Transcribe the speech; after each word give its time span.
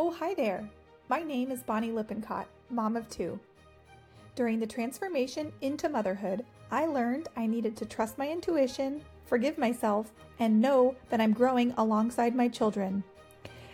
Oh, 0.00 0.12
hi 0.12 0.32
there. 0.32 0.70
My 1.08 1.24
name 1.24 1.50
is 1.50 1.64
Bonnie 1.64 1.90
Lippincott, 1.90 2.46
mom 2.70 2.96
of 2.96 3.10
two. 3.10 3.40
During 4.36 4.60
the 4.60 4.66
transformation 4.66 5.52
into 5.60 5.88
motherhood, 5.88 6.44
I 6.70 6.86
learned 6.86 7.26
I 7.36 7.46
needed 7.46 7.76
to 7.78 7.84
trust 7.84 8.16
my 8.16 8.28
intuition, 8.28 9.02
forgive 9.26 9.58
myself, 9.58 10.12
and 10.38 10.60
know 10.60 10.94
that 11.10 11.20
I'm 11.20 11.32
growing 11.32 11.74
alongside 11.76 12.36
my 12.36 12.46
children. 12.46 13.02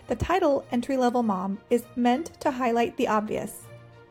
The 0.07 0.17
title 0.17 0.65
Entry 0.73 0.97
Level 0.97 1.22
Mom 1.22 1.58
is 1.69 1.85
meant 1.95 2.41
to 2.41 2.53
highlight 2.53 2.97
the 2.97 3.09
obvious. 3.09 3.65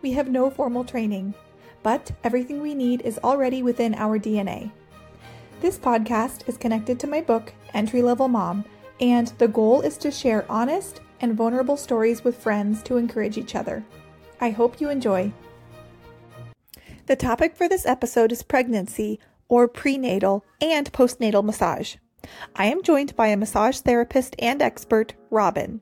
We 0.03 0.11
have 0.11 0.29
no 0.29 0.51
formal 0.51 0.83
training, 0.83 1.33
but 1.81 2.11
everything 2.23 2.61
we 2.61 2.75
need 2.75 3.01
is 3.01 3.17
already 3.23 3.63
within 3.63 3.95
our 3.95 4.19
DNA. 4.19 4.71
This 5.61 5.79
podcast 5.79 6.47
is 6.47 6.57
connected 6.57 6.99
to 6.99 7.07
my 7.07 7.21
book, 7.21 7.53
Entry 7.73 8.03
Level 8.03 8.27
Mom, 8.27 8.65
and 8.99 9.29
the 9.39 9.47
goal 9.47 9.81
is 9.81 9.97
to 9.97 10.11
share 10.11 10.45
honest 10.47 11.01
and 11.23 11.35
vulnerable 11.35 11.77
stories 11.77 12.23
with 12.23 12.37
friends 12.37 12.83
to 12.83 12.97
encourage 12.97 13.37
each 13.37 13.55
other. 13.55 13.83
I 14.41 14.51
hope 14.51 14.81
you 14.81 14.89
enjoy. 14.89 15.31
The 17.05 17.15
topic 17.15 17.55
for 17.55 17.69
this 17.69 17.85
episode 17.85 18.31
is 18.33 18.43
pregnancy 18.43 19.19
or 19.47 19.67
prenatal 19.67 20.45
and 20.61 20.91
postnatal 20.91 21.43
massage. 21.43 21.95
I 22.55 22.65
am 22.65 22.83
joined 22.83 23.15
by 23.15 23.27
a 23.27 23.37
massage 23.37 23.79
therapist 23.79 24.35
and 24.39 24.61
expert, 24.61 25.13
Robyn. 25.31 25.79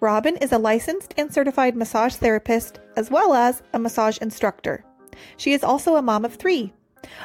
Robyn 0.00 0.36
is 0.38 0.52
a 0.52 0.58
licensed 0.58 1.12
and 1.18 1.32
certified 1.32 1.76
massage 1.76 2.14
therapist 2.14 2.80
as 2.96 3.10
well 3.10 3.34
as 3.34 3.62
a 3.74 3.78
massage 3.78 4.18
instructor. 4.18 4.84
She 5.36 5.52
is 5.52 5.62
also 5.62 5.96
a 5.96 6.02
mom 6.02 6.24
of 6.24 6.34
three. 6.34 6.72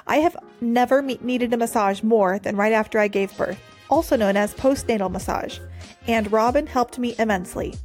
I 0.06 0.18
have 0.18 0.36
never 0.60 1.02
needed 1.02 1.54
a 1.54 1.58
massage 1.58 2.04
more 2.04 2.40
than 2.40 2.58
right 2.58 2.74
after 2.74 3.00
I 3.00 3.08
gave 3.08 3.36
birth, 3.38 3.60
also 3.90 4.16
known 4.16 4.38
as 4.38 4.54
postnatal 4.54 5.12
massage, 5.12 5.60
and 6.08 6.32
Robyn 6.32 6.68
helped 6.68 7.00
me 7.00 7.16
immensely. 7.20 7.76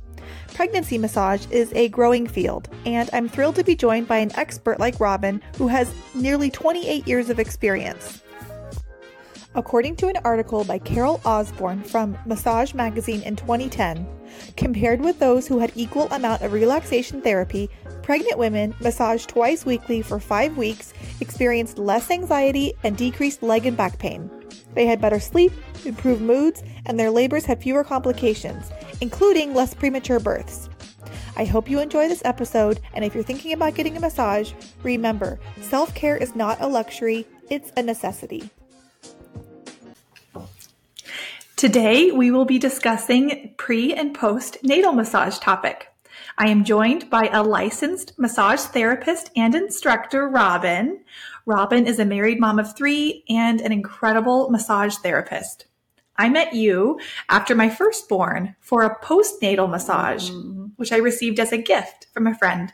Pregnancy 0.54 0.98
massage 0.98 1.46
is 1.50 1.72
a 1.74 1.88
growing 1.88 2.26
field, 2.26 2.68
and 2.84 3.08
I'm 3.12 3.28
thrilled 3.28 3.56
to 3.56 3.64
be 3.64 3.76
joined 3.76 4.08
by 4.08 4.18
an 4.18 4.36
expert 4.36 4.80
like 4.80 4.98
Robyn 4.98 5.40
who 5.56 5.68
has 5.68 5.92
nearly 6.14 6.50
28 6.50 7.06
years 7.06 7.30
of 7.30 7.38
experience. 7.38 8.22
According 9.54 9.96
to 9.96 10.08
an 10.08 10.18
article 10.24 10.64
by 10.64 10.78
Carol 10.78 11.20
Osborne 11.24 11.82
from 11.82 12.18
Massage 12.26 12.74
Magazine 12.74 13.22
in 13.22 13.34
2010, 13.34 14.06
compared 14.56 15.00
with 15.00 15.18
those 15.18 15.46
who 15.48 15.58
had 15.58 15.72
equal 15.74 16.06
amount 16.12 16.42
of 16.42 16.52
relaxation 16.52 17.22
therapy, 17.22 17.70
pregnant 18.02 18.38
women 18.38 18.74
massaged 18.80 19.28
twice 19.28 19.64
weekly 19.64 20.02
for 20.02 20.20
5 20.20 20.56
weeks 20.56 20.92
experienced 21.20 21.78
less 21.78 22.10
anxiety 22.10 22.74
and 22.84 22.96
decreased 22.96 23.42
leg 23.42 23.66
and 23.66 23.76
back 23.76 23.98
pain. 23.98 24.30
They 24.74 24.86
had 24.86 25.00
better 25.00 25.20
sleep, 25.20 25.52
improved 25.84 26.22
moods, 26.22 26.62
and 26.86 26.98
their 26.98 27.10
labors 27.10 27.44
had 27.44 27.62
fewer 27.62 27.84
complications, 27.84 28.70
including 29.00 29.54
less 29.54 29.74
premature 29.74 30.20
births. 30.20 30.68
I 31.36 31.44
hope 31.44 31.70
you 31.70 31.78
enjoy 31.78 32.08
this 32.08 32.22
episode, 32.24 32.80
and 32.94 33.04
if 33.04 33.14
you're 33.14 33.22
thinking 33.22 33.52
about 33.52 33.74
getting 33.74 33.96
a 33.96 34.00
massage, 34.00 34.52
remember 34.82 35.38
self 35.60 35.94
care 35.94 36.16
is 36.16 36.34
not 36.34 36.60
a 36.60 36.66
luxury, 36.66 37.26
it's 37.48 37.70
a 37.76 37.82
necessity. 37.82 38.50
Today, 41.56 42.12
we 42.12 42.30
will 42.30 42.44
be 42.44 42.58
discussing 42.58 43.54
pre 43.56 43.92
and 43.92 44.14
post 44.14 44.58
natal 44.62 44.92
massage 44.92 45.38
topic. 45.38 45.88
I 46.40 46.48
am 46.50 46.62
joined 46.62 47.10
by 47.10 47.28
a 47.32 47.42
licensed 47.42 48.16
massage 48.16 48.60
therapist 48.60 49.30
and 49.34 49.56
instructor, 49.56 50.28
Robyn. 50.28 51.00
Robyn 51.48 51.86
is 51.86 51.98
a 51.98 52.04
married 52.04 52.38
mom 52.38 52.58
of 52.58 52.76
three 52.76 53.24
and 53.26 53.62
an 53.62 53.72
incredible 53.72 54.50
massage 54.50 54.96
therapist. 54.96 55.64
I 56.18 56.28
met 56.28 56.52
you 56.52 57.00
after 57.30 57.54
my 57.54 57.70
firstborn 57.70 58.54
for 58.60 58.82
a 58.82 59.02
postnatal 59.02 59.70
massage, 59.70 60.30
mm-hmm. 60.30 60.66
which 60.76 60.92
I 60.92 60.98
received 60.98 61.40
as 61.40 61.50
a 61.50 61.56
gift 61.56 62.08
from 62.12 62.26
a 62.26 62.34
friend. 62.34 62.70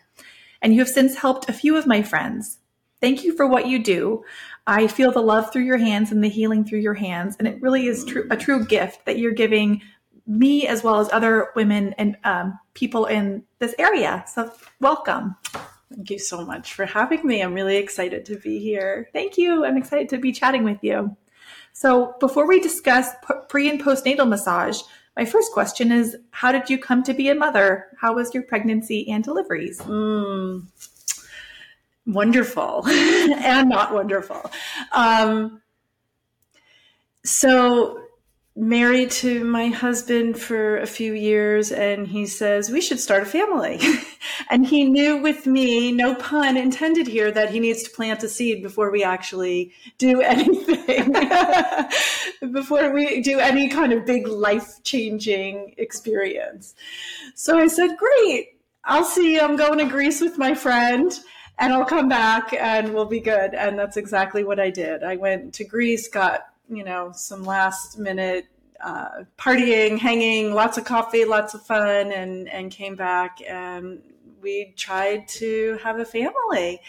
And 0.60 0.74
you 0.74 0.80
have 0.80 0.88
since 0.88 1.14
helped 1.14 1.48
a 1.48 1.52
few 1.52 1.76
of 1.76 1.86
my 1.86 2.02
friends. 2.02 2.58
Thank 3.00 3.22
you 3.22 3.36
for 3.36 3.46
what 3.46 3.68
you 3.68 3.80
do. 3.80 4.24
I 4.66 4.88
feel 4.88 5.12
the 5.12 5.20
love 5.20 5.52
through 5.52 5.66
your 5.66 5.78
hands 5.78 6.10
and 6.10 6.24
the 6.24 6.28
healing 6.28 6.64
through 6.64 6.80
your 6.80 6.94
hands. 6.94 7.36
And 7.38 7.46
it 7.46 7.62
really 7.62 7.86
is 7.86 8.04
true, 8.04 8.26
a 8.32 8.36
true 8.36 8.64
gift 8.64 9.06
that 9.06 9.18
you're 9.18 9.30
giving 9.30 9.82
me 10.26 10.66
as 10.66 10.82
well 10.82 10.98
as 10.98 11.08
other 11.12 11.50
women 11.54 11.94
and 11.96 12.16
um, 12.24 12.58
people 12.72 13.06
in 13.06 13.44
this 13.60 13.76
area. 13.78 14.24
So, 14.26 14.52
welcome. 14.80 15.36
Thank 15.94 16.10
you 16.10 16.18
so 16.18 16.44
much 16.44 16.74
for 16.74 16.86
having 16.86 17.24
me. 17.24 17.40
I'm 17.40 17.54
really 17.54 17.76
excited 17.76 18.24
to 18.26 18.36
be 18.36 18.58
here. 18.58 19.08
Thank 19.12 19.38
you. 19.38 19.64
I'm 19.64 19.76
excited 19.76 20.08
to 20.08 20.18
be 20.18 20.32
chatting 20.32 20.64
with 20.64 20.78
you. 20.82 21.16
So, 21.72 22.16
before 22.18 22.48
we 22.48 22.58
discuss 22.58 23.10
pre 23.48 23.68
and 23.70 23.80
postnatal 23.80 24.28
massage, 24.28 24.80
my 25.16 25.24
first 25.24 25.52
question 25.52 25.92
is 25.92 26.16
How 26.30 26.50
did 26.50 26.68
you 26.68 26.78
come 26.78 27.04
to 27.04 27.14
be 27.14 27.28
a 27.28 27.34
mother? 27.34 27.86
How 28.00 28.14
was 28.14 28.34
your 28.34 28.42
pregnancy 28.42 29.08
and 29.08 29.22
deliveries? 29.22 29.80
Mm, 29.82 30.66
wonderful 32.06 32.84
and 32.88 33.68
not 33.68 33.94
wonderful. 33.94 34.50
Um, 34.90 35.62
so, 37.24 38.03
married 38.56 39.10
to 39.10 39.44
my 39.44 39.66
husband 39.66 40.38
for 40.38 40.78
a 40.78 40.86
few 40.86 41.12
years 41.12 41.72
and 41.72 42.06
he 42.06 42.24
says 42.24 42.70
we 42.70 42.80
should 42.80 43.00
start 43.00 43.22
a 43.22 43.26
family. 43.26 43.80
And 44.50 44.66
he 44.66 44.84
knew 44.84 45.18
with 45.18 45.46
me 45.46 45.92
no 45.92 46.14
pun 46.16 46.56
intended 46.56 47.06
here 47.06 47.30
that 47.30 47.50
he 47.50 47.60
needs 47.60 47.82
to 47.84 47.90
plant 47.90 48.22
a 48.22 48.28
seed 48.28 48.62
before 48.62 48.90
we 48.90 49.04
actually 49.04 49.72
do 49.98 50.20
anything. 50.22 51.14
Before 52.52 52.90
we 52.90 53.20
do 53.22 53.38
any 53.38 53.68
kind 53.68 53.92
of 53.92 54.04
big 54.04 54.26
life 54.26 54.82
changing 54.82 55.74
experience. 55.78 56.74
So 57.34 57.58
i 57.58 57.66
said 57.66 57.96
great. 57.96 58.58
I'll 58.84 59.04
see. 59.04 59.34
You 59.34 59.40
i'm 59.40 59.56
going 59.56 59.78
to 59.78 59.86
greece 59.86 60.20
with 60.20 60.36
my 60.36 60.54
friend 60.54 61.18
and 61.58 61.72
i'll 61.72 61.84
come 61.84 62.08
back 62.08 62.52
and 62.52 62.92
we'll 62.92 63.06
be 63.06 63.20
good. 63.20 63.54
And 63.54 63.78
that's 63.78 63.96
exactly 63.96 64.44
what 64.44 64.60
i 64.60 64.70
did. 64.70 65.04
I 65.04 65.16
went 65.16 65.54
to 65.54 65.64
greece 65.64 66.08
got 66.08 66.53
you 66.76 66.84
know, 66.84 67.12
some 67.12 67.44
last 67.44 67.98
minute 67.98 68.46
uh, 68.82 69.24
partying, 69.38 69.98
hanging, 69.98 70.52
lots 70.52 70.78
of 70.78 70.84
coffee, 70.84 71.24
lots 71.24 71.54
of 71.54 71.64
fun, 71.64 72.12
and 72.12 72.48
and 72.48 72.70
came 72.70 72.96
back 72.96 73.38
and 73.48 74.02
we 74.44 74.74
tried 74.76 75.26
to 75.26 75.78
have 75.82 75.98
a 75.98 76.04
family. 76.04 76.80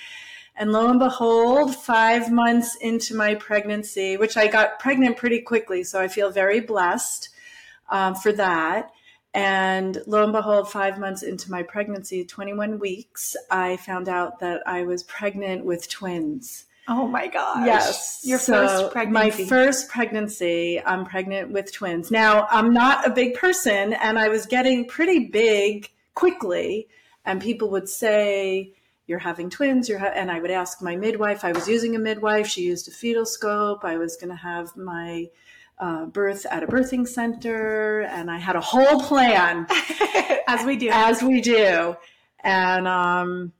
And 0.57 0.72
lo 0.72 0.90
and 0.90 1.00
behold, 1.00 1.75
five 1.75 2.31
months 2.31 2.75
into 2.75 3.16
my 3.16 3.35
pregnancy, 3.35 4.16
which 4.18 4.38
I 4.38 4.47
got 4.47 4.79
pregnant 4.79 5.18
pretty 5.18 5.41
quickly, 5.41 5.84
so 5.84 6.00
I 6.00 6.07
feel 6.07 6.29
very 6.29 6.59
blessed 6.59 7.29
um, 7.90 8.16
for 8.16 8.31
that. 8.34 8.91
And 9.34 10.01
lo 10.07 10.24
and 10.24 10.31
behold, 10.31 10.72
five 10.72 10.97
months 10.97 11.24
into 11.24 11.51
my 11.51 11.63
pregnancy, 11.63 12.24
21 12.24 12.79
weeks, 12.79 13.35
I 13.51 13.75
found 13.78 14.07
out 14.07 14.40
that 14.40 14.62
I 14.66 14.84
was 14.84 15.03
pregnant 15.03 15.66
with 15.66 15.90
twins. 15.90 16.66
Oh 16.88 17.07
my 17.07 17.28
gosh. 17.28 17.66
Yes. 17.66 18.22
Your 18.23 18.38
so 18.38 18.68
first 18.68 18.91
pregnancy. 18.91 19.44
My 19.44 19.50
first 19.50 19.90
pregnancy, 19.90 20.81
I'm 20.85 21.06
pregnant 21.06 21.51
with 21.51 21.73
twins. 21.73 22.12
Now, 22.12 22.47
I'm 22.51 22.73
not 22.73 23.07
a 23.07 23.09
big 23.09 23.35
person 23.35 23.94
and 23.94 24.19
I 24.19 24.28
was 24.28 24.46
getting 24.46 24.88
pretty 24.88 25.25
big 25.25 25.90
quickly. 26.13 26.88
And 27.25 27.41
people 27.41 27.72
would 27.72 27.90
say, 27.90 28.74
You're 29.07 29.19
having 29.19 29.50
twins. 29.50 29.90
You're 29.90 29.97
ha-. 29.97 30.12
And 30.13 30.29
I 30.29 30.40
would 30.40 30.51
ask 30.51 30.81
my 30.81 30.95
midwife. 30.95 31.44
I 31.44 31.53
was 31.53 31.68
using 31.68 31.95
a 31.95 32.00
midwife. 32.00 32.47
She 32.47 32.62
used 32.62 32.88
a 32.88 32.91
fetal 32.91 33.25
scope. 33.25 33.84
I 33.84 33.97
was 33.97 34.16
going 34.16 34.29
to 34.29 34.35
have 34.35 34.75
my 34.78 35.28
uh, 35.79 36.06
birth 36.06 36.45
at 36.51 36.62
a 36.62 36.68
birthing 36.68 37.07
center. 37.07 38.01
And 38.01 38.29
I 38.29 38.38
had 38.38 38.56
a 38.56 38.62
whole 38.62 39.01
plan. 39.01 39.66
as 40.47 40.63
we 40.63 40.75
do. 40.75 40.90
As 40.91 41.24
we 41.24 41.41
do. 41.41 41.95
And, 42.44 42.88
um, 42.88 43.53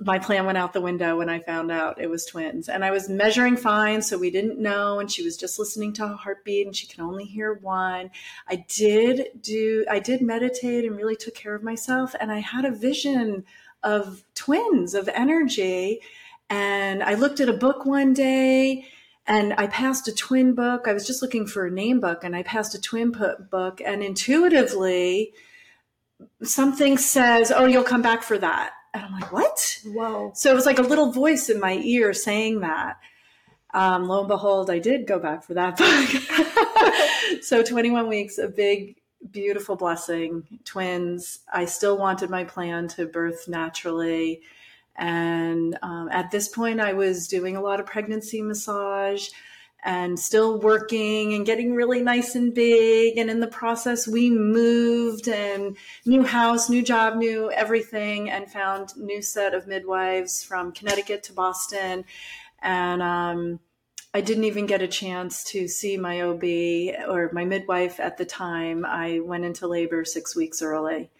my 0.00 0.18
plan 0.18 0.46
went 0.46 0.58
out 0.58 0.72
the 0.72 0.80
window 0.80 1.18
when 1.18 1.28
I 1.28 1.38
found 1.38 1.70
out 1.70 2.00
it 2.00 2.10
was 2.10 2.26
twins. 2.26 2.68
And 2.68 2.84
I 2.84 2.90
was 2.90 3.08
measuring 3.08 3.56
fine, 3.56 4.02
so 4.02 4.18
we 4.18 4.30
didn't 4.30 4.58
know. 4.58 4.98
And 4.98 5.10
she 5.10 5.22
was 5.22 5.36
just 5.36 5.58
listening 5.58 5.92
to 5.94 6.04
a 6.04 6.16
heartbeat 6.16 6.66
and 6.66 6.74
she 6.74 6.86
could 6.86 7.00
only 7.00 7.24
hear 7.24 7.54
one. 7.54 8.10
I 8.48 8.64
did 8.68 9.28
do, 9.40 9.84
I 9.88 10.00
did 10.00 10.20
meditate 10.20 10.84
and 10.84 10.96
really 10.96 11.16
took 11.16 11.34
care 11.34 11.54
of 11.54 11.62
myself. 11.62 12.14
And 12.20 12.32
I 12.32 12.40
had 12.40 12.64
a 12.64 12.72
vision 12.72 13.44
of 13.82 14.24
twins, 14.34 14.94
of 14.94 15.08
energy. 15.08 16.00
And 16.50 17.02
I 17.02 17.14
looked 17.14 17.40
at 17.40 17.48
a 17.48 17.54
book 17.54 17.84
one 17.84 18.12
day 18.14 18.86
and 19.26 19.54
I 19.56 19.68
passed 19.68 20.08
a 20.08 20.14
twin 20.14 20.54
book. 20.54 20.88
I 20.88 20.92
was 20.92 21.06
just 21.06 21.22
looking 21.22 21.46
for 21.46 21.66
a 21.66 21.70
name 21.70 22.00
book 22.00 22.24
and 22.24 22.34
I 22.34 22.42
passed 22.42 22.74
a 22.74 22.80
twin 22.80 23.12
book. 23.12 23.80
And 23.84 24.02
intuitively, 24.02 25.32
something 26.42 26.98
says, 26.98 27.52
Oh, 27.54 27.66
you'll 27.66 27.84
come 27.84 28.02
back 28.02 28.24
for 28.24 28.38
that 28.38 28.72
and 28.94 29.04
I'm 29.04 29.12
like, 29.12 29.32
what? 29.32 29.78
Whoa. 29.84 30.32
So 30.34 30.50
it 30.50 30.54
was 30.54 30.66
like 30.66 30.78
a 30.78 30.82
little 30.82 31.12
voice 31.12 31.48
in 31.48 31.58
my 31.60 31.74
ear 31.74 32.12
saying 32.12 32.60
that. 32.60 32.98
Um, 33.74 34.06
lo 34.06 34.20
and 34.20 34.28
behold, 34.28 34.68
I 34.70 34.78
did 34.78 35.06
go 35.06 35.18
back 35.18 35.44
for 35.44 35.54
that 35.54 35.76
book. 37.38 37.42
so 37.42 37.62
21 37.62 38.06
weeks, 38.06 38.38
a 38.38 38.48
big, 38.48 38.96
beautiful 39.30 39.76
blessing. 39.76 40.60
Twins. 40.64 41.40
I 41.52 41.64
still 41.64 41.96
wanted 41.96 42.28
my 42.28 42.44
plan 42.44 42.88
to 42.88 43.06
birth 43.06 43.48
naturally. 43.48 44.42
And 44.96 45.78
um, 45.82 46.10
at 46.12 46.30
this 46.30 46.48
point, 46.48 46.80
I 46.80 46.92
was 46.92 47.28
doing 47.28 47.56
a 47.56 47.62
lot 47.62 47.80
of 47.80 47.86
pregnancy 47.86 48.42
massage 48.42 49.30
and 49.82 50.18
still 50.18 50.60
working 50.60 51.34
and 51.34 51.44
getting 51.44 51.74
really 51.74 52.02
nice 52.02 52.34
and 52.34 52.54
big. 52.54 53.18
And 53.18 53.28
in 53.28 53.40
the 53.40 53.48
process, 53.48 54.06
we 54.06 54.30
moved 54.30 55.28
and 55.28 55.76
new 56.06 56.22
house, 56.22 56.70
new 56.70 56.82
job, 56.82 57.16
new 57.16 57.50
everything, 57.50 58.30
and 58.30 58.50
found 58.50 58.96
new 58.96 59.22
set 59.22 59.54
of 59.54 59.66
midwives 59.66 60.44
from 60.44 60.72
Connecticut 60.72 61.24
to 61.24 61.32
Boston. 61.32 62.04
And 62.60 63.02
um, 63.02 63.60
I 64.14 64.20
didn't 64.20 64.44
even 64.44 64.66
get 64.66 64.82
a 64.82 64.88
chance 64.88 65.42
to 65.44 65.66
see 65.66 65.96
my 65.96 66.20
OB 66.20 66.44
or 67.08 67.30
my 67.32 67.44
midwife 67.44 67.98
at 67.98 68.18
the 68.18 68.24
time. 68.24 68.84
I 68.84 69.20
went 69.20 69.44
into 69.44 69.66
labor 69.66 70.04
six 70.04 70.36
weeks 70.36 70.62
early. 70.62 71.10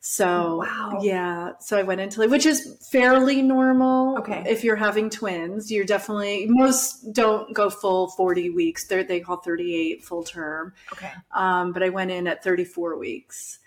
So 0.00 0.58
wow. 0.58 1.00
yeah, 1.02 1.52
so 1.58 1.76
I 1.76 1.82
went 1.82 2.00
into 2.00 2.22
it, 2.22 2.30
which 2.30 2.46
is 2.46 2.88
fairly 2.92 3.42
normal. 3.42 4.18
Okay, 4.18 4.44
if 4.46 4.62
you're 4.62 4.76
having 4.76 5.10
twins, 5.10 5.70
you're 5.70 5.84
definitely 5.84 6.46
most 6.48 7.12
don't 7.12 7.52
go 7.52 7.70
full 7.70 8.08
40 8.10 8.50
weeks. 8.50 8.86
They're, 8.86 9.02
they 9.02 9.20
call 9.20 9.38
38 9.38 10.04
full 10.04 10.22
term. 10.22 10.74
Okay, 10.92 11.10
um, 11.34 11.72
but 11.72 11.82
I 11.82 11.88
went 11.88 12.12
in 12.12 12.28
at 12.28 12.44
34 12.44 12.98
weeks. 12.98 13.58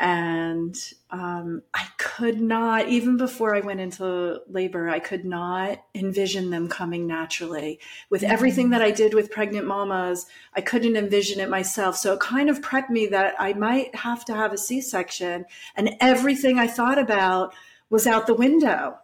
And 0.00 0.74
um, 1.10 1.60
I 1.74 1.86
could 1.98 2.40
not 2.40 2.88
even 2.88 3.18
before 3.18 3.54
I 3.54 3.60
went 3.60 3.80
into 3.80 4.40
labor, 4.48 4.88
I 4.88 4.98
could 4.98 5.26
not 5.26 5.84
envision 5.94 6.48
them 6.48 6.68
coming 6.68 7.06
naturally. 7.06 7.78
With 8.08 8.22
mm-hmm. 8.22 8.32
everything 8.32 8.70
that 8.70 8.80
I 8.80 8.92
did 8.92 9.12
with 9.12 9.30
pregnant 9.30 9.66
mamas, 9.66 10.24
I 10.54 10.62
couldn't 10.62 10.96
envision 10.96 11.38
it 11.38 11.50
myself. 11.50 11.96
So 11.96 12.14
it 12.14 12.20
kind 12.20 12.48
of 12.48 12.62
prepped 12.62 12.88
me 12.88 13.08
that 13.08 13.34
I 13.38 13.52
might 13.52 13.94
have 13.94 14.24
to 14.24 14.34
have 14.34 14.54
a 14.54 14.58
C 14.58 14.80
section. 14.80 15.44
And 15.76 15.90
everything 16.00 16.58
I 16.58 16.66
thought 16.66 16.98
about 16.98 17.52
was 17.90 18.06
out 18.06 18.26
the 18.26 18.32
window. 18.32 18.96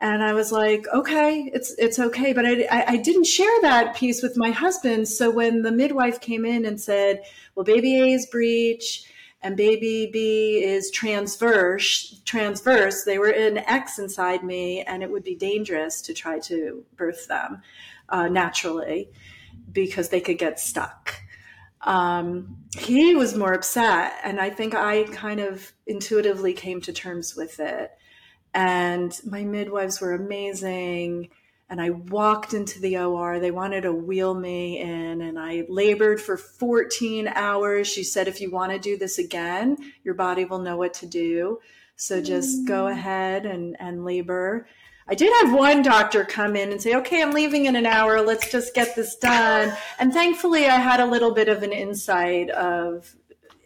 And 0.00 0.20
I 0.24 0.32
was 0.32 0.50
like, 0.50 0.84
okay, 0.92 1.48
it's 1.54 1.76
it's 1.78 2.00
okay. 2.00 2.32
But 2.32 2.44
I, 2.44 2.62
I, 2.72 2.84
I 2.88 2.96
didn't 2.96 3.26
share 3.26 3.60
that 3.62 3.94
piece 3.94 4.20
with 4.20 4.36
my 4.36 4.50
husband. 4.50 5.06
So 5.06 5.30
when 5.30 5.62
the 5.62 5.70
midwife 5.70 6.20
came 6.20 6.44
in 6.44 6.64
and 6.64 6.80
said, 6.80 7.22
well, 7.54 7.64
baby 7.64 8.00
A 8.00 8.06
is 8.14 8.26
breech 8.26 9.06
and 9.42 9.56
baby 9.56 10.10
B 10.12 10.62
is 10.62 10.90
transverse, 10.90 12.20
transverse, 12.24 13.04
they 13.04 13.18
were 13.18 13.30
in 13.30 13.58
X 13.58 13.98
inside 13.98 14.44
me, 14.44 14.82
and 14.82 15.02
it 15.02 15.10
would 15.10 15.24
be 15.24 15.34
dangerous 15.34 16.02
to 16.02 16.14
try 16.14 16.38
to 16.40 16.84
birth 16.96 17.26
them 17.26 17.62
uh, 18.10 18.28
naturally 18.28 19.10
because 19.72 20.10
they 20.10 20.20
could 20.20 20.38
get 20.38 20.60
stuck. 20.60 21.14
Um, 21.82 22.58
he 22.76 23.14
was 23.14 23.34
more 23.34 23.54
upset, 23.54 24.12
and 24.22 24.38
I 24.38 24.50
think 24.50 24.74
I 24.74 25.04
kind 25.04 25.40
of 25.40 25.72
intuitively 25.86 26.52
came 26.52 26.80
to 26.82 26.92
terms 26.92 27.34
with 27.34 27.60
it. 27.60 27.90
And 28.52 29.18
my 29.24 29.44
midwives 29.44 30.00
were 30.00 30.12
amazing 30.12 31.30
and 31.70 31.80
I 31.80 31.90
walked 31.90 32.52
into 32.52 32.80
the 32.80 32.98
OR. 32.98 33.38
They 33.38 33.52
wanted 33.52 33.82
to 33.82 33.92
wheel 33.92 34.34
me 34.34 34.80
in, 34.80 35.22
and 35.22 35.38
I 35.38 35.64
labored 35.68 36.20
for 36.20 36.36
14 36.36 37.28
hours. 37.28 37.86
She 37.86 38.02
said, 38.02 38.26
If 38.26 38.40
you 38.40 38.50
want 38.50 38.72
to 38.72 38.78
do 38.78 38.98
this 38.98 39.18
again, 39.18 39.78
your 40.02 40.14
body 40.14 40.44
will 40.44 40.58
know 40.58 40.76
what 40.76 40.92
to 40.94 41.06
do. 41.06 41.60
So 41.94 42.20
just 42.20 42.62
mm. 42.62 42.66
go 42.66 42.88
ahead 42.88 43.46
and, 43.46 43.76
and 43.78 44.04
labor. 44.04 44.66
I 45.06 45.14
did 45.14 45.32
have 45.42 45.54
one 45.54 45.82
doctor 45.82 46.24
come 46.24 46.56
in 46.56 46.72
and 46.72 46.82
say, 46.82 46.96
Okay, 46.96 47.22
I'm 47.22 47.32
leaving 47.32 47.66
in 47.66 47.76
an 47.76 47.86
hour. 47.86 48.20
Let's 48.20 48.50
just 48.50 48.74
get 48.74 48.96
this 48.96 49.14
done. 49.14 49.72
And 50.00 50.12
thankfully, 50.12 50.66
I 50.66 50.76
had 50.76 50.98
a 50.98 51.06
little 51.06 51.32
bit 51.32 51.48
of 51.48 51.62
an 51.62 51.72
insight 51.72 52.50
of 52.50 53.14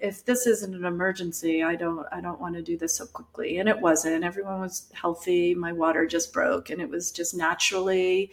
if 0.05 0.25
this 0.25 0.47
isn't 0.47 0.75
an 0.75 0.85
emergency, 0.85 1.63
I 1.63 1.77
don't 1.77 2.07
I 2.13 2.21
don't 2.21 2.41
want 2.41 2.55
to 2.57 2.63
do 2.63 2.77
this 2.77 2.97
so 2.97 3.07
quickly. 3.07 3.59
And 3.59 3.69
it 3.69 3.81
wasn't. 3.81 4.23
Everyone 4.23 4.61
was 4.61 4.91
healthy. 4.93 5.55
My 5.55 5.73
water 5.73 6.07
just 6.07 6.33
broke 6.33 6.69
and 6.71 6.81
it 6.81 6.91
was 6.91 7.11
just 7.11 7.35
naturally 7.35 8.31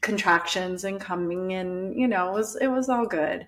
contractions 0.00 0.84
and 0.84 1.00
coming 1.00 1.52
and 1.54 1.98
you 1.98 2.06
know, 2.06 2.30
it 2.30 2.34
was 2.34 2.56
it 2.56 2.68
was 2.68 2.88
all 2.88 3.06
good. 3.06 3.46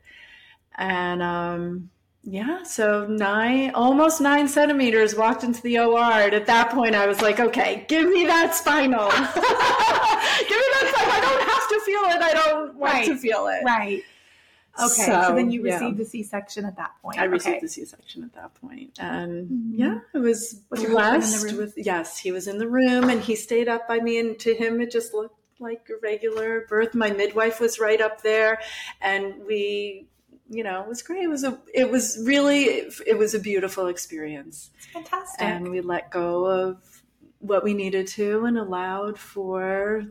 And 0.77 1.23
um 1.23 1.91
yeah, 2.29 2.65
so 2.65 3.07
nine, 3.07 3.71
almost 3.71 4.21
nine 4.21 4.49
centimeters 4.49 5.15
walked 5.15 5.45
into 5.45 5.63
the 5.63 5.79
OR. 5.79 6.01
And 6.01 6.35
at 6.35 6.47
that 6.47 6.71
point, 6.71 6.97
I 6.97 7.07
was 7.07 7.23
like, 7.23 7.39
okay, 7.39 7.85
give 7.87 8.09
me 8.11 8.27
that 8.27 8.53
spinal. 8.53 9.09
give 9.11 10.59
me 10.59 10.69
that 10.75 10.93
spinal. 10.93 11.13
I 11.13 11.21
don't 11.21 11.43
have 11.49 11.69
to 11.69 11.81
feel 11.85 12.01
it. 12.11 12.23
I 12.23 12.33
don't 12.33 12.75
want 12.75 12.95
right. 12.95 13.07
to 13.07 13.17
feel 13.17 13.47
it. 13.47 13.63
Right. 13.65 14.03
Okay, 14.79 14.89
so, 14.89 15.23
so 15.29 15.35
then 15.35 15.51
you 15.51 15.63
received 15.63 15.97
yeah. 15.97 16.05
the 16.05 16.05
C-section 16.05 16.65
at 16.65 16.77
that 16.77 16.93
point. 17.01 17.19
I 17.19 17.25
received 17.25 17.57
okay. 17.57 17.61
the 17.61 17.69
C-section 17.69 18.25
at 18.25 18.35
that 18.35 18.55
point, 18.55 18.99
and 19.01 19.49
mm-hmm. 19.49 19.81
yeah, 19.81 20.01
it 20.15 20.19
was, 20.19 20.61
was 20.71 20.85
blessed 20.85 21.57
with. 21.57 21.75
Yes, 21.77 22.19
he 22.19 22.31
was 22.31 22.47
in 22.47 22.59
the 22.59 22.69
room, 22.69 23.09
and 23.09 23.21
he 23.21 23.37
stayed 23.37 23.69
up 23.69 23.89
by 23.89 24.01
me, 24.01 24.19
and 24.19 24.39
to 24.41 24.55
him, 24.55 24.81
it 24.81 24.91
just 24.91 25.15
looked 25.15 25.41
like 25.59 25.89
a 25.91 25.95
regular 26.03 26.67
birth. 26.69 26.95
My 26.95 27.11
midwife 27.11 27.59
was 27.59 27.81
right 27.81 28.01
up 28.01 28.23
there, 28.23 28.61
and 29.01 29.47
we, 29.47 30.07
you 30.51 30.63
know, 30.63 30.83
it 30.83 30.89
was 30.89 31.03
great. 31.03 31.25
It 31.25 31.31
was 31.31 31.45
a, 31.45 31.59
it 31.73 31.91
was 31.91 32.23
really, 32.25 32.65
it 33.07 33.17
was 33.17 33.35
a 33.35 33.39
beautiful 33.39 33.87
experience. 33.87 34.71
It's 34.77 34.87
fantastic, 34.87 35.41
and 35.41 35.71
we 35.71 35.81
let 35.81 36.11
go 36.11 36.45
of 36.45 37.03
what 37.39 37.65
we 37.65 37.73
needed 37.73 38.07
to, 38.09 38.45
and 38.45 38.59
allowed 38.59 39.19
for 39.19 40.03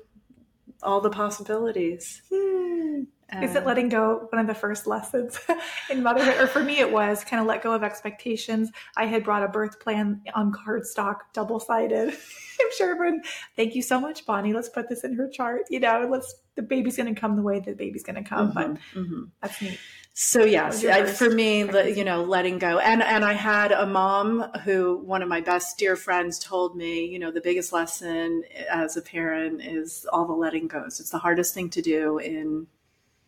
all 0.82 1.02
the 1.02 1.10
possibilities. 1.10 2.24
Hmm. 2.34 3.04
Is 3.42 3.56
it 3.56 3.66
letting 3.66 3.90
go 3.90 4.28
one 4.30 4.40
of 4.40 4.48
the 4.48 4.54
first 4.54 4.86
lessons 4.86 5.40
in 5.90 6.04
motherhood? 6.04 6.42
Or 6.42 6.48
for 6.48 6.64
me, 6.64 6.80
it 6.80 6.92
was 6.92 7.24
kind 7.24 7.42
of 7.42 7.48
let 7.48 7.64
go 7.64 7.74
of 7.74 7.84
expectations. 7.84 8.72
I 8.96 9.06
had 9.08 9.24
brought 9.24 9.44
a 9.44 9.48
birth 9.48 9.80
plan 9.80 10.22
on 10.36 10.54
cardstock, 10.54 11.18
double 11.34 11.60
sided. 11.60 12.10
I'm 12.62 12.68
sure 12.78 12.92
everyone, 12.92 13.24
thank 13.56 13.76
you 13.76 13.82
so 13.82 14.00
much, 14.00 14.26
Bonnie. 14.26 14.54
Let's 14.54 14.70
put 14.70 14.90
this 14.90 15.04
in 15.04 15.16
her 15.16 15.28
chart. 15.28 15.64
You 15.70 15.80
know, 15.80 16.08
let's, 16.10 16.36
the 16.56 16.62
baby's 16.62 16.98
going 16.98 17.14
to 17.14 17.20
come 17.20 17.36
the 17.36 17.42
way 17.42 17.60
the 17.60 17.74
baby's 17.74 18.04
going 18.04 18.24
to 18.24 18.28
come. 18.28 18.52
Mm-hmm, 18.52 18.74
but 18.74 19.00
mm-hmm. 19.00 19.24
that's 19.42 19.62
neat. 19.62 19.80
So 20.18 20.46
yes, 20.46 20.86
I, 20.86 21.06
for 21.08 21.30
me, 21.30 21.66
you 21.94 22.06
know, 22.06 22.24
letting 22.24 22.58
go, 22.58 22.80
and 22.80 23.04
and 23.04 23.26
I 23.26 23.34
had 23.34 23.74
a 23.74 23.86
mom 23.86 24.50
who 24.64 25.00
one 25.00 25.22
of 25.22 25.28
my 25.28 25.42
best 25.42 25.78
dear 25.78 25.98
friends 25.98 26.40
told 26.40 26.78
me, 26.78 27.06
you 27.06 27.20
know, 27.20 27.32
the 27.32 27.42
biggest 27.42 27.74
lesson 27.74 28.44
as 28.72 28.96
a 28.96 29.02
parent 29.02 29.62
is 29.62 30.06
all 30.14 30.26
the 30.26 30.32
letting 30.32 30.70
goes. 30.70 31.02
It's 31.02 31.10
the 31.10 31.18
hardest 31.18 31.54
thing 31.54 31.70
to 31.72 31.82
do 31.82 32.18
in 32.20 32.66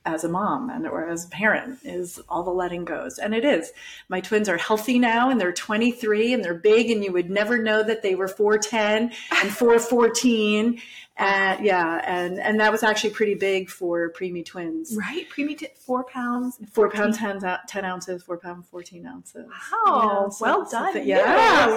as 0.07 0.23
a 0.23 0.29
mom 0.29 0.69
and 0.69 0.87
or 0.87 1.07
as 1.07 1.25
a 1.25 1.29
parent 1.29 1.79
is 1.83 2.19
all 2.29 2.43
the 2.43 2.49
letting 2.49 2.85
goes. 2.85 3.19
And 3.19 3.35
it 3.35 3.43
is. 3.43 3.71
My 4.07 4.21
twins 4.21 4.47
are 4.47 4.57
healthy 4.57 4.97
now 4.97 5.29
and 5.29 5.39
they're 5.39 5.51
23 5.51 6.33
and 6.33 6.43
they're 6.43 6.53
big 6.53 6.89
and 6.89 7.03
you 7.03 7.11
would 7.11 7.29
never 7.29 7.61
know 7.61 7.83
that 7.83 8.01
they 8.01 8.15
were 8.15 8.27
410 8.27 9.11
and 9.41 9.51
414 9.51 10.81
and 11.17 11.65
yeah 11.65 12.01
and 12.05 12.39
and 12.39 12.59
that 12.59 12.71
was 12.71 12.83
actually 12.83 13.09
pretty 13.09 13.33
big 13.33 13.69
for 13.69 14.11
preemie 14.11 14.45
twins. 14.45 14.95
Right? 14.97 15.27
Preemie 15.29 15.57
t- 15.57 15.67
four 15.79 16.03
pounds 16.03 16.59
four 16.71 16.91
pounds 16.91 17.17
10, 17.17 17.43
uh, 17.43 17.57
10 17.67 17.85
ounces 17.85 18.23
four 18.23 18.37
pound 18.37 18.65
14 18.67 19.05
ounces. 19.07 19.47
Wow 19.85 20.25
yeah, 20.25 20.29
so, 20.29 20.45
well 20.45 20.69
done. 20.69 20.93
so, 20.93 20.99
yeah, 20.99 21.67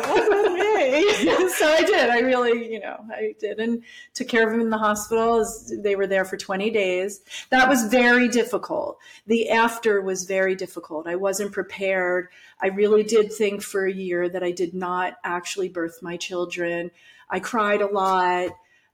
yeah. 1.22 1.48
so 1.48 1.66
i 1.72 1.82
did. 1.86 2.10
I 2.10 2.20
really 2.20 2.70
you 2.70 2.80
know 2.80 3.02
i 3.10 3.34
did. 3.38 3.60
And 3.60 3.82
took 4.14 4.28
care 4.28 4.44
of 4.44 4.50
them 4.50 4.60
in 4.60 4.70
the 4.70 4.78
hospital 4.78 5.46
they 5.78 5.96
were 5.96 6.06
there 6.06 6.24
for 6.24 6.36
20 6.36 6.70
days. 6.70 7.22
That 7.48 7.68
was 7.68 7.84
very 7.84 8.28
difficult. 8.28 8.98
The 9.26 9.48
after 9.50 10.02
was 10.02 10.24
very 10.24 10.54
difficult. 10.54 11.06
I 11.06 11.16
wasn't 11.16 11.52
prepared. 11.52 12.28
I 12.60 12.66
really 12.68 13.04
did 13.04 13.32
think 13.32 13.62
for 13.62 13.86
a 13.86 13.92
year 13.92 14.28
that 14.28 14.42
i 14.42 14.50
did 14.50 14.74
not 14.74 15.14
actually 15.24 15.70
birth 15.70 16.02
my 16.02 16.18
children. 16.18 16.90
I 17.30 17.40
cried 17.40 17.80
a 17.80 17.86
lot 17.86 18.50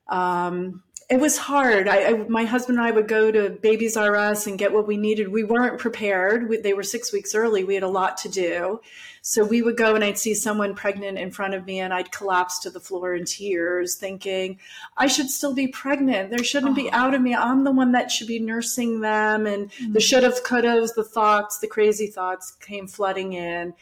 um, 0.08 0.82
it 1.08 1.20
was 1.20 1.38
hard. 1.38 1.86
I, 1.86 2.04
I, 2.04 2.12
my 2.28 2.44
husband 2.44 2.78
and 2.78 2.86
I 2.86 2.90
would 2.90 3.06
go 3.06 3.30
to 3.30 3.50
Babies 3.50 3.96
R 3.96 4.16
Us 4.16 4.48
and 4.48 4.58
get 4.58 4.72
what 4.72 4.88
we 4.88 4.96
needed. 4.96 5.28
We 5.28 5.44
weren't 5.44 5.78
prepared. 5.78 6.48
We, 6.48 6.56
they 6.56 6.72
were 6.72 6.82
six 6.82 7.12
weeks 7.12 7.32
early. 7.32 7.62
We 7.62 7.74
had 7.74 7.84
a 7.84 7.88
lot 7.88 8.16
to 8.18 8.28
do. 8.28 8.80
So 9.22 9.44
we 9.44 9.62
would 9.62 9.76
go 9.76 9.94
and 9.94 10.02
I'd 10.02 10.18
see 10.18 10.34
someone 10.34 10.74
pregnant 10.74 11.18
in 11.18 11.30
front 11.30 11.54
of 11.54 11.64
me 11.64 11.78
and 11.78 11.92
I'd 11.94 12.10
collapse 12.10 12.58
to 12.60 12.70
the 12.70 12.80
floor 12.80 13.14
in 13.14 13.24
tears, 13.24 13.94
thinking, 13.94 14.58
I 14.96 15.06
should 15.06 15.30
still 15.30 15.54
be 15.54 15.68
pregnant. 15.68 16.30
There 16.30 16.44
shouldn't 16.44 16.72
oh. 16.72 16.82
be 16.82 16.90
out 16.90 17.14
of 17.14 17.22
me. 17.22 17.34
I'm 17.34 17.62
the 17.62 17.72
one 17.72 17.92
that 17.92 18.10
should 18.10 18.28
be 18.28 18.40
nursing 18.40 19.00
them. 19.00 19.46
And 19.46 19.70
mm-hmm. 19.70 19.92
the 19.92 20.00
should 20.00 20.24
have, 20.24 20.42
could 20.42 20.64
have, 20.64 20.90
the 20.94 21.04
thoughts, 21.04 21.58
the 21.58 21.66
crazy 21.68 22.08
thoughts 22.08 22.52
came 22.52 22.88
flooding 22.88 23.32
in. 23.32 23.74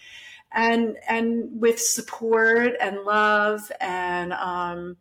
And, 0.53 0.97
and 1.09 1.61
with 1.61 1.81
support 1.81 2.75
and 2.81 2.99
love 3.01 3.73
and, 3.81 4.35
um, 4.35 4.97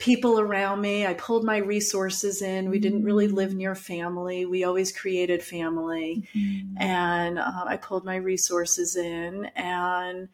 people 0.00 0.40
around 0.40 0.80
me. 0.80 1.06
I 1.06 1.14
pulled 1.14 1.44
my 1.44 1.58
resources 1.58 2.42
in. 2.42 2.70
We 2.70 2.80
didn't 2.80 3.04
really 3.04 3.28
live 3.28 3.54
near 3.54 3.74
family. 3.74 4.46
We 4.46 4.64
always 4.64 4.90
created 4.96 5.42
family. 5.42 6.26
Mm-hmm. 6.34 6.82
And 6.82 7.38
uh, 7.38 7.64
I 7.66 7.76
pulled 7.76 8.04
my 8.04 8.16
resources 8.16 8.96
in 8.96 9.44
and 9.54 10.28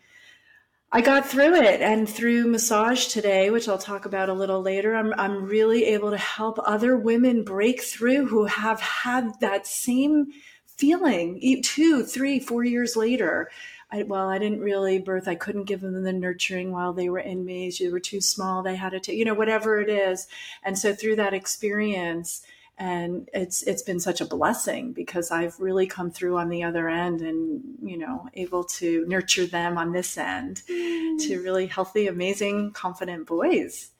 I 0.92 1.00
got 1.00 1.28
through 1.28 1.56
it. 1.56 1.82
And 1.82 2.08
through 2.08 2.46
massage 2.46 3.08
today, 3.08 3.50
which 3.50 3.68
I'll 3.68 3.76
talk 3.76 4.06
about 4.06 4.28
a 4.28 4.34
little 4.34 4.62
later, 4.62 4.94
I'm, 4.94 5.12
I'm 5.18 5.44
really 5.44 5.84
able 5.86 6.12
to 6.12 6.18
help 6.18 6.58
other 6.64 6.96
women 6.96 7.42
break 7.42 7.82
through 7.82 8.26
who 8.26 8.44
have 8.44 8.80
had 8.80 9.32
that 9.40 9.66
same 9.66 10.28
feeling 10.64 11.60
two, 11.62 12.04
three, 12.04 12.38
four 12.38 12.62
years 12.62 12.96
later 12.96 13.50
I, 13.96 14.02
well, 14.02 14.28
I 14.28 14.38
didn't 14.38 14.60
really 14.60 14.98
birth. 14.98 15.28
I 15.28 15.34
couldn't 15.34 15.64
give 15.64 15.80
them 15.80 16.02
the 16.02 16.12
nurturing 16.12 16.72
while 16.72 16.92
they 16.92 17.08
were 17.08 17.18
in 17.18 17.44
me. 17.44 17.70
They 17.70 17.88
were 17.88 18.00
too 18.00 18.20
small. 18.20 18.62
They 18.62 18.76
had 18.76 19.02
to, 19.02 19.14
you 19.14 19.24
know, 19.24 19.34
whatever 19.34 19.80
it 19.80 19.88
is. 19.88 20.26
And 20.62 20.78
so 20.78 20.94
through 20.94 21.16
that 21.16 21.34
experience 21.34 22.42
and 22.78 23.30
it's 23.32 23.62
it's 23.62 23.82
been 23.82 23.98
such 23.98 24.20
a 24.20 24.26
blessing 24.26 24.92
because 24.92 25.30
I've 25.30 25.58
really 25.58 25.86
come 25.86 26.10
through 26.10 26.36
on 26.36 26.50
the 26.50 26.62
other 26.62 26.90
end 26.90 27.22
and 27.22 27.62
you 27.82 27.96
know 27.96 28.28
able 28.34 28.64
to 28.64 29.06
nurture 29.06 29.46
them 29.46 29.78
on 29.78 29.92
this 29.92 30.18
end 30.18 30.62
mm. 30.68 31.18
to 31.26 31.42
really 31.42 31.68
healthy 31.68 32.06
amazing 32.06 32.72
confident 32.72 33.26
boys 33.26 33.92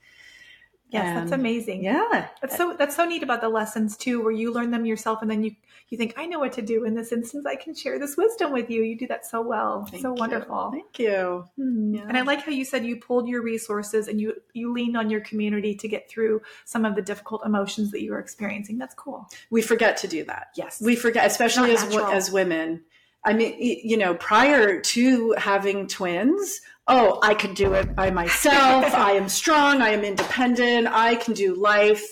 Yes, 0.88 1.17
that's 1.17 1.33
amazing. 1.33 1.83
Yeah. 1.83 2.29
That's 2.41 2.57
so 2.57 2.76
that's 2.79 2.95
so 2.95 3.05
neat 3.05 3.23
about 3.23 3.41
the 3.41 3.49
lessons 3.49 3.97
too, 3.97 4.23
where 4.23 4.33
you 4.33 4.53
learn 4.53 4.71
them 4.71 4.87
yourself 4.87 5.21
and 5.21 5.31
then 5.31 5.43
you 5.43 5.57
you 5.88 5.97
think, 5.97 6.14
I 6.16 6.26
know 6.26 6.40
what 6.40 6.52
to 6.55 6.62
do 6.62 6.85
in 6.85 6.95
this 6.95 7.12
instance. 7.12 7.47
I 7.47 7.55
can 7.55 7.75
share 7.75 7.99
this 7.99 8.16
wisdom 8.16 8.52
with 8.52 8.69
you. 8.71 8.83
You 8.83 8.99
do 8.99 9.07
that 9.07 9.25
so 9.25 9.40
well. 9.40 9.85
Thank 9.85 10.02
so 10.02 10.09
you. 10.09 10.14
wonderful. 10.14 10.71
Thank 10.73 10.99
you. 10.99 11.45
Hmm. 11.57 11.95
Yeah. 11.95 12.07
And 12.09 12.16
I 12.16 12.23
like 12.23 12.43
how 12.43 12.50
you 12.50 12.64
said 12.64 12.85
you 12.85 12.97
pulled 12.97 13.28
your 13.28 13.43
resources 13.43 14.09
and 14.09 14.21
you 14.21 14.35
you 14.52 14.73
leaned 14.73 14.97
on 14.97 15.11
your 15.11 15.21
community 15.21 15.75
to 15.76 15.87
get 15.87 16.11
through 16.11 16.43
some 16.64 16.85
of 16.85 16.97
the 16.97 17.02
difficult 17.02 17.47
emotions 17.47 17.93
that 17.93 18.02
you 18.02 18.11
were 18.11 18.19
experiencing. 18.19 18.78
That's 18.78 18.95
cool. 18.95 19.28
We 19.50 19.62
forget 19.62 19.97
to 19.99 20.09
do 20.09 20.25
that. 20.25 20.49
Yes. 20.57 20.81
We 20.81 20.97
forget, 20.97 21.25
especially 21.26 21.73
as 21.73 21.85
as 21.97 22.33
women. 22.33 22.83
I 23.25 23.33
mean, 23.33 23.57
you 23.59 23.97
know, 23.97 24.14
prior 24.14 24.81
to 24.81 25.35
having 25.37 25.88
twins, 25.88 26.61
oh, 26.87 27.19
I 27.23 27.35
could 27.35 27.55
do 27.55 27.75
it 27.75 27.95
by 27.95 28.11
myself. 28.11 28.85
I 28.95 29.12
am 29.12 29.28
strong. 29.28 29.83
I 29.83 29.90
am 29.90 30.05
independent. 30.05 30.87
I 30.88 31.16
can 31.16 31.35
do 31.35 31.55
life. 31.55 32.05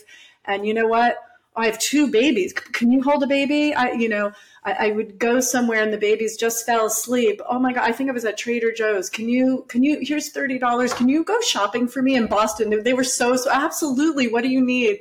And 0.45 0.67
you 0.67 0.75
know 0.75 0.87
what? 0.87 1.17
I 1.57 1.67
have 1.67 1.79
two 1.79 2.11
babies. 2.11 2.53
Can 2.53 2.91
you 2.91 3.03
hold 3.03 3.23
a 3.23 3.27
baby? 3.27 3.73
I, 3.75 3.93
you 3.93 4.09
know, 4.09 4.33
I, 4.65 4.89
I, 4.89 4.91
would 4.91 5.19
go 5.19 5.39
somewhere 5.39 5.83
and 5.83 5.93
the 5.93 5.99
babies 5.99 6.37
just 6.37 6.67
fell 6.67 6.87
asleep. 6.87 7.41
Oh 7.49 7.61
my 7.61 7.73
God. 7.73 7.89
I 7.89 7.93
think 7.93 8.11
I 8.11 8.13
was 8.13 8.25
at 8.25 8.37
Trader 8.37 8.73
Joe's. 8.73 9.09
Can 9.09 9.29
you, 9.29 9.65
can 9.69 9.85
you, 9.85 10.01
here's 10.03 10.33
$30. 10.33 10.97
Can 10.97 11.09
you 11.09 11.23
go 11.23 11.41
shopping 11.43 11.87
for 11.87 12.03
me 12.03 12.17
in 12.17 12.27
Boston? 12.27 12.83
They 12.83 12.95
were 12.95 13.05
so, 13.05 13.37
so 13.37 13.51
absolutely. 13.53 14.27
What 14.27 14.43
do 14.43 14.49
you 14.49 14.65
need? 14.65 15.01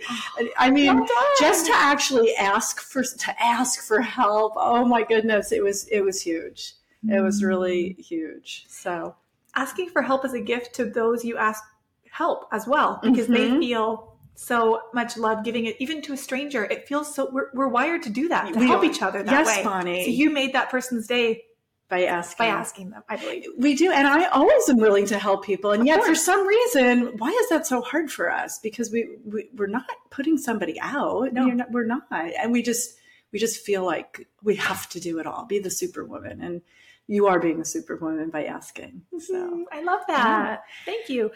I 0.58 0.70
mean, 0.70 0.96
well 0.96 1.28
just 1.40 1.66
to 1.66 1.74
actually 1.74 2.36
ask 2.36 2.80
for, 2.82 3.04
to 3.04 3.44
ask 3.44 3.84
for 3.84 4.02
help. 4.02 4.54
Oh 4.56 4.86
my 4.86 5.04
goodness. 5.04 5.52
It 5.52 5.64
was, 5.64 5.88
it 5.88 6.02
was 6.02 6.22
huge. 6.22 6.74
It 7.10 7.22
was 7.22 7.44
really 7.44 7.96
mm. 8.00 8.06
huge. 8.06 8.66
So 8.68 9.16
asking 9.56 9.90
for 9.90 10.02
help 10.02 10.24
is 10.24 10.34
a 10.34 10.40
gift 10.40 10.74
to 10.76 10.86
those 10.86 11.26
you 11.26 11.38
ask 11.38 11.64
help 12.12 12.48
as 12.52 12.68
well 12.68 13.00
because 13.02 13.28
mm-hmm. 13.28 13.56
they 13.56 13.60
feel 13.60 14.13
so 14.36 14.82
much 14.94 15.18
love 15.18 15.44
giving 15.44 15.66
it 15.66 15.76
even 15.80 16.02
to 16.02 16.14
a 16.14 16.18
stranger 16.18 16.64
it 16.66 16.88
feels 16.88 17.14
so 17.14 17.30
we're, 17.32 17.50
we're 17.54 17.68
wired 17.68 18.02
to 18.02 18.10
do 18.10 18.28
that 18.28 18.52
to 18.54 18.60
we 18.60 18.68
help 18.68 18.82
are. 18.82 18.86
each 18.86 19.02
other 19.02 19.22
that 19.24 19.32
yes, 19.32 19.58
way 19.58 19.64
Bonnie. 19.64 20.06
so 20.06 20.10
you 20.10 20.32
made 20.32 20.54
that 20.54 20.70
person's 20.70 21.08
day 21.08 21.44
by 21.90 22.06
asking 22.06 22.46
by 22.46 22.48
asking 22.48 22.90
them 22.90 23.04
i 23.10 23.16
believe 23.16 23.46
we 23.58 23.76
do 23.76 23.92
and 23.92 24.08
i 24.08 24.26
always 24.26 24.68
am 24.70 24.78
willing 24.78 25.06
to 25.06 25.20
help 25.20 25.46
people 25.46 25.72
and 25.72 25.82
of 25.82 25.88
yet 25.88 25.98
course. 25.98 26.10
for 26.10 26.16
some 26.16 26.48
reason 26.48 27.18
why 27.18 27.30
is 27.30 27.50
that 27.50 27.68
so 27.68 27.82
hard 27.82 28.12
for 28.12 28.32
us 28.32 28.60
because 28.60 28.92
we, 28.92 29.08
we 29.26 29.48
are 29.60 29.68
not 29.68 29.86
putting 30.10 30.38
somebody 30.38 30.80
out 30.82 31.32
no 31.34 31.46
not, 31.46 31.72
we're 31.72 31.86
not 31.86 32.04
and 32.12 32.52
we 32.52 32.64
just 32.64 32.98
we 33.32 33.40
just 33.40 33.64
feel 33.64 33.86
like 33.86 34.28
we 34.42 34.56
have 34.56 34.90
to 34.90 35.00
do 35.00 35.20
it 35.20 35.28
all 35.28 35.46
be 35.46 35.60
the 35.60 35.70
superwoman 35.70 36.42
and 36.42 36.62
you 37.08 37.28
are 37.28 37.40
being 37.40 37.60
a 37.60 37.66
superwoman 37.66 38.30
by 38.30 38.46
asking. 38.46 39.02
So 39.20 39.34
mm, 39.34 39.64
I 39.72 39.84
love 39.84 40.02
that. 40.08 40.18
Yeah. 40.18 40.58
Thank 40.86 41.10
you. 41.10 41.32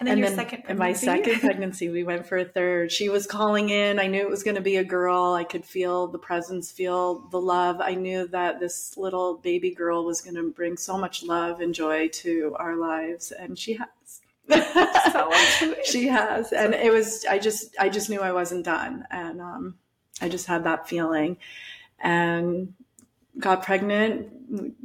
And 0.00 0.06
then 0.06 0.12
and 0.14 0.20
your 0.20 0.28
then 0.30 0.38
second 0.38 0.64
pregnancy. 0.64 0.72
In 0.72 0.78
my 0.78 0.92
second 0.94 1.40
pregnancy, 1.40 1.88
we 1.90 2.04
went 2.04 2.26
for 2.26 2.38
a 2.38 2.44
third. 2.44 2.90
She 2.90 3.10
was 3.10 3.26
calling 3.26 3.68
in. 3.68 3.98
I 3.98 4.06
knew 4.06 4.22
it 4.22 4.30
was 4.30 4.42
going 4.42 4.54
to 4.54 4.62
be 4.62 4.76
a 4.76 4.84
girl. 4.84 5.34
I 5.34 5.44
could 5.44 5.62
feel 5.62 6.06
the 6.06 6.18
presence, 6.18 6.72
feel 6.72 7.28
the 7.28 7.40
love. 7.40 7.82
I 7.82 7.94
knew 7.94 8.26
that 8.28 8.60
this 8.60 8.96
little 8.96 9.36
baby 9.36 9.72
girl 9.72 10.06
was 10.06 10.22
going 10.22 10.36
to 10.36 10.50
bring 10.52 10.78
so 10.78 10.96
much 10.96 11.22
love 11.22 11.60
and 11.60 11.74
joy 11.74 12.08
to 12.08 12.56
our 12.58 12.76
lives, 12.76 13.30
and 13.30 13.58
she 13.58 13.74
has. 13.74 14.22
so 15.12 15.32
she 15.84 16.08
has, 16.08 16.54
and 16.54 16.72
it 16.72 16.90
was. 16.90 17.26
I 17.26 17.38
just, 17.38 17.76
I 17.78 17.90
just 17.90 18.08
knew 18.08 18.20
I 18.22 18.32
wasn't 18.32 18.64
done, 18.64 19.06
and 19.10 19.38
um, 19.42 19.74
I 20.22 20.30
just 20.30 20.46
had 20.46 20.64
that 20.64 20.88
feeling, 20.88 21.36
and 21.98 22.72
got 23.38 23.62
pregnant 23.62 24.80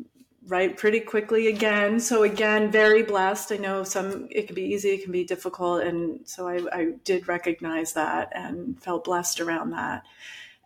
right 0.47 0.77
pretty 0.77 0.99
quickly 0.99 1.47
again. 1.47 1.99
So 1.99 2.23
again 2.23 2.71
very 2.71 3.03
blessed. 3.03 3.51
I 3.51 3.57
know 3.57 3.83
some 3.83 4.27
it 4.31 4.47
can 4.47 4.55
be 4.55 4.63
easy 4.63 4.89
it 4.91 5.03
can 5.03 5.11
be 5.11 5.23
difficult. 5.23 5.83
And 5.83 6.19
so 6.25 6.47
I, 6.47 6.61
I, 6.71 6.91
did 7.03 7.27
recognize 7.27 7.93
that 7.93 8.31
and 8.33 8.81
felt 8.81 9.05
blessed 9.05 9.39
around 9.39 9.71
that 9.71 10.03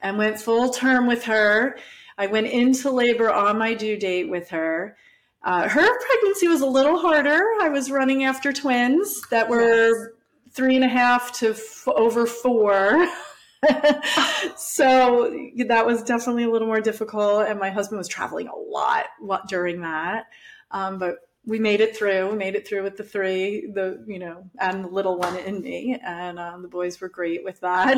and 0.02 0.18
went 0.18 0.40
full 0.40 0.70
term 0.70 1.08
with 1.08 1.24
her. 1.26 1.78
I 2.18 2.28
went 2.28 2.48
into 2.48 2.92
labor 2.92 3.32
on 3.32 3.58
my 3.58 3.74
due 3.74 3.98
date 3.98 4.30
with 4.30 4.50
her. 4.50 4.98
Uh, 5.42 5.70
her 5.70 6.00
pregnancy 6.00 6.50
was 6.50 6.62
a 6.62 6.66
little 6.66 7.00
harder. 7.00 7.42
I 7.62 7.70
was 7.70 7.90
running 7.90 8.26
after 8.26 8.52
twins 8.52 9.22
that 9.30 9.48
were 9.48 9.98
yes. 9.98 10.08
three 10.52 10.76
and 10.76 10.84
a 10.84 10.90
half 10.90 11.32
to 11.40 11.52
f- 11.52 11.88
over 11.88 12.26
four 12.26 13.08
so 14.58 15.34
that 15.66 15.86
was 15.86 16.04
definitely 16.04 16.44
a 16.44 16.50
little 16.50 16.68
more 16.68 16.82
difficult. 16.82 17.48
And 17.48 17.60
my 17.60 17.70
husband 17.70 17.98
was 17.98 18.08
traveling 18.08 18.48
a 18.48 18.56
lot 18.56 19.06
during 19.48 19.82
that. 19.82 20.28
Um, 20.72 20.98
but 20.98 21.16
we 21.46 21.60
made 21.60 21.82
it 21.82 21.98
through. 21.98 22.30
We 22.30 22.38
made 22.38 22.56
it 22.56 22.68
through 22.68 22.84
with 22.84 22.98
the 22.98 23.04
three, 23.04 23.72
the 23.74 24.04
you 24.08 24.20
know, 24.20 24.50
and 24.60 24.86
the 24.86 24.90
little 24.90 25.18
one 25.18 25.36
in 25.38 25.62
me, 25.62 26.00
and 26.06 26.40
um, 26.40 26.62
the 26.62 26.68
boys 26.68 27.00
were 27.02 27.10
great 27.10 27.44
with 27.44 27.60
that. 27.62 27.98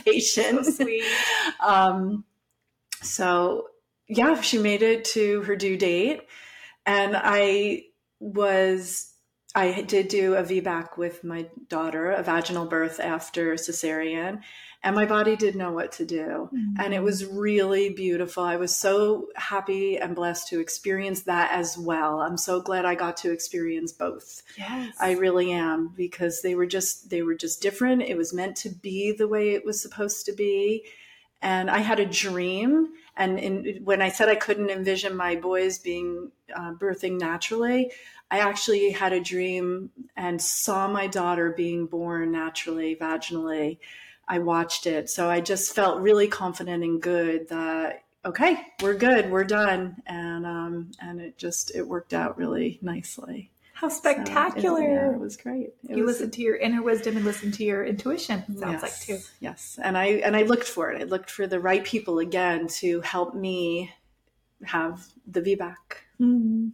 Patient, 0.04 0.64
so 0.66 0.70
sweet. 0.72 1.04
Um, 1.60 2.24
so 3.00 3.68
yeah, 4.08 4.40
she 4.40 4.58
made 4.58 4.82
it 4.82 5.04
to 5.06 5.42
her 5.42 5.56
due 5.56 5.76
date, 5.76 6.22
and 6.84 7.16
I 7.16 7.84
was 8.18 9.11
I 9.54 9.82
did 9.82 10.08
do 10.08 10.34
a 10.34 10.42
VBAC 10.42 10.96
with 10.96 11.24
my 11.24 11.46
daughter, 11.68 12.10
a 12.10 12.22
vaginal 12.22 12.64
birth 12.64 12.98
after 13.00 13.54
cesarean, 13.54 14.40
and 14.82 14.96
my 14.96 15.04
body 15.04 15.36
did 15.36 15.54
know 15.54 15.72
what 15.72 15.92
to 15.92 16.06
do. 16.06 16.48
Mm-hmm. 16.52 16.80
And 16.80 16.94
it 16.94 17.02
was 17.02 17.26
really 17.26 17.90
beautiful. 17.90 18.42
I 18.42 18.56
was 18.56 18.74
so 18.74 19.28
happy 19.36 19.98
and 19.98 20.16
blessed 20.16 20.48
to 20.48 20.60
experience 20.60 21.22
that 21.22 21.52
as 21.52 21.76
well. 21.78 22.20
I'm 22.20 22.36
so 22.36 22.60
glad 22.60 22.84
I 22.84 22.94
got 22.94 23.18
to 23.18 23.30
experience 23.30 23.92
both. 23.92 24.42
Yes. 24.56 24.96
I 24.98 25.12
really 25.12 25.52
am 25.52 25.92
because 25.94 26.42
they 26.42 26.54
were 26.54 26.66
just 26.66 27.10
they 27.10 27.22
were 27.22 27.34
just 27.34 27.62
different. 27.62 28.02
It 28.02 28.16
was 28.16 28.34
meant 28.34 28.56
to 28.58 28.70
be 28.70 29.12
the 29.12 29.28
way 29.28 29.50
it 29.50 29.64
was 29.64 29.80
supposed 29.80 30.26
to 30.26 30.32
be. 30.32 30.84
And 31.42 31.70
I 31.70 31.78
had 31.78 32.00
a 32.00 32.06
dream 32.06 32.92
and 33.16 33.38
in, 33.38 33.80
when 33.84 34.00
I 34.00 34.08
said 34.08 34.28
I 34.28 34.36
couldn't 34.36 34.70
envision 34.70 35.14
my 35.14 35.36
boys 35.36 35.78
being 35.78 36.30
uh, 36.54 36.72
birthing 36.72 37.18
naturally, 37.18 37.90
I 38.32 38.38
actually 38.38 38.90
had 38.90 39.12
a 39.12 39.20
dream 39.20 39.90
and 40.16 40.40
saw 40.40 40.88
my 40.88 41.06
daughter 41.06 41.52
being 41.54 41.84
born 41.84 42.32
naturally, 42.32 42.96
vaginally. 42.96 43.78
I 44.26 44.38
watched 44.38 44.86
it. 44.86 45.10
So 45.10 45.28
I 45.28 45.42
just 45.42 45.74
felt 45.74 46.00
really 46.00 46.28
confident 46.28 46.82
and 46.82 47.00
good 47.02 47.50
that 47.50 48.04
okay, 48.24 48.68
we're 48.82 48.94
good, 48.94 49.30
we're 49.30 49.44
done, 49.44 49.96
and 50.06 50.46
um, 50.46 50.92
and 50.98 51.20
it 51.20 51.36
just 51.36 51.74
it 51.74 51.86
worked 51.86 52.14
out 52.14 52.38
really 52.38 52.78
nicely. 52.80 53.50
How 53.74 53.90
spectacular! 53.90 54.78
So 54.78 54.86
it, 54.86 54.90
yeah, 54.90 55.10
it 55.10 55.20
was 55.20 55.36
great. 55.36 55.74
It 55.86 55.98
you 55.98 56.04
was, 56.04 56.14
listened 56.14 56.32
to 56.34 56.40
your 56.40 56.56
inner 56.56 56.82
wisdom 56.82 57.16
and 57.16 57.26
listened 57.26 57.52
to 57.54 57.64
your 57.64 57.84
intuition. 57.84 58.44
sounds 58.56 58.80
yes, 58.80 58.82
like 58.82 58.98
too. 58.98 59.18
Yes, 59.40 59.78
and 59.82 59.98
I 59.98 60.06
and 60.06 60.34
I 60.34 60.44
looked 60.44 60.68
for 60.68 60.90
it. 60.90 61.02
I 61.02 61.04
looked 61.04 61.30
for 61.30 61.46
the 61.46 61.60
right 61.60 61.84
people 61.84 62.18
again 62.18 62.66
to 62.78 63.02
help 63.02 63.34
me 63.34 63.92
have 64.64 65.04
the 65.26 65.42
VBAC. 65.42 65.76
Mm-hmm. 66.18 66.68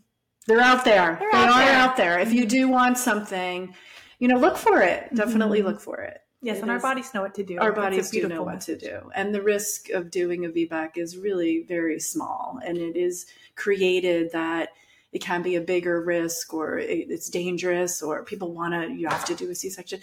They're 0.46 0.60
out 0.60 0.84
there. 0.84 1.16
They're 1.20 1.32
they 1.32 1.38
out 1.38 1.50
are 1.50 1.64
there. 1.64 1.76
out 1.76 1.96
there. 1.96 2.18
If 2.18 2.32
you 2.32 2.46
do 2.46 2.68
want 2.68 2.96
something, 2.98 3.74
you 4.18 4.28
know, 4.28 4.38
look 4.38 4.56
for 4.56 4.82
it. 4.82 5.14
Definitely 5.14 5.58
mm-hmm. 5.58 5.68
look 5.68 5.80
for 5.80 6.00
it. 6.00 6.20
Yes, 6.40 6.58
it 6.58 6.62
and 6.62 6.70
our 6.70 6.78
bodies 6.78 7.12
know 7.14 7.22
what 7.22 7.34
to 7.34 7.42
do. 7.42 7.58
Our 7.58 7.72
bodies 7.72 8.10
do 8.10 8.28
know 8.28 8.42
what 8.42 8.60
to 8.62 8.76
do. 8.76 9.10
And 9.14 9.34
the 9.34 9.42
risk 9.42 9.90
of 9.90 10.10
doing 10.10 10.44
a 10.44 10.48
VBAC 10.48 10.96
is 10.96 11.16
really 11.16 11.64
very 11.66 11.98
small. 11.98 12.60
And 12.64 12.78
it 12.78 12.96
is 12.96 13.26
created 13.56 14.30
that 14.32 14.70
it 15.12 15.20
can 15.20 15.42
be 15.42 15.56
a 15.56 15.60
bigger 15.60 16.00
risk 16.00 16.54
or 16.54 16.78
it's 16.78 17.28
dangerous 17.28 18.02
or 18.02 18.24
people 18.24 18.52
want 18.52 18.74
to, 18.74 18.92
you 18.92 19.08
have 19.08 19.24
to 19.24 19.34
do 19.34 19.50
a 19.50 19.54
C 19.54 19.68
section. 19.70 20.00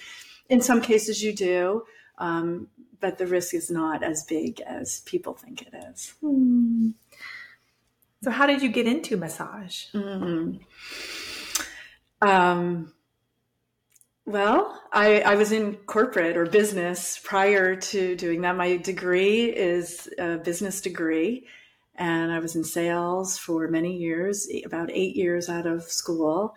In 0.49 0.61
some 0.61 0.81
cases, 0.81 1.23
you 1.23 1.33
do. 1.33 1.83
Um, 2.17 2.67
but 2.99 3.17
the 3.17 3.27
risk 3.27 3.53
is 3.53 3.69
not 3.69 4.03
as 4.03 4.23
big 4.23 4.61
as 4.61 5.01
people 5.01 5.33
think 5.33 5.61
it 5.61 5.73
is. 5.91 6.13
Hmm. 6.21 6.91
So, 8.25 8.31
how 8.31 8.47
did 8.47 8.63
you 8.63 8.69
get 8.69 8.87
into 8.87 9.17
massage? 9.17 9.85
Mm-hmm. 9.93 10.57
Um, 12.27 12.91
well, 14.25 14.81
I, 14.91 15.21
I 15.21 15.35
was 15.35 15.51
in 15.51 15.75
corporate 15.85 16.35
or 16.35 16.47
business 16.47 17.19
prior 17.23 17.75
to 17.75 18.15
doing 18.15 18.41
that. 18.41 18.57
My 18.57 18.77
degree 18.77 19.43
is 19.43 20.09
a 20.17 20.37
business 20.39 20.81
degree, 20.81 21.45
and 21.93 22.31
I 22.31 22.39
was 22.39 22.55
in 22.55 22.63
sales 22.63 23.37
for 23.37 23.67
many 23.67 23.95
years, 23.95 24.47
about 24.65 24.89
eight 24.91 25.15
years 25.15 25.47
out 25.47 25.67
of 25.67 25.83
school. 25.83 26.55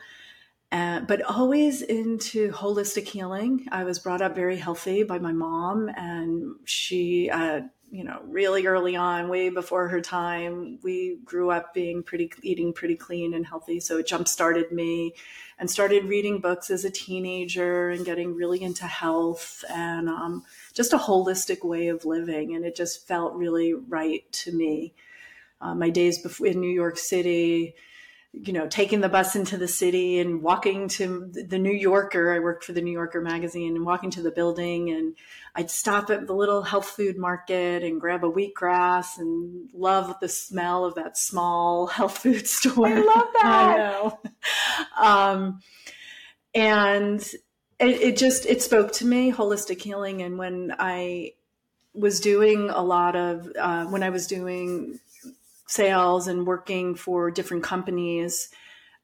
Uh, 0.73 1.01
but 1.01 1.21
always 1.21 1.83
into 1.83 2.51
holistic 2.51 3.09
healing. 3.09 3.67
I 3.71 3.85
was 3.85 3.99
brought 3.99 4.23
up 4.23 4.35
very 4.35 4.57
healthy 4.57 5.03
by 5.03 5.19
my 5.19 5.33
mom, 5.33 5.91
and 5.95 6.55
she 6.65 7.29
uh, 7.29 7.61
you 7.91 8.05
know, 8.05 8.21
really 8.25 8.67
early 8.67 8.97
on, 8.97 9.29
way 9.29 9.49
before 9.49 9.89
her 9.89 10.01
time. 10.01 10.79
We 10.83 11.19
grew 11.25 11.51
up 11.51 11.73
being 11.73 12.03
pretty, 12.03 12.31
eating 12.43 12.73
pretty 12.73 12.97
clean 12.97 13.35
and 13.35 13.47
healthy. 13.47 13.81
So 13.81 13.99
it 13.99 14.07
jump 14.07 14.29
started 14.29 14.73
me 14.73 15.15
and 15.59 15.71
started 15.71 16.05
reading 16.05 16.41
books 16.41 16.71
as 16.71 16.85
a 16.85 16.91
teenager 16.91 17.89
and 17.91 18.05
getting 18.05 18.35
really 18.35 18.63
into 18.63 18.87
health 18.87 19.65
and 19.71 20.09
um, 20.09 20.45
just 20.75 20.93
a 20.93 20.99
holistic 20.99 21.65
way 21.65 21.89
of 21.89 22.05
living. 22.05 22.55
And 22.55 22.65
it 22.65 22.77
just 22.77 23.09
felt 23.09 23.35
really 23.35 23.73
right 23.73 24.31
to 24.33 24.53
me. 24.53 24.95
Uh, 25.61 25.75
my 25.75 25.91
days 25.91 26.23
before 26.23 26.47
in 26.47 26.61
New 26.61 26.71
York 26.71 26.99
City, 26.99 27.75
you 28.33 28.53
know, 28.53 28.69
taking 28.69 29.01
the 29.01 29.09
bus 29.09 29.35
into 29.35 29.57
the 29.57 29.69
city 29.69 30.19
and 30.19 30.43
walking 30.43 30.89
to 30.89 31.31
the 31.33 31.59
New 31.59 31.73
Yorker. 31.73 32.33
I 32.33 32.39
worked 32.41 32.63
for 32.63 32.73
the 32.73 32.83
New 32.83 32.93
Yorker 32.93 33.21
magazine 33.21 33.75
and 33.75 33.87
walking 33.87 34.11
to 34.11 34.23
the 34.23 34.31
building 34.31 34.91
and 34.91 35.17
I'd 35.55 35.71
stop 35.71 36.09
at 36.11 36.27
the 36.27 36.35
little 36.35 36.63
health 36.63 36.89
food 36.89 37.17
market 37.17 37.83
and 37.83 38.01
grab 38.01 38.25
a 38.25 38.31
wheatgrass 38.31 39.19
and 39.19 39.69
love 39.73 40.15
the 40.21 40.29
smell 40.29 40.85
of 40.85 40.95
that 40.95 41.17
small 41.19 41.87
health 41.89 42.19
food 42.19 42.47
store. 42.47 42.87
I 42.87 42.95
love 42.95 43.29
that. 43.35 43.45
I 43.45 43.77
know. 43.77 44.19
Um, 45.01 45.61
and 46.55 47.21
it, 47.79 48.01
it 48.01 48.17
just, 48.17 48.47
it 48.47 48.63
spoke 48.63 48.93
to 48.95 49.07
me, 49.07 49.33
holistic 49.33 49.81
healing. 49.81 50.23
And 50.23 50.39
when 50.39 50.75
I 50.77 51.35
was 51.95 52.19
doing 52.19 52.69
a 52.69 52.83
lot 52.83 53.15
of, 53.15 53.53
uh, 53.59 53.87
when 53.87 54.03
I 54.03 54.11
was 54.11 54.27
doing 54.27 54.99
sales 55.69 56.27
and 56.27 56.47
working 56.47 56.97
for 56.97 57.31
different 57.31 57.63
companies, 57.63 58.49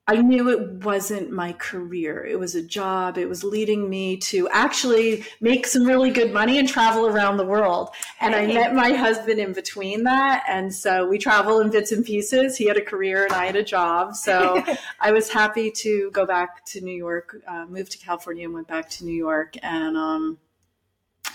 I 0.07 0.17
knew 0.17 0.51
it 0.51 0.85
wasn't 0.85 1.31
my 1.31 1.55
career. 1.55 2.27
It 2.27 2.39
was 2.39 2.55
a 2.55 2.63
job. 2.63 3.17
It 3.17 3.27
was 3.27 3.43
leading 3.43 3.89
me 3.89 4.19
to 4.19 4.47
actually 4.51 5.25
make 5.41 5.67
some 5.67 5.85
really 5.85 6.11
good 6.11 6.31
money 6.31 6.59
and 6.59 6.69
travel 6.69 7.07
around 7.07 7.39
the 7.39 7.47
world. 7.47 7.89
And 8.21 8.35
I 8.35 8.47
met 8.47 8.75
my 8.75 8.93
husband 8.93 9.41
in 9.41 9.55
between 9.55 10.05
that. 10.05 10.45
And 10.47 10.75
so 10.75 11.09
we 11.09 11.17
travel 11.17 11.61
in 11.61 11.71
bits 11.71 11.91
and 11.91 12.05
pieces. 12.05 12.59
He 12.59 12.67
had 12.67 12.77
a 12.77 12.85
career 12.85 13.25
and 13.25 13.33
I 13.33 13.47
had 13.47 13.57
a 13.57 13.65
job. 13.65 14.15
So 14.15 14.63
I 15.01 15.13
was 15.13 15.31
happy 15.31 15.71
to 15.71 16.11
go 16.11 16.27
back 16.27 16.67
to 16.67 16.83
New 16.83 16.97
York, 16.97 17.37
uh, 17.49 17.65
moved 17.67 17.93
to 17.93 17.99
California 17.99 18.45
and 18.45 18.53
went 18.53 18.69
back 18.69 18.91
to 18.91 19.07
New 19.07 19.17
York. 19.17 19.55
And, 19.63 19.97
um, 19.97 20.39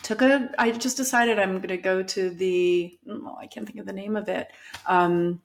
took 0.10 0.24
a 0.24 0.50
i 0.58 0.72
just 0.72 0.98
decided 0.98 1.38
i'm 1.38 1.58
going 1.58 1.68
to 1.68 1.78
go 1.78 2.02
to 2.02 2.32
the 2.32 2.98
oh, 3.08 3.38
i 3.40 3.46
can't 3.46 3.68
think 3.68 3.78
of 3.78 3.86
the 3.86 3.94
name 3.94 4.16
of 4.16 4.28
it 4.28 4.48
um, 4.88 5.40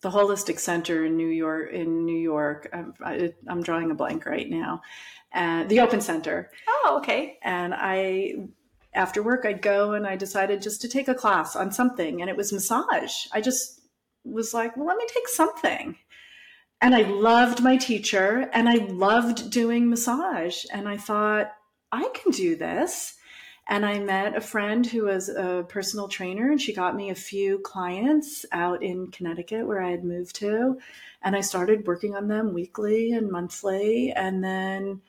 the 0.00 0.10
holistic 0.10 0.58
center 0.58 1.04
in 1.04 1.16
new 1.16 1.28
york 1.28 1.70
in 1.70 2.04
new 2.04 2.18
york. 2.18 2.68
I'm, 2.72 2.92
I, 3.00 3.32
am 3.48 3.62
drawing 3.62 3.92
a 3.92 3.94
blank 3.94 4.26
right 4.26 4.50
now. 4.50 4.82
And 5.32 5.68
the 5.68 5.78
open 5.78 6.00
center. 6.00 6.50
Oh 6.68 6.98
okay. 7.00 7.38
And 7.42 7.72
i 7.72 8.34
after 8.94 9.22
work 9.22 9.46
i'd 9.46 9.62
go 9.62 9.92
and 9.92 10.08
i 10.08 10.16
decided 10.16 10.60
just 10.60 10.82
to 10.82 10.88
take 10.88 11.06
a 11.06 11.14
class 11.14 11.54
on 11.54 11.70
something 11.70 12.20
and 12.20 12.28
it 12.28 12.36
was 12.36 12.52
massage. 12.52 13.14
I 13.32 13.40
just 13.40 13.80
was 14.24 14.52
like 14.52 14.76
well 14.76 14.86
let 14.86 14.96
me 14.96 15.06
take 15.06 15.28
something. 15.28 15.96
And 16.80 16.96
i 16.96 17.02
loved 17.02 17.62
my 17.62 17.76
teacher 17.76 18.50
and 18.52 18.68
i 18.68 18.74
loved 18.86 19.50
doing 19.52 19.88
massage. 19.88 20.64
And 20.72 20.88
i 20.88 20.96
thought 20.96 21.52
i 21.92 22.10
can 22.12 22.32
do 22.32 22.56
this 22.56 23.14
and 23.72 23.86
I 23.86 24.00
met 24.00 24.36
a 24.36 24.40
friend 24.42 24.84
who 24.84 25.04
was 25.04 25.30
a 25.30 25.64
personal 25.66 26.06
trainer, 26.06 26.50
and 26.50 26.60
she 26.60 26.74
got 26.74 26.94
me 26.94 27.08
a 27.08 27.14
few 27.14 27.58
clients 27.60 28.44
out 28.52 28.82
in 28.82 29.10
Connecticut 29.10 29.66
where 29.66 29.80
I 29.80 29.92
had 29.92 30.04
moved 30.04 30.36
to. 30.36 30.76
And 31.22 31.34
I 31.34 31.40
started 31.40 31.86
working 31.86 32.14
on 32.14 32.28
them 32.28 32.52
weekly 32.52 33.12
and 33.12 33.30
monthly. 33.30 34.12
And 34.12 34.44
then 34.44 35.00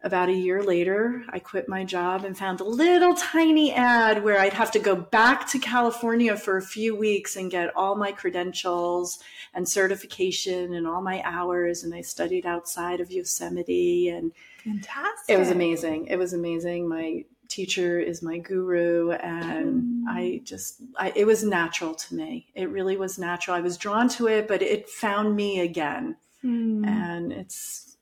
about 0.00 0.28
a 0.28 0.32
year 0.32 0.62
later, 0.62 1.24
I 1.28 1.40
quit 1.40 1.68
my 1.68 1.82
job 1.82 2.24
and 2.24 2.38
found 2.38 2.60
a 2.60 2.64
little 2.64 3.14
tiny 3.14 3.72
ad 3.72 4.22
where 4.22 4.38
I'd 4.38 4.52
have 4.52 4.70
to 4.72 4.78
go 4.78 4.94
back 4.94 5.48
to 5.48 5.58
California 5.58 6.36
for 6.36 6.56
a 6.56 6.62
few 6.62 6.94
weeks 6.94 7.34
and 7.34 7.50
get 7.50 7.74
all 7.74 7.96
my 7.96 8.12
credentials 8.12 9.18
and 9.54 9.68
certification 9.68 10.72
and 10.74 10.86
all 10.86 11.02
my 11.02 11.20
hours. 11.24 11.82
And 11.82 11.92
I 11.92 12.02
studied 12.02 12.46
outside 12.46 13.00
of 13.00 13.10
Yosemite 13.10 14.08
and 14.08 14.30
Fantastic. 14.64 15.34
It 15.34 15.38
was 15.38 15.50
amazing. 15.50 16.06
It 16.06 16.16
was 16.16 16.32
amazing. 16.32 16.88
My 16.88 17.24
teacher 17.54 18.00
is 18.00 18.20
my 18.20 18.38
guru 18.38 19.12
and 19.12 19.82
mm. 19.82 20.02
i 20.08 20.40
just 20.44 20.82
I, 20.98 21.12
it 21.14 21.24
was 21.24 21.44
natural 21.44 21.94
to 21.94 22.14
me 22.14 22.48
it 22.54 22.68
really 22.68 22.96
was 22.96 23.18
natural 23.18 23.56
i 23.56 23.60
was 23.60 23.76
drawn 23.76 24.08
to 24.10 24.26
it 24.26 24.48
but 24.48 24.60
it 24.60 24.88
found 24.88 25.36
me 25.36 25.60
again 25.60 26.16
mm. 26.44 26.84
and 26.84 27.32
it's 27.32 27.93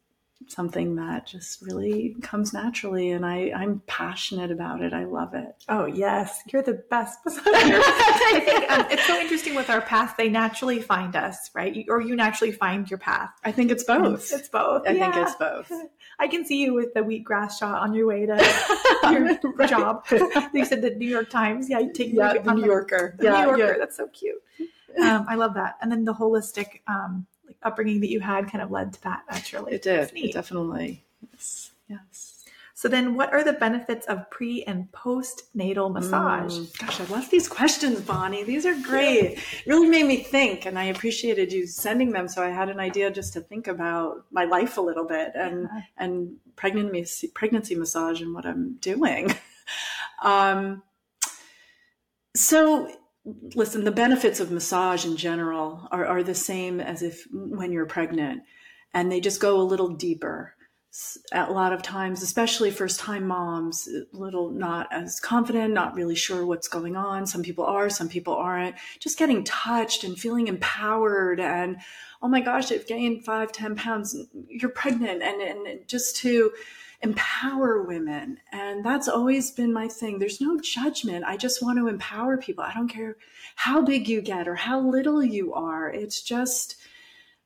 something 0.48 0.96
that 0.96 1.26
just 1.26 1.62
really 1.62 2.16
comes 2.22 2.52
naturally 2.52 3.10
and 3.10 3.24
I, 3.24 3.52
I'm 3.54 3.82
passionate 3.86 4.50
about 4.50 4.82
it. 4.82 4.92
I 4.92 5.04
love 5.04 5.34
it. 5.34 5.54
Oh 5.68 5.86
yes, 5.86 6.40
you're 6.52 6.62
the 6.62 6.82
best. 6.90 7.18
I 7.26 8.42
think 8.44 8.70
um, 8.70 8.86
it's 8.90 9.06
so 9.06 9.18
interesting 9.18 9.54
with 9.54 9.70
our 9.70 9.80
path. 9.80 10.14
They 10.16 10.28
naturally 10.28 10.80
find 10.80 11.16
us, 11.16 11.50
right? 11.54 11.84
or 11.88 12.00
you 12.00 12.16
naturally 12.16 12.52
find 12.52 12.88
your 12.90 12.98
path. 12.98 13.30
I 13.44 13.52
think 13.52 13.70
it's 13.70 13.84
both. 13.84 14.32
It's 14.32 14.48
both. 14.48 14.86
I 14.86 14.92
yeah. 14.92 15.12
think 15.12 15.26
it's 15.26 15.36
both. 15.36 15.70
I 16.18 16.28
can 16.28 16.44
see 16.44 16.60
you 16.60 16.74
with 16.74 16.94
the 16.94 17.00
wheatgrass 17.00 17.58
shot 17.58 17.82
on 17.82 17.94
your 17.94 18.06
way 18.06 18.26
to 18.26 18.36
your 19.10 19.38
right. 19.56 19.68
job. 19.68 20.04
you 20.52 20.64
said 20.64 20.82
the 20.82 20.90
New 20.90 21.08
York 21.08 21.30
Times. 21.30 21.68
Yeah, 21.68 21.80
you 21.80 21.92
take 21.92 22.12
yeah, 22.12 22.34
the 22.38 22.54
New 22.54 22.66
Yorker. 22.66 23.16
The 23.18 23.24
yeah, 23.24 23.30
New 23.40 23.46
Yorker. 23.48 23.72
Yeah. 23.72 23.78
That's 23.78 23.96
so 23.96 24.06
cute. 24.08 24.42
Um, 25.00 25.26
I 25.28 25.36
love 25.36 25.54
that. 25.54 25.76
And 25.80 25.90
then 25.90 26.04
the 26.04 26.14
holistic 26.14 26.80
um, 26.86 27.26
upbringing 27.64 28.00
that 28.00 28.10
you 28.10 28.20
had 28.20 28.50
kind 28.50 28.62
of 28.62 28.70
led 28.70 28.92
to 28.94 29.02
that 29.02 29.22
naturally. 29.30 29.72
It 29.72 29.82
did. 29.82 30.10
It 30.14 30.32
definitely. 30.32 31.04
Yes. 31.32 31.70
Yes. 31.88 32.32
So 32.82 32.88
then 32.88 33.14
what 33.14 33.32
are 33.32 33.44
the 33.44 33.52
benefits 33.52 34.06
of 34.06 34.28
pre 34.28 34.64
and 34.64 34.90
post 34.90 35.44
natal 35.54 35.88
massage? 35.88 36.58
Mm, 36.58 36.78
gosh, 36.78 37.00
I 37.00 37.04
love 37.04 37.30
these 37.30 37.46
questions, 37.58 38.00
Bonnie. 38.00 38.42
These 38.42 38.66
are 38.66 38.74
great. 38.82 39.38
really 39.66 39.88
made 39.88 40.06
me 40.06 40.16
think 40.16 40.66
and 40.66 40.76
I 40.76 40.86
appreciated 40.86 41.52
you 41.52 41.64
sending 41.68 42.10
them 42.10 42.26
so 42.26 42.42
I 42.42 42.48
had 42.48 42.68
an 42.68 42.80
idea 42.80 43.08
just 43.12 43.34
to 43.34 43.40
think 43.40 43.68
about 43.68 44.24
my 44.32 44.46
life 44.46 44.78
a 44.78 44.80
little 44.80 45.04
bit 45.04 45.30
and 45.36 45.68
yeah. 45.72 45.82
and 45.98 46.36
pregnancy 46.56 47.28
pregnancy 47.28 47.76
massage 47.76 48.20
and 48.20 48.34
what 48.34 48.46
I'm 48.46 48.74
doing. 48.80 49.32
um 50.24 50.82
so 52.34 52.90
listen, 53.24 53.84
the 53.84 53.92
benefits 53.92 54.40
of 54.40 54.50
massage 54.50 55.04
in 55.04 55.16
general 55.16 55.88
are, 55.90 56.06
are 56.06 56.22
the 56.22 56.34
same 56.34 56.80
as 56.80 57.02
if 57.02 57.26
when 57.32 57.72
you're 57.72 57.86
pregnant, 57.86 58.42
and 58.92 59.10
they 59.10 59.20
just 59.20 59.40
go 59.40 59.60
a 59.60 59.62
little 59.62 59.88
deeper. 59.88 60.54
A 61.32 61.50
lot 61.50 61.72
of 61.72 61.80
times, 61.80 62.22
especially 62.22 62.70
first 62.70 63.00
time 63.00 63.26
moms, 63.26 63.88
little 64.12 64.50
not 64.50 64.88
as 64.92 65.20
confident, 65.20 65.72
not 65.72 65.94
really 65.94 66.14
sure 66.14 66.44
what's 66.44 66.68
going 66.68 66.96
on. 66.96 67.26
Some 67.26 67.42
people 67.42 67.64
are, 67.64 67.88
some 67.88 68.10
people 68.10 68.34
aren't. 68.34 68.76
Just 68.98 69.18
getting 69.18 69.42
touched 69.42 70.04
and 70.04 70.18
feeling 70.18 70.48
empowered 70.48 71.40
and, 71.40 71.78
oh 72.20 72.28
my 72.28 72.42
gosh, 72.42 72.70
I've 72.70 72.86
gained 72.86 73.24
five, 73.24 73.52
ten 73.52 73.74
pounds. 73.74 74.14
You're 74.48 74.68
pregnant. 74.68 75.22
And, 75.22 75.40
and 75.40 75.88
just 75.88 76.16
to, 76.16 76.52
empower 77.02 77.82
women. 77.82 78.38
And 78.52 78.84
that's 78.84 79.08
always 79.08 79.50
been 79.50 79.72
my 79.72 79.88
thing. 79.88 80.18
There's 80.18 80.40
no 80.40 80.58
judgment. 80.60 81.24
I 81.26 81.36
just 81.36 81.62
want 81.62 81.78
to 81.78 81.88
empower 81.88 82.36
people. 82.36 82.64
I 82.64 82.72
don't 82.72 82.88
care 82.88 83.16
how 83.56 83.82
big 83.82 84.08
you 84.08 84.22
get 84.22 84.46
or 84.46 84.54
how 84.54 84.80
little 84.80 85.22
you 85.22 85.52
are. 85.52 85.90
It's 85.90 86.22
just 86.22 86.76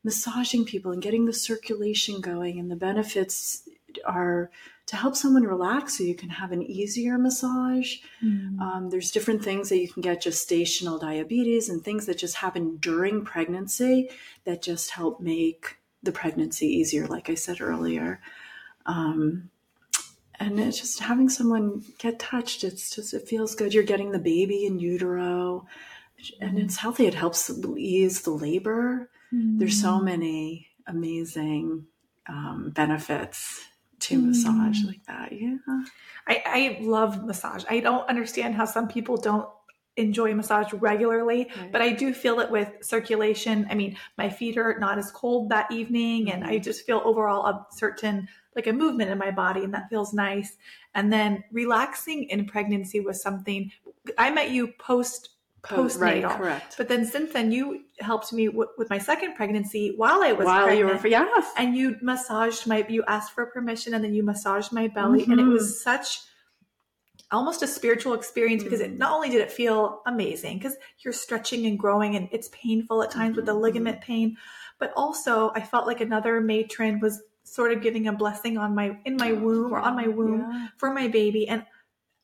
massaging 0.05 0.65
people 0.65 0.93
and 0.93 1.03
getting 1.03 1.25
the 1.25 1.33
circulation 1.33 2.21
going. 2.21 2.59
And 2.59 2.71
the 2.71 2.77
benefits 2.77 3.69
are 4.05 4.51
to 4.87 4.97
help 4.97 5.17
someone 5.17 5.43
relax 5.43 5.99
so 5.99 6.05
you 6.05 6.15
can 6.15 6.29
have 6.29 6.53
an 6.53 6.63
easier 6.63 7.19
massage. 7.19 7.97
Mm. 8.23 8.61
Um, 8.61 8.91
there's 8.91 9.11
different 9.11 9.43
things 9.43 9.69
that 9.69 9.79
you 9.79 9.89
can 9.89 10.03
get 10.03 10.23
gestational 10.23 11.01
diabetes 11.01 11.69
and 11.69 11.83
things 11.83 12.07
that 12.07 12.19
just 12.19 12.37
happen 12.37 12.77
during 12.77 13.25
pregnancy 13.25 14.11
that 14.45 14.63
just 14.63 14.91
help 14.91 15.21
make 15.21 15.79
the 16.03 16.13
pregnancy 16.13 16.67
easier, 16.67 17.07
like 17.07 17.29
I 17.29 17.35
said 17.35 17.61
earlier. 17.61 18.21
Um, 18.87 19.51
and 20.39 20.61
it's 20.61 20.79
just 20.79 21.01
having 21.01 21.29
someone 21.29 21.83
get 21.99 22.19
touched. 22.19 22.65
It's 22.65 22.95
just, 22.95 23.15
it 23.15 23.29
feels 23.29 23.55
good. 23.55 23.75
You're 23.75 23.85
getting 23.85 24.13
the 24.13 24.19
baby 24.19 24.67
in 24.67 24.79
utero 24.79 25.67
and 26.41 26.59
it's 26.59 26.77
healthy. 26.77 27.07
It 27.07 27.15
helps 27.15 27.51
ease 27.77 28.23
the 28.23 28.31
labor. 28.31 29.11
Mm. 29.33 29.59
There's 29.59 29.81
so 29.81 30.01
many 30.01 30.69
amazing 30.87 31.87
um, 32.29 32.71
benefits 32.75 33.67
to 34.01 34.21
mm. 34.21 34.27
massage 34.27 34.85
like 34.85 35.05
that. 35.07 35.33
Yeah. 35.33 35.57
I, 36.29 36.43
I 36.47 36.79
love 36.83 37.25
massage. 37.25 37.65
I 37.69 37.81
don't 37.81 38.09
understand 38.09 38.55
how 38.55 38.65
some 38.65 38.89
people 38.89 39.17
don't 39.17 39.49
enjoy 39.97 40.35
massage 40.35 40.73
regularly, 40.75 41.51
right. 41.59 41.73
but 41.73 41.81
I 41.81 41.93
do 41.93 42.13
feel 42.13 42.41
it 42.41 42.51
with 42.51 42.71
circulation. 42.83 43.67
I 43.71 43.75
mean, 43.75 43.97
my 44.19 44.29
feet 44.29 44.59
are 44.59 44.79
not 44.79 44.99
as 44.99 45.11
cold 45.11 45.49
that 45.49 45.73
evening, 45.73 46.31
and 46.31 46.45
I 46.45 46.55
mm-hmm. 46.55 46.63
just 46.63 46.85
feel 46.85 47.01
overall 47.05 47.47
a 47.47 47.67
certain 47.71 48.29
like 48.57 48.67
a 48.67 48.73
movement 48.73 49.11
in 49.11 49.19
my 49.19 49.31
body, 49.31 49.63
and 49.63 49.73
that 49.75 49.89
feels 49.91 50.13
nice. 50.15 50.57
And 50.95 51.13
then 51.13 51.45
relaxing 51.53 52.25
in 52.25 52.47
pregnancy 52.47 53.01
was 53.01 53.23
something 53.23 53.71
I 54.19 54.31
met 54.31 54.51
you 54.51 54.73
post 54.79 55.31
postnatal, 55.63 56.25
right, 56.25 56.39
correct. 56.39 56.77
But 56.79 56.89
then 56.89 57.05
since 57.05 57.33
then, 57.33 57.51
you 57.51 57.83
helped 57.99 58.33
me 58.33 58.47
w- 58.47 58.69
with 58.79 58.89
my 58.89 58.99
second 58.99 59.35
pregnancy 59.35 59.95
while 59.97 60.23
I 60.23 60.33
was 60.33 60.47
while 60.47 60.65
pregnant. 60.67 60.79
you 60.79 60.87
were 60.87 61.09
yes, 61.09 61.53
and 61.57 61.77
you 61.77 61.97
massaged 62.03 62.67
my 62.67 62.87
you 62.89 63.05
asked 63.07 63.33
for 63.33 63.47
permission, 63.47 63.95
and 63.95 64.03
then 64.03 64.15
you 64.15 64.23
massaged 64.23 64.73
my 64.73 64.89
belly, 64.89 65.23
mm-hmm. 65.23 65.33
and 65.33 65.41
it 65.41 65.45
was 65.45 65.65
mm-hmm. 65.65 65.91
such 65.91 66.21
almost 67.33 67.63
a 67.63 67.67
spiritual 67.67 68.15
experience 68.15 68.63
because 68.63 68.81
it 68.81 68.93
Mm. 68.93 68.99
not 68.99 69.13
only 69.13 69.29
did 69.29 69.41
it 69.41 69.51
feel 69.51 70.01
amazing 70.07 70.59
because 70.59 70.77
you're 71.01 71.13
stretching 71.13 71.67
and 71.67 71.77
growing 71.77 72.15
and 72.15 72.29
it's 72.31 72.49
painful 72.53 73.03
at 73.03 73.11
times 73.11 73.35
with 73.35 73.47
the 73.47 73.53
Mhm. 73.55 73.61
ligament 73.63 74.01
pain, 74.01 74.37
but 74.79 74.93
also 74.97 75.51
I 75.57 75.63
felt 75.63 75.89
like 75.89 76.01
another 76.01 76.41
matron 76.41 77.01
was 77.01 77.21
sort 77.47 77.73
of 77.73 77.81
giving 77.81 78.09
a 78.09 78.13
blessing 78.13 78.59
on 78.59 78.75
my 78.75 78.99
in 79.05 79.17
my 79.17 79.33
womb 79.33 79.73
or 79.73 79.79
on 79.79 79.95
my 79.97 80.09
womb 80.09 80.41
Yeah. 80.41 80.69
for 80.77 80.93
my 80.93 81.09
baby 81.09 81.49
and 81.49 81.65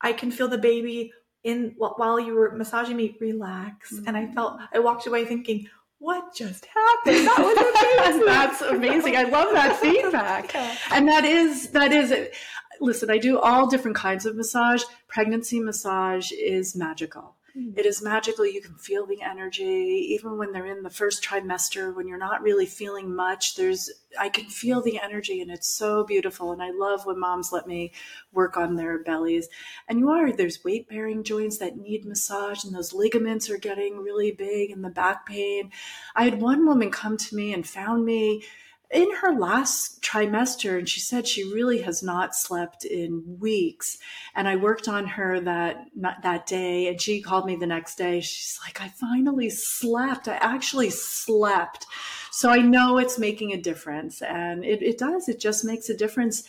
I 0.01 0.13
can 0.13 0.31
feel 0.31 0.49
the 0.49 0.59
baby 0.59 1.13
in 1.45 1.75
while 1.79 2.19
you 2.19 2.35
were 2.35 2.53
massaging 2.53 2.97
me 2.97 3.17
relax 3.21 3.93
and 4.07 4.17
I 4.17 4.27
felt 4.33 4.55
mm-hmm. 4.55 4.77
I 4.77 4.81
walked 4.81 5.07
away 5.07 5.25
thinking 5.25 5.69
what 5.99 6.35
just 6.35 6.67
happened 6.67 7.27
that 7.29 7.39
was 7.39 7.57
amazing 7.57 8.27
That's 8.27 8.61
amazing. 8.63 9.17
I 9.17 9.23
love 9.23 9.53
that 9.53 9.77
feedback. 9.81 10.53
Yeah. 10.53 10.77
And 10.91 11.09
that 11.09 11.25
is 11.25 11.69
that 11.69 11.93
is 11.93 12.11
it 12.11 12.35
listen, 12.81 13.11
I 13.11 13.19
do 13.19 13.39
all 13.39 13.69
different 13.69 13.97
kinds 13.97 14.27
of 14.27 14.35
massage. 14.35 14.83
Pregnancy 15.07 15.61
massage 15.61 16.33
is 16.33 16.75
magical. 16.75 17.37
Mm. 17.57 17.79
It 17.79 17.85
is 17.85 18.03
magical. 18.03 18.47
You 18.47 18.63
can 18.63 18.77
feel 18.77 19.07
the 19.07 19.21
energy 19.23 20.07
even 20.11 20.39
when 20.39 20.53
they're 20.53 20.67
in 20.67 20.83
the 20.83 20.91
first 20.91 21.23
trimester 21.23 21.95
when 21.95 22.09
you're 22.09 22.19
not 22.19 22.43
really 22.43 22.65
feeling 22.65 23.15
much. 23.15 23.57
There's 23.57 23.91
I 24.19 24.29
can 24.29 24.47
feel 24.47 24.81
the 24.81 25.01
energy 25.01 25.41
and 25.41 25.51
it's 25.51 25.69
so 25.69 26.05
beautiful 26.05 26.53
and 26.53 26.63
I 26.63 26.71
love 26.71 27.05
when 27.05 27.21
moms 27.21 27.53
let 27.53 27.67
me 27.67 27.93
work 28.33 28.57
on 28.57 28.77
their 28.77 29.03
bellies. 29.03 29.49
And 29.89 29.99
you 29.99 30.09
are 30.11 30.33
there's 30.33 30.65
weight 30.65 30.89
bearing 30.89 31.25
joints 31.25 31.59
that 31.59 31.77
need 31.77 32.07
massage 32.07 32.65
and 32.65 32.75
those 32.75 32.95
ligaments 32.95 33.51
are 33.51 33.59
getting 33.59 33.99
really 33.99 34.33
big 34.33 34.71
and 34.71 34.83
the 34.83 34.91
back 34.91 35.27
pain. 35.27 35.71
I 36.17 36.25
had 36.25 36.41
one 36.41 36.67
woman 36.67 36.91
come 36.91 37.19
to 37.19 37.37
me 37.37 37.53
and 37.53 37.67
found 37.67 38.05
me 38.05 38.45
in 38.93 39.11
her 39.17 39.33
last 39.33 40.03
trimester 40.03 40.79
and 40.79 40.89
she 40.89 41.01
said 41.01 41.27
she 41.27 41.51
really 41.51 41.81
has 41.81 42.03
not 42.03 42.35
slept 42.35 42.85
in 42.85 43.39
weeks. 43.41 43.99
And 44.35 44.47
i 44.47 44.57
worked 44.57 44.87
on 44.87 45.07
her 45.07 45.41
that 45.41 45.87
that 45.97 46.47
day 46.47 46.89
and 46.89 47.01
she 47.01 47.23
called 47.23 47.47
me 47.47 47.57
the 47.57 47.67
next 47.67 47.97
day. 47.97 48.21
She's 48.21 48.61
like 48.65 48.81
i 48.81 48.89
finally 48.89 49.49
slept. 49.51 50.29
I 50.29 50.35
actually 50.35 50.91
slept. 50.91 51.87
So 52.31 52.51
i 52.51 52.59
know 52.59 52.99
it's 52.99 53.19
making 53.19 53.53
a 53.53 53.61
difference 53.61 54.21
and 54.23 54.65
it, 54.65 54.83
it 54.83 54.99
does. 54.99 55.29
It 55.29 55.41
just 55.41 55.65
makes 55.65 55.89
a 55.89 55.97
difference 55.97 56.45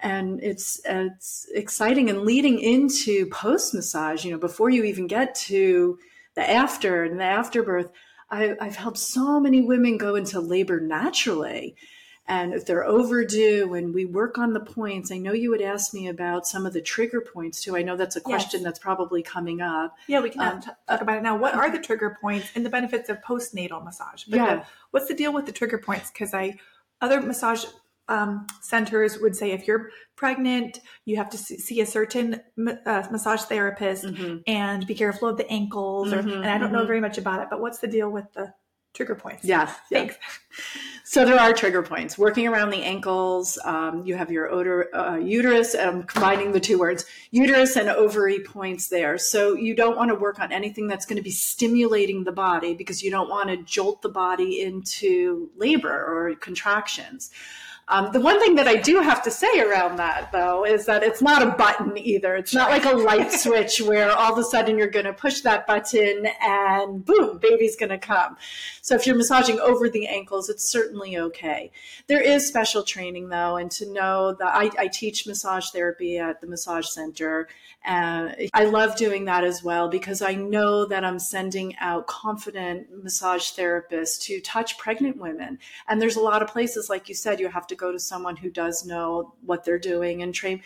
and 0.00 0.42
it's 0.42 0.80
it's 0.84 1.46
exciting 1.54 2.10
and 2.10 2.22
leading 2.22 2.58
into 2.58 3.26
post 3.30 3.72
massage 3.72 4.24
you 4.26 4.30
know 4.30 4.38
before 4.38 4.68
you 4.68 4.84
even 4.84 5.06
get 5.06 5.34
to 5.34 5.98
the 6.34 6.50
after 6.50 7.04
and 7.04 7.18
the 7.18 7.24
afterbirth 7.24 7.90
I, 8.30 8.56
I've 8.60 8.76
helped 8.76 8.98
so 8.98 9.38
many 9.40 9.60
women 9.60 9.98
go 9.98 10.14
into 10.16 10.40
labor 10.40 10.80
naturally. 10.80 11.76
And 12.28 12.52
if 12.54 12.66
they're 12.66 12.84
overdue 12.84 13.72
and 13.74 13.94
we 13.94 14.04
work 14.04 14.36
on 14.36 14.52
the 14.52 14.58
points, 14.58 15.12
I 15.12 15.18
know 15.18 15.32
you 15.32 15.50
would 15.50 15.62
ask 15.62 15.94
me 15.94 16.08
about 16.08 16.44
some 16.44 16.66
of 16.66 16.72
the 16.72 16.80
trigger 16.80 17.20
points 17.20 17.62
too. 17.62 17.76
I 17.76 17.82
know 17.82 17.96
that's 17.96 18.16
a 18.16 18.20
question 18.20 18.60
Yes. 18.60 18.64
that's 18.64 18.78
probably 18.80 19.22
coming 19.22 19.60
up. 19.60 19.94
Yeah, 20.08 20.20
we 20.20 20.30
can 20.30 20.40
Um, 20.40 20.60
t- 20.60 20.70
talk 20.88 21.00
about 21.00 21.18
it 21.18 21.22
now. 21.22 21.36
What 21.36 21.54
are 21.54 21.70
the 21.70 21.78
trigger 21.78 22.18
points 22.20 22.48
and 22.56 22.66
the 22.66 22.70
benefits 22.70 23.08
of 23.08 23.20
postnatal 23.22 23.84
massage? 23.84 24.24
But 24.24 24.36
Yeah. 24.38 24.54
the- 24.56 24.64
what's 24.90 25.06
the 25.06 25.14
deal 25.14 25.32
with 25.32 25.46
the 25.46 25.52
trigger 25.52 25.78
points? 25.78 26.10
Because 26.10 26.34
I, 26.34 26.58
other 27.00 27.20
massage 27.22 27.64
um, 28.08 28.46
centers 28.60 29.18
would 29.20 29.34
say 29.34 29.52
if 29.52 29.66
you're 29.66 29.90
pregnant, 30.16 30.80
you 31.04 31.16
have 31.16 31.30
to 31.30 31.36
see, 31.38 31.80
a 31.80 31.86
certain 31.86 32.40
uh, 32.86 33.06
massage 33.10 33.42
therapist 33.42 34.04
Mhm. 34.04 34.42
and 34.46 34.86
be 34.86 34.94
careful 34.94 35.28
of 35.28 35.36
the 35.36 35.50
ankles. 35.50 36.12
Or, 36.12 36.22
Mhm, 36.22 36.36
and 36.36 36.46
I 36.46 36.58
don't 36.58 36.72
know 36.72 36.84
mhm. 36.84 36.86
very 36.86 37.00
much 37.00 37.18
about 37.18 37.42
it, 37.42 37.48
but 37.50 37.60
what's 37.60 37.78
the 37.78 37.88
deal 37.88 38.10
with 38.10 38.32
the 38.32 38.54
trigger 38.94 39.14
points? 39.14 39.44
Yeah. 39.44 39.66
Thanks. 39.90 40.16
So 41.04 41.24
there 41.24 41.38
are 41.38 41.52
trigger 41.52 41.82
points. 41.82 42.16
Working 42.18 42.48
around 42.48 42.70
the 42.70 42.82
ankles, 42.82 43.58
um, 43.64 44.04
you 44.06 44.16
have 44.16 44.30
your 44.30 44.50
odor, 44.50 44.88
uh, 44.96 45.16
uterus, 45.16 45.74
um, 45.74 46.02
combining 46.04 46.50
the 46.52 46.60
two 46.60 46.78
words, 46.78 47.04
uterus 47.30 47.76
and 47.76 47.88
ovary 47.88 48.40
points 48.40 48.88
there. 48.88 49.18
So 49.18 49.54
you 49.54 49.74
don't 49.74 49.96
want 49.96 50.08
to 50.08 50.14
work 50.14 50.40
on 50.40 50.50
anything 50.50 50.88
that's 50.88 51.04
going 51.06 51.18
to 51.18 51.22
be 51.22 51.30
stimulating 51.30 52.24
the 52.24 52.32
body 52.32 52.74
because 52.74 53.02
you 53.02 53.10
don't 53.10 53.28
want 53.28 53.50
to 53.50 53.58
jolt 53.58 54.00
the 54.02 54.08
body 54.08 54.62
into 54.62 55.50
labor 55.56 55.90
or 55.92 56.34
contractions. 56.36 57.30
Um, 57.88 58.10
the 58.12 58.20
one 58.20 58.40
thing 58.40 58.56
that 58.56 58.66
I 58.66 58.74
do 58.74 59.00
have 59.00 59.22
to 59.22 59.30
say 59.30 59.60
around 59.60 59.96
that, 59.96 60.32
though, 60.32 60.66
is 60.66 60.86
that 60.86 61.04
it's 61.04 61.22
not 61.22 61.40
a 61.40 61.52
button 61.52 61.96
either. 61.96 62.34
It's 62.34 62.52
not 62.52 62.68
like 62.70 62.84
a 62.84 62.90
light 62.90 63.30
switch 63.40 63.80
where 63.80 64.10
all 64.10 64.32
of 64.32 64.38
a 64.38 64.42
sudden 64.42 64.76
you're 64.76 64.88
going 64.88 65.06
to 65.06 65.12
push 65.12 65.42
that 65.42 65.68
button 65.68 66.26
and 66.42 67.04
boom, 67.04 67.38
baby's 67.38 67.76
going 67.76 67.90
to 67.90 67.98
come. 67.98 68.36
So 68.82 68.96
if 68.96 69.06
you're 69.06 69.14
massaging 69.14 69.60
over 69.60 69.88
the 69.88 70.08
ankles, 70.08 70.48
it's 70.48 70.68
certainly 70.68 71.16
okay. 71.16 71.70
There 72.08 72.20
is 72.20 72.48
special 72.48 72.82
training, 72.82 73.28
though, 73.28 73.56
and 73.56 73.70
to 73.72 73.92
know 73.92 74.34
that 74.36 74.48
I, 74.52 74.70
I 74.76 74.88
teach 74.88 75.24
massage 75.24 75.70
therapy 75.70 76.18
at 76.18 76.40
the 76.40 76.48
massage 76.48 76.88
center. 76.88 77.46
And 77.84 78.34
I 78.52 78.64
love 78.64 78.96
doing 78.96 79.26
that 79.26 79.44
as 79.44 79.62
well 79.62 79.88
because 79.88 80.20
I 80.20 80.34
know 80.34 80.86
that 80.86 81.04
I'm 81.04 81.20
sending 81.20 81.76
out 81.78 82.08
confident 82.08 82.88
massage 83.04 83.52
therapists 83.52 84.20
to 84.22 84.40
touch 84.40 84.76
pregnant 84.76 85.18
women. 85.18 85.60
And 85.86 86.02
there's 86.02 86.16
a 86.16 86.20
lot 86.20 86.42
of 86.42 86.48
places, 86.48 86.90
like 86.90 87.08
you 87.08 87.14
said, 87.14 87.38
you 87.38 87.48
have 87.48 87.68
to 87.68 87.75
go 87.76 87.92
to 87.92 87.98
someone 87.98 88.36
who 88.36 88.50
does 88.50 88.84
know 88.84 89.34
what 89.44 89.64
they're 89.64 89.78
doing 89.78 90.22
and 90.22 90.34
train 90.34 90.62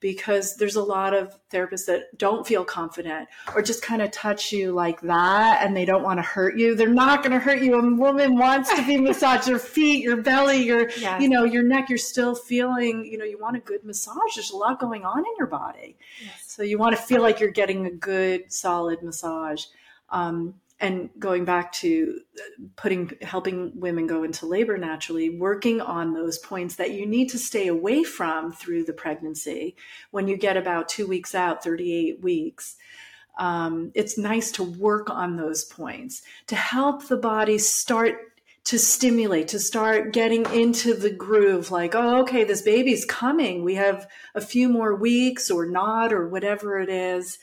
because 0.00 0.56
there's 0.56 0.76
a 0.76 0.82
lot 0.82 1.12
of 1.12 1.38
therapists 1.50 1.84
that 1.84 2.16
don't 2.16 2.46
feel 2.46 2.64
confident 2.64 3.28
or 3.54 3.60
just 3.60 3.82
kind 3.82 4.00
of 4.00 4.10
touch 4.10 4.50
you 4.50 4.72
like 4.72 4.98
that 5.02 5.62
and 5.62 5.76
they 5.76 5.84
don't 5.84 6.02
want 6.02 6.16
to 6.16 6.22
hurt 6.22 6.56
you. 6.58 6.74
They're 6.74 6.88
not 6.88 7.22
going 7.22 7.32
to 7.32 7.38
hurt 7.38 7.60
you. 7.60 7.74
A 7.74 7.94
woman 7.94 8.38
wants 8.38 8.74
to 8.74 8.86
be 8.86 8.96
massaged, 9.00 9.46
your 9.46 9.58
feet, 9.58 10.02
your 10.02 10.16
belly, 10.22 10.62
your, 10.64 10.88
Yes. 10.98 11.20
you 11.20 11.28
know, 11.28 11.44
your 11.44 11.62
neck. 11.62 11.90
You're 11.90 11.98
still 11.98 12.34
feeling, 12.34 13.04
you 13.04 13.18
know, 13.18 13.26
you 13.26 13.38
want 13.38 13.56
a 13.56 13.60
good 13.60 13.84
massage. 13.84 14.36
There's 14.36 14.50
a 14.52 14.56
lot 14.56 14.80
going 14.80 15.04
on 15.04 15.18
in 15.18 15.32
your 15.36 15.46
body. 15.48 15.98
Yes. 16.24 16.44
So 16.46 16.62
you 16.62 16.78
want 16.78 16.96
to 16.96 17.02
feel 17.02 17.20
like 17.20 17.38
you're 17.38 17.50
getting 17.50 17.84
a 17.84 17.90
good, 17.90 18.50
solid 18.50 19.02
massage. 19.02 19.66
Um, 20.08 20.54
and 20.80 21.10
going 21.18 21.44
back 21.44 21.72
to 21.72 22.20
uh, 22.38 22.64
putting 22.76 23.12
helping 23.22 23.78
women 23.78 24.06
go 24.06 24.22
into 24.22 24.46
labor 24.46 24.78
naturally 24.78 25.30
working 25.30 25.80
on 25.80 26.14
those 26.14 26.38
points 26.38 26.76
that 26.76 26.92
you 26.92 27.06
need 27.06 27.28
to 27.28 27.38
stay 27.38 27.68
away 27.68 28.02
from 28.02 28.52
through 28.52 28.84
the 28.84 28.92
pregnancy. 28.92 29.76
When 30.10 30.26
you 30.26 30.36
get 30.36 30.56
about 30.56 30.88
two 30.88 31.06
weeks 31.06 31.34
out 31.34 31.62
38 31.62 32.22
weeks 32.22 32.76
um, 33.38 33.90
it's 33.94 34.18
nice 34.18 34.52
to 34.52 34.62
work 34.62 35.08
on 35.08 35.36
those 35.36 35.64
points 35.64 36.22
to 36.48 36.56
help 36.56 37.08
the 37.08 37.16
body 37.16 37.58
start 37.58 38.16
to 38.64 38.78
stimulate 38.78 39.48
to 39.48 39.58
start 39.58 40.12
getting 40.12 40.44
into 40.52 40.92
the 40.94 41.10
groove 41.10 41.70
like 41.70 41.94
oh 41.94 42.20
okay 42.20 42.44
this 42.44 42.62
baby's 42.62 43.04
coming. 43.06 43.64
We 43.64 43.76
have 43.76 44.06
a 44.34 44.40
few 44.40 44.68
more 44.68 44.94
weeks 44.94 45.50
or 45.50 45.66
not 45.66 46.12
or 46.12 46.28
whatever 46.28 46.78
it 46.78 46.90
is 46.90 47.38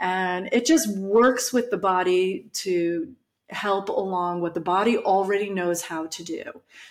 and 0.00 0.48
it 0.50 0.64
just 0.64 0.96
works 0.96 1.52
with 1.52 1.70
the 1.70 1.76
body 1.76 2.46
to 2.54 3.14
help 3.50 3.90
along 3.90 4.40
what 4.40 4.54
the 4.54 4.60
body 4.60 4.96
already 4.96 5.50
knows 5.50 5.82
how 5.82 6.06
to 6.06 6.24
do. 6.24 6.44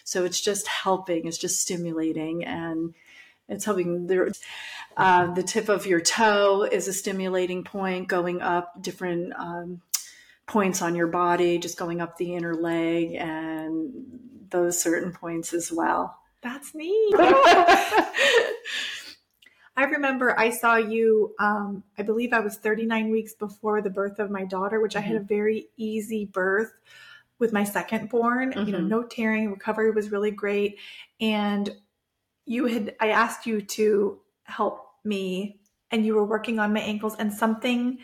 So 0.03 0.23
it's 0.25 0.39
just 0.39 0.67
helping 0.67 1.25
it's 1.25 1.37
just 1.37 1.59
stimulating 1.59 2.45
and 2.45 2.93
it's 3.47 3.65
helping 3.65 4.07
there. 4.07 4.29
Uh, 4.95 5.33
the 5.33 5.43
tip 5.43 5.69
of 5.69 5.85
your 5.85 6.01
toe 6.01 6.63
is 6.63 6.87
a 6.87 6.93
stimulating 6.93 7.63
point 7.63 8.07
going 8.07 8.41
up 8.41 8.81
different 8.81 9.33
um, 9.37 9.81
points 10.45 10.81
on 10.81 10.95
your 10.95 11.07
body 11.07 11.57
just 11.57 11.77
going 11.77 12.01
up 12.01 12.17
the 12.17 12.35
inner 12.35 12.53
leg 12.53 13.13
and 13.13 13.91
those 14.49 14.79
certain 14.79 15.11
points 15.11 15.53
as 15.53 15.71
well. 15.71 16.19
That's 16.41 16.75
neat. 16.75 17.15
I 19.79 19.83
remember 19.83 20.37
I 20.37 20.49
saw 20.49 20.75
you, 20.75 21.33
um, 21.39 21.83
I 21.97 22.03
believe 22.03 22.33
I 22.33 22.41
was 22.41 22.57
39 22.57 23.09
weeks 23.11 23.33
before 23.33 23.81
the 23.81 23.89
birth 23.89 24.19
of 24.19 24.29
my 24.29 24.43
daughter, 24.43 24.81
which 24.81 24.97
I 24.97 24.99
had 24.99 25.15
a 25.15 25.21
very 25.21 25.69
easy 25.77 26.25
birth 26.25 26.73
with 27.39 27.53
my 27.53 27.63
second 27.63 28.09
born. 28.09 28.51
You 28.65 28.73
know, 28.73 28.79
Mhm. 28.79 28.87
no 28.89 29.03
tearing, 29.03 29.49
recovery 29.49 29.91
was 29.91 30.11
really 30.11 30.31
great. 30.31 30.79
And 31.21 31.69
you 32.45 32.65
had, 32.65 32.93
I 32.99 33.11
asked 33.11 33.45
you 33.45 33.61
to 33.61 34.19
help 34.43 34.85
me, 35.05 35.61
and 35.91 36.05
you 36.05 36.13
were 36.13 36.25
working 36.25 36.59
on 36.59 36.73
my 36.73 36.81
ankles, 36.81 37.15
and 37.17 37.33
something, 37.33 37.99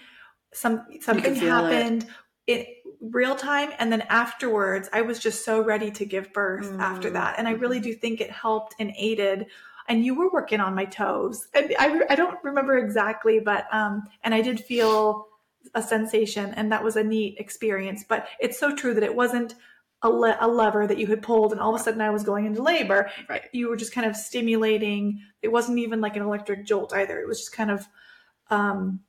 some 0.54 0.86
something 1.02 1.36
feel 1.36 1.44
it. 1.44 1.50
happened 1.50 2.06
in 2.48 2.66
real 3.02 3.36
time, 3.36 3.72
and 3.80 3.92
then 3.92 4.02
afterwards, 4.04 4.88
I 4.94 5.02
was 5.02 5.20
just 5.20 5.44
so 5.44 5.62
ready 5.62 5.92
to 5.92 6.06
give 6.06 6.32
birth 6.32 6.72
after 6.80 7.10
Mm. 7.10 7.14
that, 7.14 7.36
and 7.38 7.50
I 7.50 7.52
really 7.52 7.82
do 7.82 7.94
think 7.94 8.22
it 8.22 8.32
helped 8.32 8.76
and 8.80 8.94
aided 8.96 9.48
and 9.88 10.06
you 10.06 10.16
were 10.16 10.30
working 10.32 10.60
on 10.60 10.76
my 10.76 10.86
toes. 10.86 11.48
And 11.54 11.74
I, 11.80 12.02
I 12.10 12.16
don't 12.16 12.44
remember 12.44 12.78
exactly, 12.78 13.40
but 13.40 13.66
um, 13.72 14.04
and 14.24 14.34
I 14.34 14.42
did 14.42 14.60
feel 14.60 15.28
a 15.74 15.82
sensation, 15.82 16.54
and 16.56 16.72
that 16.72 16.84
was 16.84 16.96
a 16.96 17.04
neat 17.04 17.38
experience. 17.40 18.04
But 18.08 18.28
it's 18.40 18.60
so 18.60 18.76
true 18.76 18.94
that 18.94 19.04
it 19.04 19.16
wasn't 19.16 19.56
a, 20.02 20.10
le- 20.10 20.38
a 20.40 20.48
lever 20.48 20.88
that 20.88 20.98
you 20.98 21.08
had 21.08 21.22
pulled, 21.22 21.52
and 21.52 21.62
all 21.62 21.74
of 21.74 21.82
a 21.82 21.84
sudden 21.84 22.02
I 22.02 22.10
was 22.10 22.24
going 22.24 22.46
into 22.46 22.62
labor. 22.62 23.10
Right. 23.30 23.44
You 23.52 23.70
were 23.70 23.76
just 23.76 23.94
kind 23.94 24.08
of 24.08 24.16
stimulating. 24.16 25.22
It 25.42 25.52
wasn't 25.52 25.80
even 25.80 26.02
like 26.02 26.16
an 26.16 26.24
electric 26.24 26.66
jolt 26.66 26.94
either. 26.94 27.20
It 27.20 27.28
was 27.28 27.40
just 27.40 27.54
kind 27.54 27.72
of 27.72 27.88
um, 28.50 29.02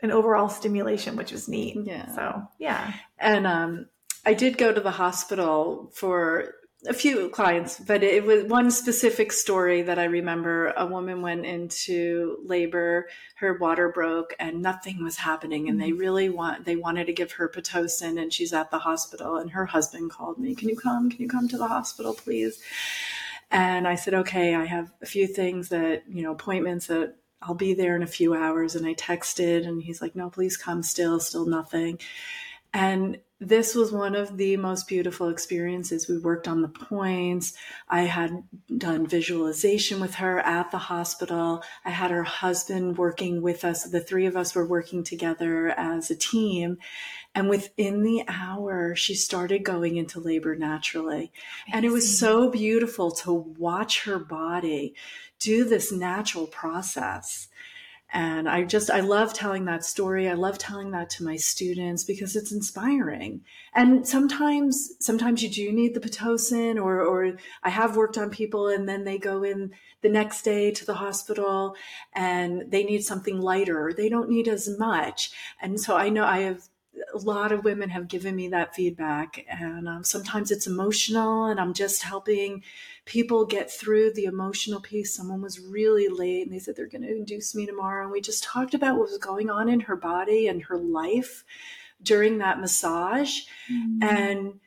an 0.00 0.10
overall 0.10 0.48
stimulation, 0.48 1.16
which 1.16 1.32
was 1.32 1.48
neat. 1.48 1.76
Yeah. 1.84 2.14
So 2.14 2.42
yeah. 2.58 2.92
And 3.18 3.46
um, 3.46 3.86
I 4.24 4.34
did 4.34 4.58
go 4.58 4.72
to 4.72 4.80
the 4.80 4.90
hospital 4.90 5.90
for 5.94 6.54
a 6.86 6.92
few 6.92 7.28
clients, 7.28 7.78
but 7.78 8.02
it 8.02 8.24
was 8.24 8.44
one 8.44 8.70
specific 8.70 9.32
story 9.32 9.82
that 9.82 10.00
I 10.00 10.04
remember. 10.04 10.72
A 10.76 10.84
woman 10.84 11.22
went 11.22 11.46
into 11.46 12.38
labor, 12.44 13.08
her 13.36 13.56
water 13.58 13.90
broke, 13.90 14.34
and 14.40 14.60
nothing 14.60 15.02
was 15.02 15.16
happening. 15.16 15.68
And 15.68 15.80
they 15.80 15.90
mm-hmm. 15.90 15.98
really 15.98 16.28
want 16.28 16.64
they 16.64 16.74
wanted 16.74 17.06
to 17.06 17.12
give 17.12 17.32
her 17.32 17.48
pitocin, 17.48 18.20
and 18.20 18.32
she's 18.32 18.52
at 18.52 18.70
the 18.70 18.80
hospital. 18.80 19.36
And 19.36 19.50
her 19.50 19.66
husband 19.66 20.10
called 20.10 20.38
me, 20.38 20.54
"Can 20.54 20.68
you 20.68 20.76
come? 20.76 21.08
Can 21.08 21.20
you 21.20 21.28
come 21.28 21.48
to 21.48 21.58
the 21.58 21.68
hospital, 21.68 22.14
please?" 22.14 22.60
And 23.50 23.86
I 23.86 23.94
said, 23.94 24.14
"Okay, 24.14 24.54
I 24.54 24.64
have 24.64 24.92
a 25.02 25.06
few 25.06 25.28
things 25.28 25.68
that 25.68 26.02
you 26.08 26.22
know 26.22 26.32
appointments 26.32 26.88
that 26.88 27.16
I'll 27.42 27.54
be 27.54 27.74
there 27.74 27.94
in 27.94 28.02
a 28.02 28.08
few 28.08 28.34
hours." 28.34 28.74
And 28.74 28.86
I 28.86 28.94
texted, 28.94 29.66
and 29.68 29.82
he's 29.82 30.02
like, 30.02 30.16
"No, 30.16 30.30
please 30.30 30.56
come. 30.56 30.82
Still, 30.82 31.20
still 31.20 31.46
nothing." 31.46 32.00
And 32.74 33.18
this 33.42 33.74
was 33.74 33.90
one 33.90 34.14
of 34.14 34.36
the 34.36 34.56
most 34.56 34.86
beautiful 34.86 35.28
experiences. 35.28 36.08
We 36.08 36.16
worked 36.16 36.46
on 36.46 36.62
the 36.62 36.68
points. 36.68 37.54
I 37.88 38.02
had 38.02 38.44
done 38.78 39.06
visualization 39.06 40.00
with 40.00 40.14
her 40.14 40.38
at 40.38 40.70
the 40.70 40.78
hospital. 40.78 41.64
I 41.84 41.90
had 41.90 42.12
her 42.12 42.22
husband 42.22 42.98
working 42.98 43.42
with 43.42 43.64
us. 43.64 43.82
The 43.82 44.00
three 44.00 44.26
of 44.26 44.36
us 44.36 44.54
were 44.54 44.66
working 44.66 45.02
together 45.02 45.74
as 45.76 46.08
a 46.08 46.16
team. 46.16 46.78
And 47.34 47.48
within 47.48 48.04
the 48.04 48.22
hour, 48.28 48.94
she 48.94 49.16
started 49.16 49.64
going 49.64 49.96
into 49.96 50.20
labor 50.20 50.54
naturally. 50.54 51.32
Amazing. 51.66 51.72
And 51.72 51.84
it 51.84 51.90
was 51.90 52.18
so 52.18 52.48
beautiful 52.48 53.10
to 53.10 53.32
watch 53.32 54.04
her 54.04 54.20
body 54.20 54.94
do 55.40 55.64
this 55.64 55.90
natural 55.90 56.46
process 56.46 57.48
and 58.12 58.46
I 58.46 58.64
just, 58.64 58.90
I 58.90 59.00
love 59.00 59.32
telling 59.32 59.64
that 59.64 59.84
story. 59.84 60.28
I 60.28 60.34
love 60.34 60.58
telling 60.58 60.90
that 60.90 61.08
to 61.10 61.24
my 61.24 61.36
students 61.36 62.04
because 62.04 62.36
it's 62.36 62.52
inspiring. 62.52 63.40
And 63.74 64.06
sometimes, 64.06 64.92
sometimes 65.00 65.42
you 65.42 65.48
do 65.48 65.72
need 65.72 65.94
the 65.94 66.00
Pitocin 66.00 66.76
or, 66.76 67.00
or 67.00 67.38
I 67.62 67.70
have 67.70 67.96
worked 67.96 68.18
on 68.18 68.28
people 68.28 68.68
and 68.68 68.86
then 68.86 69.04
they 69.04 69.16
go 69.16 69.42
in 69.42 69.72
the 70.02 70.10
next 70.10 70.42
day 70.42 70.70
to 70.72 70.84
the 70.84 70.94
hospital 70.94 71.74
and 72.12 72.70
they 72.70 72.84
need 72.84 73.02
something 73.02 73.40
lighter. 73.40 73.94
They 73.96 74.10
don't 74.10 74.28
need 74.28 74.46
as 74.46 74.78
much. 74.78 75.30
And 75.62 75.80
so 75.80 75.96
I 75.96 76.10
know 76.10 76.24
I 76.24 76.40
have 76.40 76.68
a 77.14 77.18
lot 77.18 77.52
of 77.52 77.64
women 77.64 77.90
have 77.90 78.08
given 78.08 78.36
me 78.36 78.48
that 78.48 78.74
feedback 78.74 79.44
and 79.48 79.88
um, 79.88 80.04
sometimes 80.04 80.50
it's 80.50 80.66
emotional 80.66 81.46
and 81.46 81.58
i'm 81.58 81.72
just 81.72 82.02
helping 82.02 82.62
people 83.04 83.44
get 83.44 83.70
through 83.70 84.12
the 84.12 84.24
emotional 84.24 84.80
piece. 84.80 85.14
Someone 85.14 85.42
was 85.42 85.60
really 85.60 86.08
late 86.08 86.46
and 86.46 86.54
they 86.54 86.58
said 86.58 86.76
they're 86.76 86.86
going 86.86 87.02
to 87.02 87.10
induce 87.10 87.54
me 87.54 87.66
tomorrow. 87.66 88.04
And 88.04 88.12
we 88.12 88.20
just 88.20 88.44
talked 88.44 88.74
about 88.74 88.96
what 88.96 89.10
was 89.10 89.18
going 89.18 89.50
on 89.50 89.68
in 89.68 89.80
her 89.80 89.96
body 89.96 90.46
and 90.46 90.62
her 90.62 90.78
life 90.78 91.44
during 92.02 92.38
that 92.38 92.60
massage. 92.60 93.40
Mm-hmm. 93.70 94.02
And 94.02 94.60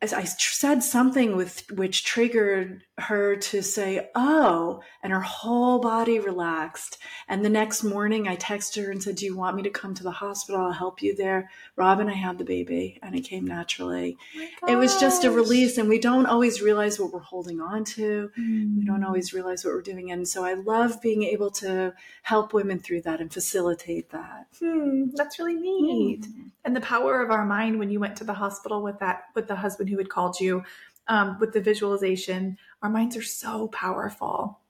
as 0.00 0.12
I 0.12 0.24
said 0.24 0.82
something 0.82 1.36
with 1.36 1.64
which 1.72 2.04
triggered 2.04 2.82
her 2.98 3.36
to 3.36 3.62
say, 3.62 4.08
"Oh," 4.14 4.82
and 5.02 5.12
her 5.12 5.20
whole 5.20 5.78
body 5.78 6.18
relaxed. 6.18 6.98
And 7.28 7.44
the 7.44 7.50
next 7.50 7.84
morning, 7.84 8.26
I 8.26 8.36
texted 8.36 8.84
her 8.84 8.90
and 8.90 9.02
said, 9.02 9.16
"Do 9.16 9.26
you 9.26 9.36
want 9.36 9.56
me 9.56 9.62
to 9.64 9.70
come 9.70 9.92
to 9.94 10.02
the 10.02 10.10
hospital? 10.10 10.62
I'll 10.62 10.72
help 10.72 11.02
you 11.02 11.14
there." 11.14 11.50
Robyn, 11.76 12.08
I 12.08 12.14
had 12.14 12.38
the 12.38 12.44
baby, 12.44 12.98
and 13.02 13.14
it 13.14 13.20
came 13.20 13.44
naturally. 13.44 14.16
Oh 14.62 14.72
it 14.72 14.76
was 14.76 14.98
just 14.98 15.24
a 15.24 15.30
release, 15.30 15.76
and 15.76 15.88
we 15.88 15.98
don't 15.98 16.26
always 16.26 16.62
realize 16.62 16.98
what 16.98 17.12
we're 17.12 17.20
holding 17.20 17.60
on 17.60 17.84
to. 17.84 18.30
Mm. 18.38 18.78
We 18.78 18.84
don't 18.86 19.02
mm. 19.02 19.06
always 19.06 19.34
realize 19.34 19.64
what 19.64 19.74
we're 19.74 19.82
doing, 19.82 20.10
and 20.10 20.26
so 20.26 20.44
I 20.44 20.54
love 20.54 21.02
being 21.02 21.22
able 21.22 21.50
to 21.50 21.92
help 22.22 22.54
women 22.54 22.78
through 22.78 23.02
that 23.02 23.20
and 23.20 23.30
facilitate 23.32 24.10
that. 24.10 24.46
Hmm, 24.58 25.08
that's 25.14 25.38
really 25.38 25.56
neat. 25.56 26.22
Mm. 26.22 26.50
And 26.64 26.74
the 26.74 26.80
power 26.80 27.22
of 27.22 27.30
our 27.30 27.44
mind 27.44 27.78
when 27.78 27.90
you 27.90 28.00
went 28.00 28.16
to 28.16 28.24
the 28.24 28.34
hospital 28.34 28.82
with 28.82 28.98
that 29.00 29.24
with 29.34 29.48
the 29.48 29.56
husband 29.56 29.90
who 29.90 29.98
had 29.98 30.08
called 30.08 30.40
you 30.40 30.64
um, 31.08 31.38
with 31.40 31.52
the 31.52 31.60
visualization. 31.60 32.58
Our 32.82 32.90
minds 32.90 33.16
are 33.16 33.22
so 33.22 33.68
powerful. 33.68 34.60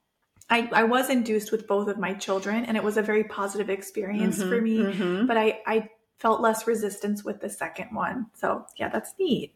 I, 0.49 0.68
I 0.72 0.85
was 0.85 1.11
induced 1.11 1.51
with 1.51 1.66
both 1.66 1.88
of 1.88 1.99
my 1.99 2.14
children, 2.14 2.64
and 2.64 2.77
it 2.77 2.85
was 2.85 2.96
a 2.96 3.03
very 3.03 3.25
positive 3.25 3.68
experience 3.68 4.38
mm-hmm, 4.38 4.49
for 4.49 4.61
me. 4.61 4.79
Mm-hmm. 4.79 5.27
But 5.27 5.37
I, 5.37 5.61
I 5.66 5.88
felt 6.18 6.40
less 6.40 6.66
resistance 6.66 7.25
with 7.25 7.40
the 7.40 7.49
second 7.49 7.88
one. 7.92 8.27
So, 8.35 8.64
yeah, 8.77 8.88
that's 8.88 9.14
neat. 9.18 9.55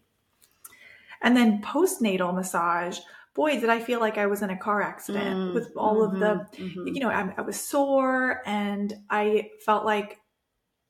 And 1.23 1.37
then 1.37 1.63
postnatal 1.63 2.35
massage, 2.35 2.99
boy, 3.35 3.61
did 3.61 3.71
I 3.71 3.79
feel 3.79 4.01
like 4.01 4.19
I 4.19 4.27
was 4.27 4.43
in 4.43 4.51
a 4.51 4.57
car 4.57 4.83
accident 4.83 5.37
mm, 5.37 5.55
with 5.55 5.71
all 5.77 6.09
mm-hmm, 6.09 6.23
of 6.23 6.51
the, 6.51 6.63
mm-hmm. 6.63 6.89
you 6.89 7.01
know, 7.01 7.11
I, 7.11 7.33
I, 7.37 7.43
was 7.43 7.61
sore 7.61 8.43
and 8.47 8.93
I 9.09 9.51
felt 9.65 9.85
like 9.85 10.19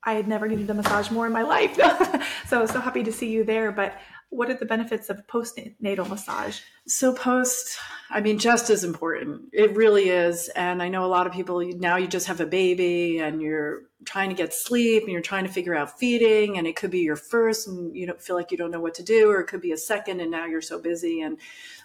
I 0.03 0.13
had 0.13 0.27
never 0.27 0.47
needed 0.47 0.69
a 0.69 0.73
massage 0.73 1.11
more 1.11 1.27
in 1.27 1.33
my 1.33 1.43
life. 1.43 1.75
so, 2.47 2.57
I 2.57 2.61
was 2.61 2.71
so 2.71 2.79
happy 2.79 3.03
to 3.03 3.11
see 3.11 3.29
you 3.29 3.43
there. 3.43 3.71
But 3.71 3.93
what 4.31 4.49
are 4.49 4.53
the 4.53 4.65
benefits 4.65 5.09
of 5.09 5.27
postnatal 5.27 6.07
massage? 6.07 6.61
So 6.87 7.13
post, 7.13 7.77
I 8.09 8.21
mean, 8.21 8.39
just 8.39 8.69
as 8.69 8.85
important. 8.85 9.49
It 9.51 9.75
really 9.75 10.09
is. 10.09 10.47
And 10.55 10.81
I 10.81 10.87
know 10.87 11.05
a 11.05 11.07
lot 11.07 11.27
of 11.27 11.33
people 11.33 11.61
now 11.77 11.97
you 11.97 12.07
just 12.07 12.27
have 12.27 12.39
a 12.39 12.45
baby 12.45 13.19
and 13.19 13.41
you're 13.41 13.81
trying 14.05 14.29
to 14.29 14.35
get 14.35 14.53
sleep 14.53 15.03
and 15.03 15.11
you're 15.11 15.21
trying 15.21 15.45
to 15.45 15.51
figure 15.51 15.75
out 15.75 15.99
feeding 15.99 16.57
and 16.57 16.65
it 16.65 16.77
could 16.77 16.91
be 16.91 17.01
your 17.01 17.17
first 17.17 17.67
and 17.67 17.95
you 17.95 18.07
don't 18.07 18.21
feel 18.21 18.37
like 18.37 18.51
you 18.51 18.57
don't 18.57 18.71
know 18.71 18.79
what 18.79 18.95
to 18.95 19.03
do 19.03 19.29
or 19.29 19.41
it 19.41 19.47
could 19.47 19.61
be 19.61 19.73
a 19.73 19.77
second 19.77 20.21
and 20.21 20.31
now 20.31 20.45
you're 20.45 20.61
so 20.61 20.79
busy. 20.79 21.19
And 21.19 21.37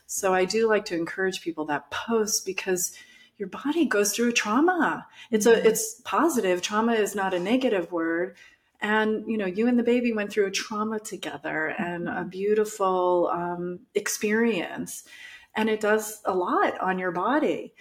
so 0.06 0.32
I 0.32 0.44
do 0.44 0.68
like 0.68 0.84
to 0.86 0.94
encourage 0.94 1.42
people 1.42 1.64
that 1.66 1.90
post 1.90 2.46
because 2.46 2.92
your 3.38 3.48
body 3.48 3.86
goes 3.86 4.14
through 4.14 4.28
a 4.28 4.32
trauma. 4.32 5.06
It's 5.32 5.46
a, 5.46 5.52
mm-hmm. 5.56 5.66
it's 5.66 6.00
positive. 6.04 6.62
Trauma 6.62 6.92
is 6.92 7.16
not 7.16 7.34
a 7.34 7.40
negative 7.40 7.90
word 7.90 8.36
and 8.86 9.28
you 9.28 9.36
know 9.36 9.46
you 9.46 9.66
and 9.66 9.78
the 9.78 9.82
baby 9.82 10.12
went 10.12 10.30
through 10.30 10.46
a 10.46 10.50
trauma 10.50 11.00
together 11.00 11.74
and 11.78 12.08
a 12.08 12.24
beautiful 12.24 13.28
um, 13.32 13.80
experience. 13.94 15.02
And 15.56 15.68
it 15.68 15.80
does 15.80 16.20
a 16.24 16.34
lot 16.34 16.78
on 16.80 16.98
your 16.98 17.12
body. 17.12 17.72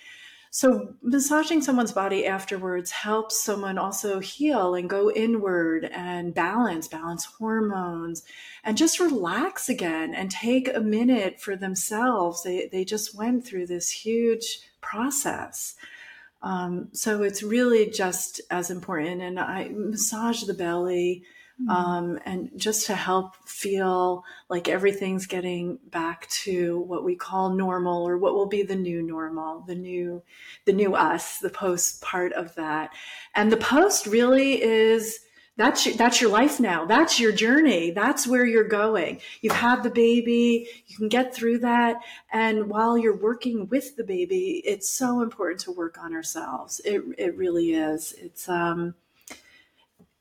So 0.50 0.96
massaging 1.02 1.62
someone's 1.62 1.92
body 1.92 2.26
afterwards 2.26 2.90
helps 2.90 3.44
someone 3.44 3.78
also 3.78 4.22
heal 4.22 4.74
and 4.74 4.90
go 4.90 5.12
inward 5.12 5.90
and 5.94 6.34
balance 6.34 6.88
balance 6.88 7.26
hormones 7.26 8.24
and 8.64 8.78
just 8.78 9.02
relax 9.02 9.68
again 9.68 10.16
and 10.16 10.32
take 10.32 10.74
a 10.74 10.80
minute 10.80 11.42
for 11.42 11.58
themselves. 11.58 12.44
They, 12.44 12.70
they 12.72 12.86
just 12.86 13.14
went 13.14 13.46
through 13.46 13.68
this 13.68 13.90
huge 13.90 14.62
process 14.80 15.76
um, 16.46 16.90
so 16.94 17.24
it's 17.24 17.42
really 17.42 17.90
just 17.90 18.40
as 18.52 18.70
important. 18.70 19.22
And 19.22 19.40
I 19.40 19.70
massage 19.74 20.44
the 20.44 20.54
belly 20.54 21.24
mm-hmm. 21.60 21.70
um, 21.72 22.20
and 22.24 22.52
just 22.56 22.86
to 22.86 22.96
help 22.96 23.36
feel 23.50 24.24
like 24.48 24.70
everything's 24.70 25.26
getting 25.26 25.80
back 25.90 26.30
to 26.30 26.80
what 26.82 27.04
we 27.04 27.16
call 27.16 27.50
normal 27.50 28.08
or 28.08 28.20
what 28.20 28.36
will 28.36 28.46
be 28.46 28.62
the 28.62 28.76
new 28.76 29.02
normal, 29.02 29.62
the 29.62 29.74
new, 29.74 30.22
the 30.66 30.74
new 30.74 30.94
us, 30.94 31.40
the 31.40 31.50
post 31.50 32.04
part 32.04 32.32
of 32.34 32.54
that. 32.56 32.92
And 33.34 33.52
the 33.52 33.58
post 33.58 34.06
really 34.06 34.62
is 34.62 35.20
that's 35.58 35.86
your, 35.86 35.96
that's 35.96 36.20
your 36.20 36.32
life 36.32 36.60
now. 36.60 36.86
That's 36.86 37.20
your 37.20 37.32
journey. 37.32 37.92
That's 37.92 38.28
where 38.28 38.46
you're 38.46 38.68
going. 38.68 39.22
You've 39.42 39.54
had 39.54 39.84
the 39.84 39.90
baby. 39.90 40.68
You 40.88 40.98
can 40.98 41.08
get 41.08 41.34
through 41.34 41.60
that. 41.60 42.02
And 42.32 42.70
while 42.70 42.98
you're 42.98 43.16
working 43.16 43.68
with 43.70 43.96
the 43.96 44.04
baby, 44.04 44.62
it's 44.66 44.90
so 44.90 45.22
important 45.22 45.62
to 45.62 45.72
work 45.72 45.98
on 45.98 46.14
ourselves. 46.14 46.82
It, 46.84 47.04
it 47.18 47.38
really 47.38 47.72
is. 47.72 48.14
It's, 48.18 48.50
um, 48.50 48.96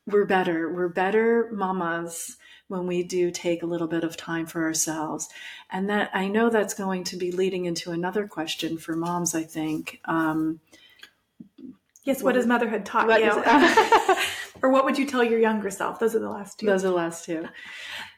we're 0.07 0.27
better. 0.27 0.73
We're 0.73 0.89
better 0.89 1.49
mamas 1.53 2.37
when 2.69 2.87
we 2.87 3.03
do 3.03 3.31
take 3.31 3.63
a 3.63 3.67
little 3.67 3.87
bit 3.89 4.05
of 4.05 4.17
time 4.17 4.47
for 4.47 4.65
ourselves. 4.65 5.29
And 5.71 5.89
that 5.91 6.11
I 6.15 6.29
know 6.29 6.49
that's 6.49 6.75
going 6.75 7.05
to 7.05 7.17
be 7.17 7.33
leading 7.33 7.65
into 7.65 7.91
another 7.91 8.27
question 8.27 8.79
for 8.79 8.95
moms, 8.95 9.35
I 9.35 9.43
think. 9.43 10.01
Um, 10.05 10.61
yes, 12.05 12.19
what, 12.19 12.31
what 12.31 12.37
has 12.37 12.47
motherhood 12.47 12.85
taught 12.85 13.09
you? 13.21 14.17
or 14.63 14.71
what 14.71 14.85
would 14.85 14.99
you 14.99 15.07
tell 15.07 15.25
your 15.25 15.39
younger 15.39 15.71
self? 15.71 15.99
Those 15.99 16.15
are 16.15 16.21
the 16.21 16.31
last 16.31 16.59
two. 16.59 16.67
Those 16.67 16.85
are 16.85 16.89
the 16.89 16.95
last 16.95 17.25
two. 17.25 17.47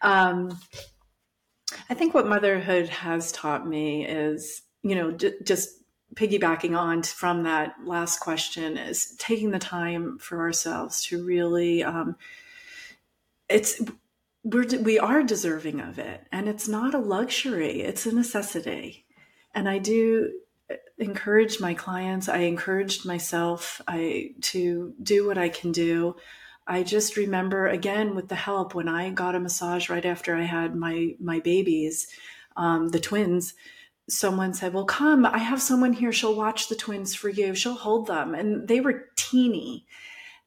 Um, 0.02 0.58
I 1.88 1.94
think 1.94 2.14
what 2.14 2.26
motherhood 2.26 2.88
has 2.88 3.32
taught 3.32 3.66
me 3.66 4.06
is, 4.06 4.62
you 4.82 4.94
know, 4.94 5.12
j- 5.12 5.34
just 5.42 5.70
piggybacking 6.14 6.76
on 6.78 7.02
from 7.02 7.42
that 7.44 7.74
last 7.84 8.20
question 8.20 8.76
is 8.76 9.14
taking 9.18 9.50
the 9.50 9.58
time 9.58 10.18
for 10.18 10.40
ourselves 10.40 11.04
to 11.06 11.24
really, 11.24 11.82
um, 11.82 12.16
it's, 13.48 13.82
we're, 14.44 14.66
we 14.80 14.98
are 14.98 15.22
deserving 15.22 15.80
of 15.80 15.98
it 15.98 16.22
and 16.30 16.48
it's 16.48 16.68
not 16.68 16.94
a 16.94 16.98
luxury, 16.98 17.82
it's 17.82 18.06
a 18.06 18.14
necessity. 18.14 19.04
And 19.54 19.68
I 19.68 19.78
do 19.78 20.32
encouraged 20.98 21.60
my 21.60 21.74
clients. 21.74 22.28
I 22.28 22.38
encouraged 22.38 23.04
myself 23.04 23.80
i 23.86 24.30
to 24.40 24.94
do 25.02 25.26
what 25.26 25.38
i 25.38 25.48
can 25.48 25.72
do. 25.72 26.16
I 26.66 26.82
just 26.82 27.16
remember 27.16 27.66
again 27.68 28.14
with 28.14 28.28
the 28.28 28.34
help 28.34 28.74
when 28.74 28.88
i 28.88 29.10
got 29.10 29.34
a 29.34 29.40
massage 29.40 29.88
right 29.88 30.04
after 30.04 30.34
i 30.34 30.42
had 30.42 30.74
my 30.74 31.14
my 31.20 31.40
babies 31.40 32.08
um, 32.56 32.88
the 32.88 33.00
twins 33.00 33.54
someone 34.08 34.54
said 34.54 34.72
well 34.72 34.84
come 34.84 35.26
i 35.26 35.38
have 35.38 35.60
someone 35.62 35.92
here. 35.92 36.12
She'll 36.12 36.34
watch 36.34 36.68
the 36.68 36.76
twins 36.76 37.14
for 37.14 37.28
you. 37.28 37.54
She'll 37.54 37.74
hold 37.74 38.06
them. 38.06 38.34
And 38.34 38.66
they 38.68 38.80
were 38.80 39.06
teeny. 39.16 39.86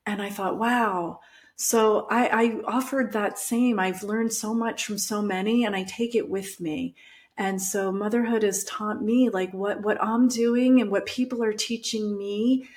And 0.06 0.22
i 0.22 0.30
thought 0.30 0.58
wow. 0.58 1.20
So 1.56 2.08
I, 2.10 2.28
I 2.28 2.60
offered 2.66 3.12
that 3.12 3.38
same. 3.38 3.80
I've 3.80 4.02
learned 4.02 4.32
so 4.32 4.54
much 4.54 4.86
from 4.86 4.98
so 4.98 5.22
many 5.22 5.66
and 5.66 5.76
i 5.76 5.84
take 5.84 6.16
it 6.16 6.30
with 6.30 6.60
me 6.60 6.96
And 7.40 7.62
so 7.62 7.90
motherhood 7.90 8.44
has 8.44 8.66
taught 8.66 9.02
me 9.02 9.30
like 9.30 9.54
what 9.54 9.82
what 9.82 9.98
I'm 10.04 10.28
doing 10.28 10.82
and 10.82 10.92
what 10.92 11.06
people 11.06 11.42
are 11.42 11.54
teaching 11.54 12.18
me. 12.18 12.68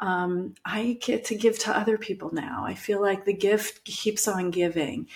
Um, 0.00 0.56
I 0.64 0.98
get 1.00 1.24
to 1.26 1.36
give 1.36 1.58
to 1.60 1.76
other 1.76 1.96
people 1.96 2.30
now. 2.34 2.64
I 2.66 2.74
feel 2.74 3.00
like 3.00 3.24
the 3.24 3.32
gift 3.32 3.84
keeps 3.84 4.26
on 4.26 4.50
giving. 4.50 5.06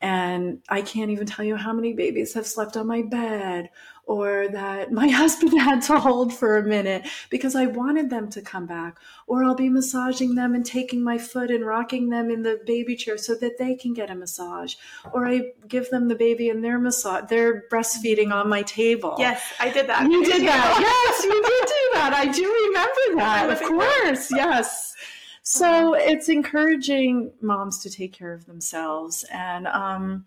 And 0.00 0.62
I 0.68 0.82
can't 0.82 1.10
even 1.10 1.26
tell 1.26 1.44
you 1.44 1.56
how 1.56 1.72
many 1.72 1.94
babies 1.94 2.34
have 2.34 2.46
slept 2.46 2.76
on 2.76 2.86
my 2.86 3.02
bed 3.02 3.70
or 4.06 4.48
that 4.48 4.92
my 4.92 5.08
husband 5.22 5.58
had 5.58 5.80
to 5.82 5.98
hold 5.98 6.32
for 6.32 6.58
a 6.58 6.62
minute 6.62 7.06
because 7.30 7.54
I 7.54 7.66
wanted 7.66 8.10
them 8.10 8.28
to 8.30 8.42
come 8.42 8.66
back. 8.66 8.98
Or 9.26 9.44
I'll 9.44 9.54
be 9.54 9.68
massaging 9.68 10.34
them 10.34 10.54
and 10.54 10.64
taking 10.64 11.02
my 11.02 11.18
foot 11.18 11.50
and 11.50 11.64
rocking 11.64 12.10
them 12.10 12.30
in 12.30 12.42
the 12.42 12.60
baby 12.66 12.96
chair 12.96 13.16
so 13.16 13.34
that 13.36 13.58
they 13.58 13.74
can 13.74 13.94
get 13.94 14.10
a 14.10 14.14
massage. 14.14 14.74
Or 15.12 15.26
I 15.26 15.52
give 15.68 15.88
them 15.90 16.08
the 16.08 16.14
baby 16.14 16.50
and 16.50 16.62
their 16.62 16.78
massage, 16.78 17.24
they're 17.28 17.64
breastfeeding 17.70 18.32
on 18.32 18.48
my 18.48 18.62
table. 18.62 19.16
Yes, 19.18 19.42
I 19.58 19.70
did 19.70 19.86
that. 19.88 20.10
You 20.10 20.24
did 20.24 20.42
that. 20.46 20.76
yes, 20.80 21.24
you 21.24 21.42
did 21.42 21.66
do 21.66 21.90
that. 21.94 22.12
I 22.12 22.26
do 22.26 22.42
remember 22.66 23.22
that. 23.22 23.50
Of 23.50 23.60
course. 23.62 24.30
Yes. 24.30 24.94
So 25.42 25.92
it's 25.92 26.30
encouraging 26.30 27.32
moms 27.42 27.78
to 27.80 27.90
take 27.90 28.14
care 28.14 28.32
of 28.32 28.46
themselves 28.46 29.24
and 29.30 29.66
um 29.66 30.24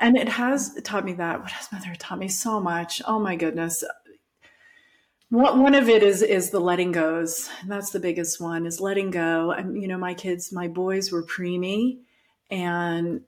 and 0.00 0.16
it 0.16 0.28
has 0.28 0.74
taught 0.82 1.04
me 1.04 1.12
that. 1.14 1.40
What 1.40 1.50
has 1.50 1.70
mother 1.70 1.94
taught 1.98 2.18
me 2.18 2.28
so 2.28 2.58
much? 2.58 3.02
Oh 3.06 3.20
my 3.20 3.36
goodness. 3.36 3.84
One 5.28 5.62
one 5.62 5.74
of 5.74 5.88
it 5.88 6.02
is 6.02 6.22
is 6.22 6.50
the 6.50 6.60
letting 6.60 6.90
goes. 6.90 7.50
And 7.60 7.70
that's 7.70 7.90
the 7.90 8.00
biggest 8.00 8.40
one 8.40 8.66
is 8.66 8.80
letting 8.80 9.10
go. 9.10 9.52
And 9.52 9.80
you 9.80 9.86
know, 9.86 9.98
my 9.98 10.14
kids, 10.14 10.52
my 10.52 10.68
boys 10.68 11.12
were 11.12 11.22
preemie, 11.22 11.98
and 12.50 13.20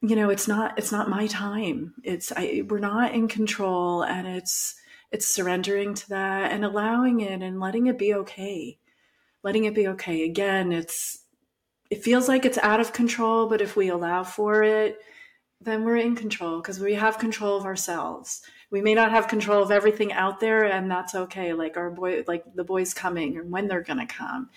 you 0.00 0.16
know, 0.16 0.30
it's 0.30 0.48
not 0.48 0.78
it's 0.78 0.92
not 0.92 1.10
my 1.10 1.26
time. 1.26 1.94
It's 2.02 2.32
I 2.34 2.62
we're 2.68 2.78
not 2.78 3.14
in 3.14 3.28
control, 3.28 4.02
and 4.02 4.26
it's 4.26 4.74
it's 5.12 5.32
surrendering 5.32 5.94
to 5.94 6.08
that 6.10 6.52
and 6.52 6.64
allowing 6.64 7.20
it 7.20 7.42
and 7.42 7.60
letting 7.60 7.86
it 7.86 7.98
be 7.98 8.14
okay. 8.14 8.78
Letting 9.42 9.64
it 9.64 9.74
be 9.74 9.88
okay. 9.88 10.24
Again, 10.24 10.72
it's 10.72 11.24
it 11.90 12.02
feels 12.02 12.28
like 12.28 12.44
it's 12.44 12.58
out 12.58 12.80
of 12.80 12.92
control, 12.92 13.48
but 13.48 13.60
if 13.60 13.76
we 13.76 13.88
allow 13.88 14.24
for 14.24 14.62
it, 14.62 14.98
then 15.60 15.84
we're 15.84 15.96
in 15.96 16.14
control 16.14 16.60
because 16.60 16.78
we 16.78 16.94
have 16.94 17.18
control 17.18 17.56
of 17.56 17.64
ourselves. 17.64 18.42
We 18.70 18.80
may 18.80 18.94
not 18.94 19.10
have 19.10 19.28
control 19.28 19.62
of 19.62 19.70
everything 19.70 20.12
out 20.12 20.40
there, 20.40 20.64
and 20.64 20.90
that's 20.90 21.14
okay. 21.14 21.52
Like 21.52 21.76
our 21.76 21.90
boy, 21.90 22.24
like 22.26 22.44
the 22.54 22.64
boys 22.64 22.94
coming 22.94 23.36
and 23.38 23.50
when 23.50 23.66
they're 23.66 23.82
going 23.82 24.06
to 24.06 24.06
come. 24.06 24.50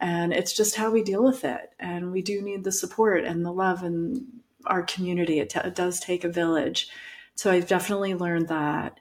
And 0.00 0.32
it's 0.32 0.52
just 0.52 0.74
how 0.74 0.90
we 0.90 1.02
deal 1.02 1.22
with 1.22 1.44
it. 1.44 1.70
And 1.78 2.10
we 2.10 2.20
do 2.20 2.42
need 2.42 2.64
the 2.64 2.72
support 2.72 3.24
and 3.24 3.44
the 3.44 3.52
love 3.52 3.84
in 3.84 4.26
our 4.66 4.82
community. 4.82 5.38
It, 5.38 5.50
t- 5.50 5.60
it 5.62 5.74
does 5.74 6.00
take 6.00 6.24
a 6.24 6.28
village. 6.28 6.88
So 7.36 7.50
I've 7.50 7.68
definitely 7.68 8.14
learned 8.14 8.48
that. 8.48 8.98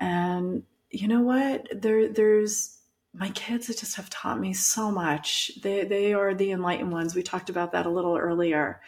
And 0.00 0.62
you 0.90 1.06
know 1.06 1.20
what? 1.20 1.68
There, 1.72 2.08
there's 2.08 2.78
my 3.14 3.28
kids 3.30 3.66
just 3.66 3.96
have 3.96 4.08
taught 4.08 4.40
me 4.40 4.54
so 4.54 4.90
much. 4.90 5.52
They, 5.62 5.84
they 5.84 6.14
are 6.14 6.34
the 6.34 6.50
enlightened 6.50 6.92
ones. 6.92 7.14
We 7.14 7.22
talked 7.22 7.50
about 7.50 7.72
that 7.72 7.84
a 7.84 7.90
little 7.90 8.16
earlier 8.16 8.80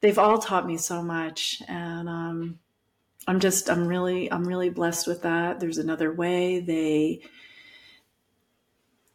they've 0.00 0.18
all 0.18 0.38
taught 0.38 0.66
me 0.66 0.76
so 0.76 1.02
much 1.02 1.62
and 1.68 2.08
um, 2.08 2.58
i'm 3.26 3.40
just 3.40 3.70
i'm 3.70 3.86
really 3.86 4.30
i'm 4.32 4.46
really 4.46 4.70
blessed 4.70 5.06
with 5.06 5.22
that 5.22 5.60
there's 5.60 5.78
another 5.78 6.12
way 6.12 6.60
they 6.60 7.20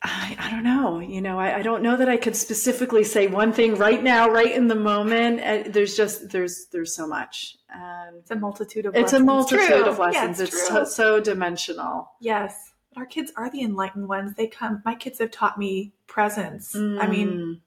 I, 0.07 0.35
I 0.37 0.51
don't 0.51 0.63
know. 0.63 0.99
You 0.99 1.19
know, 1.19 1.39
I, 1.39 1.57
I, 1.57 1.61
don't 1.63 1.81
know 1.81 1.97
that 1.97 2.07
I 2.07 2.17
could 2.17 2.35
specifically 2.35 3.03
say 3.03 3.25
one 3.25 3.51
thing 3.51 3.73
right 3.75 4.03
now, 4.03 4.29
right 4.29 4.51
in 4.51 4.67
the 4.67 4.75
moment. 4.75 5.39
And 5.39 5.73
there's 5.73 5.97
just 5.97 6.29
there's 6.29 6.67
there's 6.71 6.95
so 6.95 7.07
much. 7.07 7.57
And 7.73 8.17
it's 8.17 8.29
a 8.29 8.35
multitude 8.35 8.85
of 8.85 8.93
it's 8.93 9.13
lessons. 9.13 9.21
a 9.21 9.25
multitude 9.25 9.67
true. 9.67 9.85
of 9.85 9.97
lessons. 9.97 10.37
Yeah, 10.37 10.43
it's, 10.43 10.53
it's 10.53 10.67
so, 10.67 10.85
so, 10.85 11.19
dimensional. 11.19 12.11
Yes, 12.19 12.73
but 12.93 12.99
our 12.99 13.07
kids 13.07 13.31
are 13.35 13.49
the 13.49 13.61
enlightened 13.61 14.07
ones. 14.07 14.35
They 14.35 14.45
come. 14.45 14.83
My 14.85 14.93
kids 14.93 15.17
have 15.19 15.31
taught 15.31 15.57
me 15.57 15.93
presence. 16.05 16.75
Mm. 16.75 17.01
I 17.01 17.07
mean, 17.07 17.29
mm. 17.29 17.59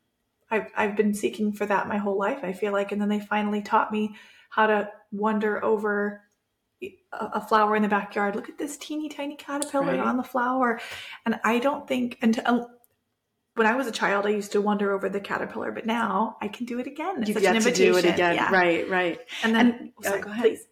I've, 0.51 0.71
I've 0.77 0.97
been 0.97 1.15
seeking 1.15 1.53
for 1.53 1.67
that 1.67 1.89
my 1.89 1.99
whole 1.99 2.19
life, 2.19 2.41
I 2.43 2.53
feel 2.53 2.73
like. 2.73 2.93
And 2.93 3.01
then 3.01 3.09
they 3.09 3.21
finally 3.21 3.63
taught 3.63 3.93
me 3.93 4.17
how 4.51 4.67
to 4.67 4.91
wonder 5.13 5.63
over 5.65 6.23
a, 7.13 7.41
flower 7.41 7.77
in 7.77 7.83
the 7.83 7.89
backyard. 7.89 8.37
Look 8.37 8.49
at 8.49 8.59
this 8.59 8.77
teeny 8.77 9.09
tiny 9.09 9.37
caterpillar 9.37 9.99
right. 9.99 10.01
on 10.01 10.17
the 10.17 10.23
flower. 10.23 10.81
And 11.27 11.41
I 11.45 11.59
don't 11.59 11.87
think 11.87 12.19
until 12.23 12.45
um, 12.47 12.67
when 13.57 13.67
I 13.67 13.75
was 13.75 13.87
a 13.87 13.93
child, 13.93 14.27
I 14.27 14.31
used 14.31 14.53
to 14.53 14.61
wonder 14.61 14.93
over 14.93 15.09
the 15.09 15.21
caterpillar, 15.21 15.73
but 15.73 15.85
now 15.85 16.37
I 16.41 16.49
can 16.49 16.65
do 16.65 16.79
it 16.79 16.87
again. 16.87 17.23
It's 17.23 17.29
you 17.29 17.41
get 17.41 17.61
to 17.61 17.73
do 17.73 17.97
it 17.97 18.05
again. 18.05 18.37
Yeah. 18.37 18.53
Right, 18.53 18.89
right. 18.89 19.19
And 19.43 19.55
then, 19.55 19.73
and, 19.73 19.93
oh, 19.99 20.03
sorry, 20.03 20.21
uh, 20.21 20.25
go 20.25 20.31
ahead. 20.31 20.45
Please. 20.45 20.67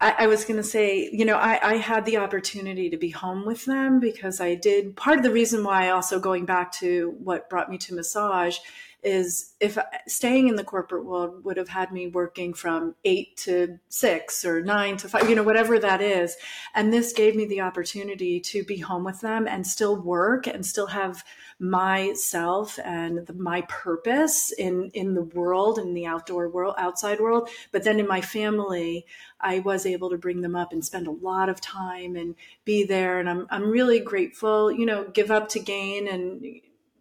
I, 0.00 0.14
I 0.20 0.26
was 0.28 0.44
going 0.44 0.56
to 0.56 0.62
say, 0.62 1.10
you 1.12 1.24
know, 1.24 1.36
I, 1.36 1.58
I 1.62 1.76
had 1.76 2.04
the 2.06 2.18
opportunity 2.18 2.88
to 2.90 2.96
be 2.96 3.10
home 3.10 3.44
with 3.44 3.64
them 3.64 4.00
because 4.00 4.40
I 4.40 4.54
did. 4.54 4.96
Part 4.96 5.18
of 5.18 5.24
the 5.24 5.30
reason 5.30 5.62
why, 5.62 5.90
also 5.90 6.18
going 6.18 6.46
back 6.46 6.72
to 6.74 7.16
what 7.18 7.50
brought 7.50 7.68
me 7.68 7.78
to 7.78 7.94
massage, 7.94 8.58
is 9.02 9.54
if 9.60 9.78
staying 10.06 10.48
in 10.48 10.56
the 10.56 10.64
corporate 10.64 11.04
world 11.04 11.44
would 11.44 11.56
have 11.56 11.68
had 11.68 11.92
me 11.92 12.08
working 12.08 12.54
from 12.54 12.94
eight 13.04 13.36
to 13.36 13.78
six 13.88 14.44
or 14.44 14.62
nine 14.62 14.96
to 14.98 15.08
five, 15.08 15.28
you 15.28 15.34
know, 15.34 15.42
whatever 15.42 15.78
that 15.78 16.00
is. 16.00 16.36
And 16.74 16.92
this 16.92 17.12
gave 17.12 17.34
me 17.34 17.46
the 17.46 17.60
opportunity 17.60 18.40
to 18.40 18.64
be 18.64 18.78
home 18.78 19.04
with 19.04 19.20
them 19.20 19.46
and 19.46 19.66
still 19.66 19.96
work 19.96 20.46
and 20.46 20.64
still 20.64 20.88
have 20.88 21.24
myself 21.58 22.78
and 22.84 23.26
the, 23.26 23.34
my 23.34 23.62
purpose 23.62 24.52
in, 24.52 24.90
in 24.94 25.14
the 25.14 25.22
world, 25.22 25.78
in 25.78 25.94
the 25.94 26.06
outdoor 26.06 26.48
world, 26.48 26.74
outside 26.78 27.20
world. 27.20 27.48
But 27.72 27.84
then 27.84 28.00
in 28.00 28.06
my 28.06 28.20
family, 28.20 29.06
I 29.40 29.60
was 29.60 29.86
able 29.86 30.10
to 30.10 30.18
bring 30.18 30.40
them 30.40 30.56
up 30.56 30.72
and 30.72 30.84
spend 30.84 31.06
a 31.06 31.12
lot 31.12 31.48
of 31.48 31.60
time 31.60 32.16
and 32.16 32.34
be 32.64 32.84
there. 32.84 33.18
And 33.18 33.28
I'm, 33.28 33.46
I'm 33.50 33.70
really 33.70 34.00
grateful, 34.00 34.72
you 34.72 34.86
know, 34.86 35.04
give 35.04 35.30
up 35.30 35.48
to 35.50 35.58
gain 35.58 36.08
and 36.08 36.60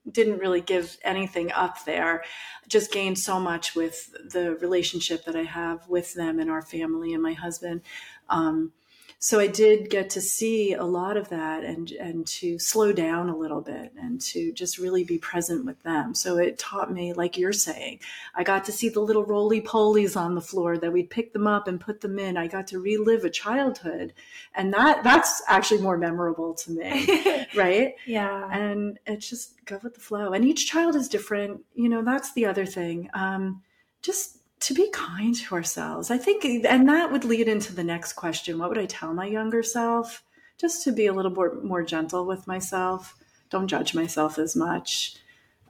didn't 0.09 0.39
really 0.39 0.61
give 0.61 0.97
anything 1.03 1.51
up 1.51 1.83
there. 1.85 2.23
Just 2.67 2.91
gained 2.91 3.19
so 3.19 3.39
much 3.39 3.75
with 3.75 4.11
the 4.31 4.55
relationship 4.55 5.25
that 5.25 5.35
I 5.35 5.43
have 5.43 5.87
with 5.87 6.13
them 6.13 6.39
and 6.39 6.49
our 6.49 6.61
family 6.61 7.13
and 7.13 7.23
my 7.23 7.33
husband. 7.33 7.81
Um, 8.29 8.73
so 9.21 9.37
I 9.37 9.47
did 9.47 9.89
get 9.89 10.09
to 10.11 10.21
see 10.21 10.73
a 10.73 10.85
lot 10.85 11.17
of 11.17 11.27
that 11.27 11.65
and 11.65 11.91
and 11.91 12.25
to 12.27 12.57
slow 12.57 12.93
down 12.93 13.27
a 13.27 13.35
little 13.35 13.59
bit 13.59 13.91
and 13.99 14.21
to 14.21 14.53
just 14.53 14.77
really 14.77 15.03
be 15.03 15.17
present 15.17 15.65
with 15.65 15.83
them. 15.83 16.15
So 16.15 16.37
it 16.37 16.57
taught 16.57 16.93
me, 16.93 17.11
like 17.11 17.37
you're 17.37 17.51
saying, 17.51 17.99
I 18.33 18.45
got 18.45 18.63
to 18.65 18.71
see 18.71 18.87
the 18.87 19.01
little 19.01 19.25
roly 19.25 19.61
polies 19.61 20.15
on 20.15 20.35
the 20.35 20.41
floor 20.41 20.77
that 20.77 20.93
we'd 20.93 21.09
pick 21.09 21.33
them 21.33 21.47
up 21.47 21.67
and 21.67 21.81
put 21.81 21.99
them 21.99 22.17
in. 22.17 22.37
I 22.37 22.47
got 22.47 22.67
to 22.67 22.79
relive 22.79 23.25
a 23.25 23.29
childhood, 23.29 24.13
and 24.55 24.73
that 24.73 25.03
that's 25.03 25.41
actually 25.49 25.81
more 25.81 25.97
memorable 25.97 26.53
to 26.53 26.71
me, 26.71 27.45
right? 27.55 27.95
Yeah, 28.07 28.49
and 28.53 28.99
it's 29.05 29.29
just 29.29 29.65
go 29.65 29.81
with 29.83 29.95
the 29.95 29.99
flow. 29.99 30.31
And 30.31 30.45
each 30.45 30.65
child 30.65 30.95
is 30.95 31.09
different. 31.09 31.59
You 31.75 31.89
know, 31.89 32.03
that's 32.05 32.31
the 32.33 32.45
other 32.45 32.65
thing. 32.65 33.09
Um, 33.13 33.63
just 34.01 34.38
to 34.61 34.73
be 34.73 34.89
kind 34.89 35.35
to 35.35 35.55
ourselves. 35.55 36.11
I 36.11 36.17
think, 36.17 36.43
and 36.45 36.87
that 36.89 37.11
would 37.11 37.23
lead 37.23 37.47
into 37.47 37.73
the 37.73 37.83
next 37.83 38.13
question. 38.13 38.59
What 38.59 38.69
would 38.69 38.77
I 38.77 38.85
tell 38.85 39.13
my 39.13 39.25
younger 39.25 39.63
self? 39.63 40.23
Just 40.57 40.83
to 40.83 40.91
be 40.91 41.05
a 41.05 41.13
little 41.13 41.31
more, 41.31 41.55
more 41.63 41.83
gentle 41.83 42.25
with 42.25 42.45
myself. 42.47 43.15
Don't 43.49 43.67
judge 43.67 43.95
myself 43.95 44.37
as 44.37 44.55
much. 44.55 45.15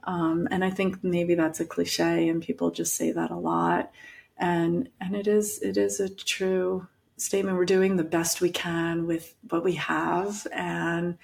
Um, 0.04 0.48
and 0.50 0.64
I 0.64 0.70
think 0.70 1.04
maybe 1.04 1.34
that's 1.34 1.60
a 1.60 1.64
cliche, 1.64 2.28
and 2.28 2.42
people 2.42 2.70
just 2.70 2.96
say 2.96 3.12
that 3.12 3.30
a 3.30 3.36
lot. 3.36 3.92
And 4.38 4.88
and 5.00 5.14
it 5.14 5.26
is 5.26 5.60
it 5.60 5.76
is 5.76 6.00
a 6.00 6.08
true 6.08 6.88
statement. 7.18 7.56
We're 7.56 7.66
doing 7.66 7.96
the 7.96 8.04
best 8.04 8.40
we 8.40 8.50
can 8.50 9.06
with 9.06 9.34
what 9.48 9.62
we 9.62 9.74
have, 9.74 10.46
and 10.52 11.18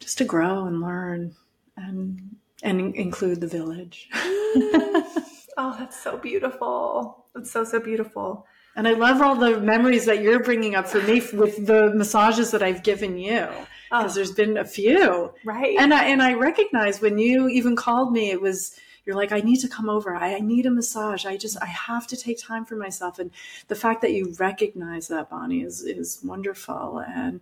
just 0.00 0.18
to 0.18 0.24
grow 0.24 0.66
and 0.66 0.80
learn, 0.80 1.36
and 1.76 2.36
and 2.62 2.94
include 2.94 3.40
the 3.40 3.46
village. 3.46 4.10
Oh, 5.56 5.76
that's 5.78 6.00
so 6.02 6.16
beautiful. 6.16 7.26
That's 7.34 7.50
so, 7.50 7.64
so 7.64 7.80
beautiful. 7.80 8.46
And 8.76 8.88
I 8.88 8.92
love 8.92 9.22
all 9.22 9.36
the 9.36 9.60
memories 9.60 10.04
that 10.06 10.20
you're 10.20 10.42
bringing 10.42 10.74
up 10.74 10.88
for 10.88 11.00
me 11.02 11.22
with 11.32 11.66
the 11.66 11.92
massages 11.94 12.50
that 12.50 12.62
I've 12.62 12.82
given 12.82 13.16
you 13.16 13.48
because 13.90 14.12
oh. 14.12 14.14
there's 14.14 14.32
been 14.32 14.56
a 14.56 14.64
few. 14.64 15.32
Right. 15.44 15.76
And 15.78 15.94
I, 15.94 16.06
and 16.06 16.20
I 16.20 16.34
recognize 16.34 17.00
when 17.00 17.18
you 17.18 17.48
even 17.48 17.76
called 17.76 18.12
me, 18.12 18.30
it 18.30 18.40
was, 18.40 18.76
you're 19.06 19.14
like, 19.14 19.30
I 19.30 19.40
need 19.40 19.60
to 19.60 19.68
come 19.68 19.88
over. 19.88 20.16
I, 20.16 20.36
I 20.36 20.40
need 20.40 20.66
a 20.66 20.70
massage. 20.70 21.24
I 21.24 21.36
just, 21.36 21.56
I 21.62 21.66
have 21.66 22.08
to 22.08 22.16
take 22.16 22.42
time 22.42 22.64
for 22.64 22.74
myself. 22.74 23.20
And 23.20 23.30
the 23.68 23.76
fact 23.76 24.02
that 24.02 24.12
you 24.12 24.34
recognize 24.40 25.06
that, 25.08 25.30
Bonny, 25.30 25.62
is, 25.62 25.82
is 25.82 26.18
wonderful. 26.24 27.04
And 27.06 27.40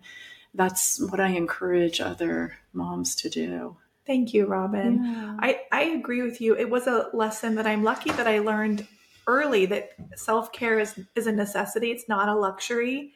that's 0.53 1.01
what 1.01 1.19
I 1.19 1.29
encourage 1.29 1.99
other 1.99 2.59
moms 2.73 3.15
to 3.15 3.29
do. 3.29 3.77
Thank 4.05 4.33
you, 4.33 4.45
Robyn. 4.45 5.03
Yeah. 5.03 5.37
I, 5.39 5.61
I 5.71 5.81
agree 5.83 6.21
with 6.21 6.41
you. 6.41 6.55
It 6.55 6.69
was 6.69 6.87
a 6.87 7.09
lesson 7.13 7.55
that 7.55 7.65
I'm 7.65 7.83
lucky 7.83 8.11
that 8.11 8.27
I 8.27 8.39
learned 8.39 8.85
early 9.27 9.65
that 9.67 9.91
self 10.15 10.51
care 10.51 10.79
is, 10.79 10.99
is 11.15 11.27
a 11.27 11.31
necessity, 11.31 11.91
it's 11.91 12.09
not 12.09 12.27
a 12.27 12.35
luxury. 12.35 13.13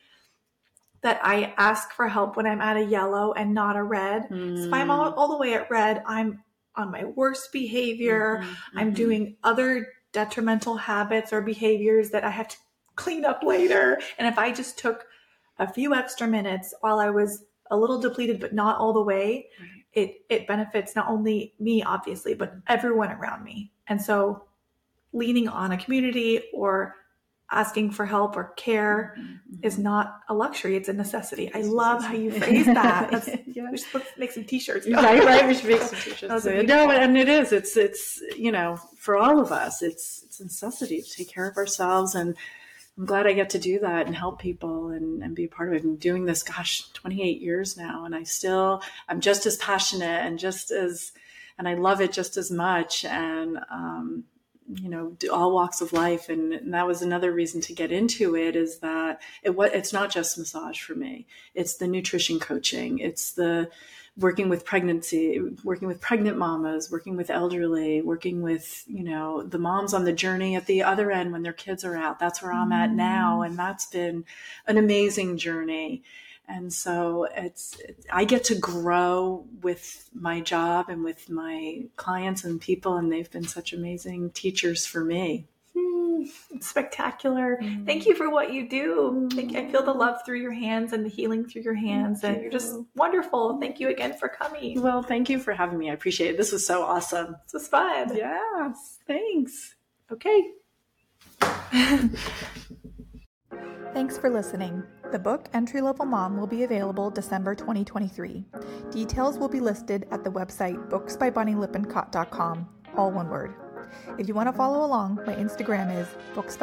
That 1.03 1.19
I 1.23 1.53
ask 1.57 1.91
for 1.91 2.07
help 2.07 2.38
when 2.38 2.47
I'm 2.47 2.59
at 2.59 2.75
a 2.75 2.83
yellow 2.83 3.31
and 3.33 3.53
not 3.53 3.75
a 3.75 3.83
red. 3.83 4.29
Mm. 4.29 4.57
So 4.57 4.63
if 4.65 4.73
I'm 4.73 4.89
all, 4.89 5.13
all, 5.13 5.27
the 5.27 5.38
way 5.38 5.53
at 5.53 5.69
red, 5.69 6.01
I'm 6.07 6.43
on 6.75 6.91
my 6.91 7.03
worst 7.03 7.51
behavior. 7.51 8.39
Mm-hmm, 8.41 8.79
I'm 8.79 8.88
mm-hmm. 8.88 8.95
doing 8.95 9.38
other 9.43 9.88
detrimental 10.11 10.75
habits 10.75 11.31
or 11.31 11.41
behaviors 11.41 12.09
that 12.11 12.23
I 12.23 12.31
have 12.31 12.47
to 12.47 12.57
clean 12.95 13.25
up 13.25 13.43
later. 13.43 13.99
And 14.17 14.27
if 14.27 14.39
I 14.39 14.51
just 14.51 14.79
took 14.79 15.05
a 15.59 15.71
few 15.71 15.93
extra 15.93 16.27
minutes 16.27 16.73
while 16.81 16.99
I 16.99 17.09
was 17.09 17.43
a 17.69 17.77
little 17.77 17.99
depleted, 17.99 18.39
but 18.39 18.53
not 18.53 18.79
all 18.79 18.93
the 18.93 19.01
way, 19.01 19.47
right. 19.59 19.69
It 19.97 20.21
it 20.29 20.47
benefits 20.47 20.95
not 20.95 21.09
only 21.09 21.55
me 21.59 21.81
obviously, 21.81 22.35
but 22.35 22.53
everyone 22.67 23.11
around 23.11 23.43
me. 23.43 23.71
And 23.87 23.99
so, 23.99 24.43
leaning 25.11 25.47
on 25.47 25.71
a 25.71 25.77
community 25.77 26.43
or 26.53 26.93
asking 27.49 27.89
for 27.89 28.05
help 28.05 28.35
or 28.35 28.53
care 28.57 29.15
mm-hmm, 29.17 29.35
is 29.63 29.79
not 29.79 30.19
a 30.27 30.33
luxury 30.33 30.75
it's 30.75 30.89
a 30.89 30.93
necessity. 30.93 31.49
I 31.53 31.61
love 31.61 32.03
how 32.03 32.13
you 32.13 32.29
phrase 32.31 32.65
that. 32.65 33.27
Yeah. 33.47 33.71
we 33.71 33.77
should 33.77 34.03
make 34.17 34.31
some 34.31 34.43
t-shirts. 34.43 34.85
Right 34.91 35.23
right 35.23 35.47
we 35.47 35.55
should 35.55 35.69
make 35.69 35.81
some 35.81 35.99
t-shirts. 36.03 36.45
No 36.45 36.91
and 36.91 37.17
it 37.17 37.27
is. 37.27 37.51
It's 37.51 37.75
it's 37.75 38.21
you 38.37 38.51
know 38.51 38.77
for 38.97 39.17
all 39.17 39.39
of 39.39 39.51
us 39.51 39.81
it's 39.81 40.21
it's 40.25 40.39
a 40.41 40.43
necessity 40.43 41.01
to 41.01 41.09
take 41.09 41.29
care 41.29 41.49
of 41.49 41.57
ourselves 41.57 42.13
and 42.13 42.35
i'm 42.97 43.05
glad 43.05 43.27
i 43.27 43.33
get 43.33 43.49
to 43.51 43.59
do 43.59 43.79
that 43.79 44.07
and 44.07 44.15
help 44.15 44.39
people 44.39 44.89
and, 44.89 45.23
and 45.23 45.35
be 45.35 45.45
a 45.45 45.49
part 45.49 45.69
of 45.69 45.75
it. 45.75 45.83
I'm 45.83 45.95
doing 45.97 46.25
this 46.25 46.43
gosh 46.43 46.89
28 46.93 47.41
years 47.41 47.77
now 47.77 48.05
and 48.05 48.15
i 48.15 48.23
still 48.23 48.81
i'm 49.07 49.21
just 49.21 49.45
as 49.45 49.57
passionate 49.57 50.25
and 50.25 50.39
just 50.39 50.71
as 50.71 51.11
and 51.57 51.67
i 51.67 51.73
love 51.73 52.01
it 52.01 52.11
just 52.11 52.37
as 52.37 52.51
much. 52.51 53.05
And 53.05 53.59
um 53.69 54.23
you 54.74 54.89
know 54.89 55.15
all 55.32 55.53
walks 55.53 55.82
of 55.82 55.93
life 55.93 56.30
and, 56.30 56.53
and, 56.53 56.74
that 56.74 56.86
was 56.86 57.01
another 57.01 57.32
reason 57.32 57.61
to 57.61 57.74
get 57.74 57.91
into 57.91 58.36
it 58.36 58.55
is 58.55 58.80
that 58.80 59.22
it 59.43 59.55
what 59.55 59.74
it's 59.74 59.93
not 59.93 60.11
just 60.11 60.38
massage 60.38 60.80
for 60.82 60.95
me. 60.95 61.26
It's 61.55 61.76
the 61.76 61.88
nutrition 61.88 62.39
coaching. 62.39 62.99
It's 62.99 63.32
the 63.32 63.70
working 64.18 64.49
with 64.49 64.65
pregnancy 64.65 65.39
working 65.63 65.88
with 65.88 66.01
pregnant 66.01 66.38
mamas 66.38 66.89
working 66.89 67.15
with 67.15 67.30
elderly 67.30 68.01
working 68.01 68.41
with 68.41 68.84
you 68.88 69.03
know 69.03 69.43
the 69.43 69.59
moms 69.59 69.93
on 69.93 70.05
the 70.05 70.13
journey 70.13 70.55
at 70.55 70.65
the 70.65 70.82
other 70.82 71.11
end 71.11 71.32
when 71.32 71.43
their 71.43 71.53
kids 71.53 71.86
are 71.86 71.95
out. 71.95 72.20
That's 72.20 72.41
where 72.41 72.51
i'm 72.51 72.72
at 72.72 72.91
now 72.91 73.39
mm. 73.39 73.47
and 73.47 73.57
that's 73.57 73.86
been 73.86 74.26
an 74.65 74.78
amazing 74.78 75.38
journey 75.38 76.03
and 76.47 76.71
so 76.71 77.27
it's, 77.35 77.77
i 78.11 78.23
get 78.23 78.43
to 78.43 78.55
grow 78.55 79.45
with 79.61 80.09
my 80.13 80.39
job 80.39 80.89
and 80.89 81.03
with 81.03 81.29
my 81.29 81.83
clients 81.95 82.43
and 82.43 82.61
people 82.61 82.97
and 82.97 83.11
they've 83.11 83.31
been 83.31 83.47
such 83.47 83.73
amazing 83.73 84.29
teachers 84.31 84.85
for 84.85 85.03
me. 85.03 85.45
Hmm, 85.77 86.23
spectacular. 86.59 87.59
Mm. 87.61 87.85
thank 87.85 88.05
you 88.05 88.15
for 88.15 88.29
what 88.29 88.51
you 88.53 88.67
do. 88.67 89.29
Mm. 89.31 89.55
i 89.55 89.71
feel 89.71 89.83
the 89.83 89.93
love 89.93 90.19
through 90.25 90.39
your 90.39 90.53
hands 90.53 90.93
and 90.93 91.05
the 91.05 91.09
healing 91.09 91.45
through 91.45 91.63
your 91.63 91.75
hands 91.75 92.21
thank 92.21 92.33
and 92.33 92.37
you. 92.37 92.43
you're 92.43 92.51
just 92.51 92.77
wonderful. 92.95 93.59
Thank 93.59 93.79
you 93.79 93.89
again 93.89 94.17
for 94.17 94.29
coming. 94.29 94.81
Well 94.81 95.03
thank 95.03 95.29
you 95.29 95.39
for 95.39 95.53
having 95.53 95.77
me. 95.77 95.89
I 95.89 95.93
appreciate 95.93 96.31
it. 96.31 96.37
This 96.37 96.51
was 96.51 96.65
so 96.65 96.83
awesome. 96.83 97.35
This 97.45 97.53
was 97.53 97.67
fun. 97.67 98.15
Yes 98.15 98.99
thanks. 99.07 99.75
Okay. 100.11 100.51
Thanks 103.93 104.17
for 104.17 104.29
listening. 104.29 104.83
The 105.11 105.19
book 105.19 105.47
Entry 105.53 105.79
Level 105.79 106.05
Mom 106.05 106.37
will 106.37 106.47
be 106.47 106.63
available 106.63 107.09
December 107.09 107.55
2023. 107.55 108.43
Details 108.91 109.37
will 109.37 109.47
be 109.47 109.61
listed 109.61 110.05
at 110.11 110.25
the 110.25 110.29
website 110.29 110.89
booksbybonnylippincott.com, 110.89 112.67
all 112.97 113.11
one 113.11 113.29
word. 113.29 113.53
If 114.17 114.27
you 114.27 114.33
want 114.33 114.49
to 114.49 114.53
follow 114.53 114.85
along, 114.85 115.21
my 115.25 115.33
Instagram 115.35 115.95
is 115.95 116.09
Books 116.35 116.57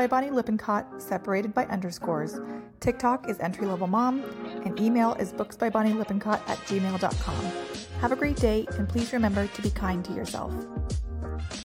separated 1.03 1.55
by 1.55 1.65
underscores. 1.67 2.39
TikTok 2.81 3.31
is 3.31 3.41
Entry 3.41 3.67
Level 3.67 3.87
Mom, 3.87 4.23
and 4.67 4.79
email 4.79 5.15
is 5.15 5.33
booksbybonnylippincott 5.33 6.47
at 6.47 6.59
gmail.com. 6.67 7.53
Have 8.03 8.13
a 8.13 8.17
great 8.17 8.37
day, 8.37 8.67
and 8.73 8.87
please 8.87 9.15
remember 9.15 9.47
to 9.47 9.63
be 9.63 9.71
kind 9.71 10.05
to 10.05 10.13
yourself. 10.13 10.53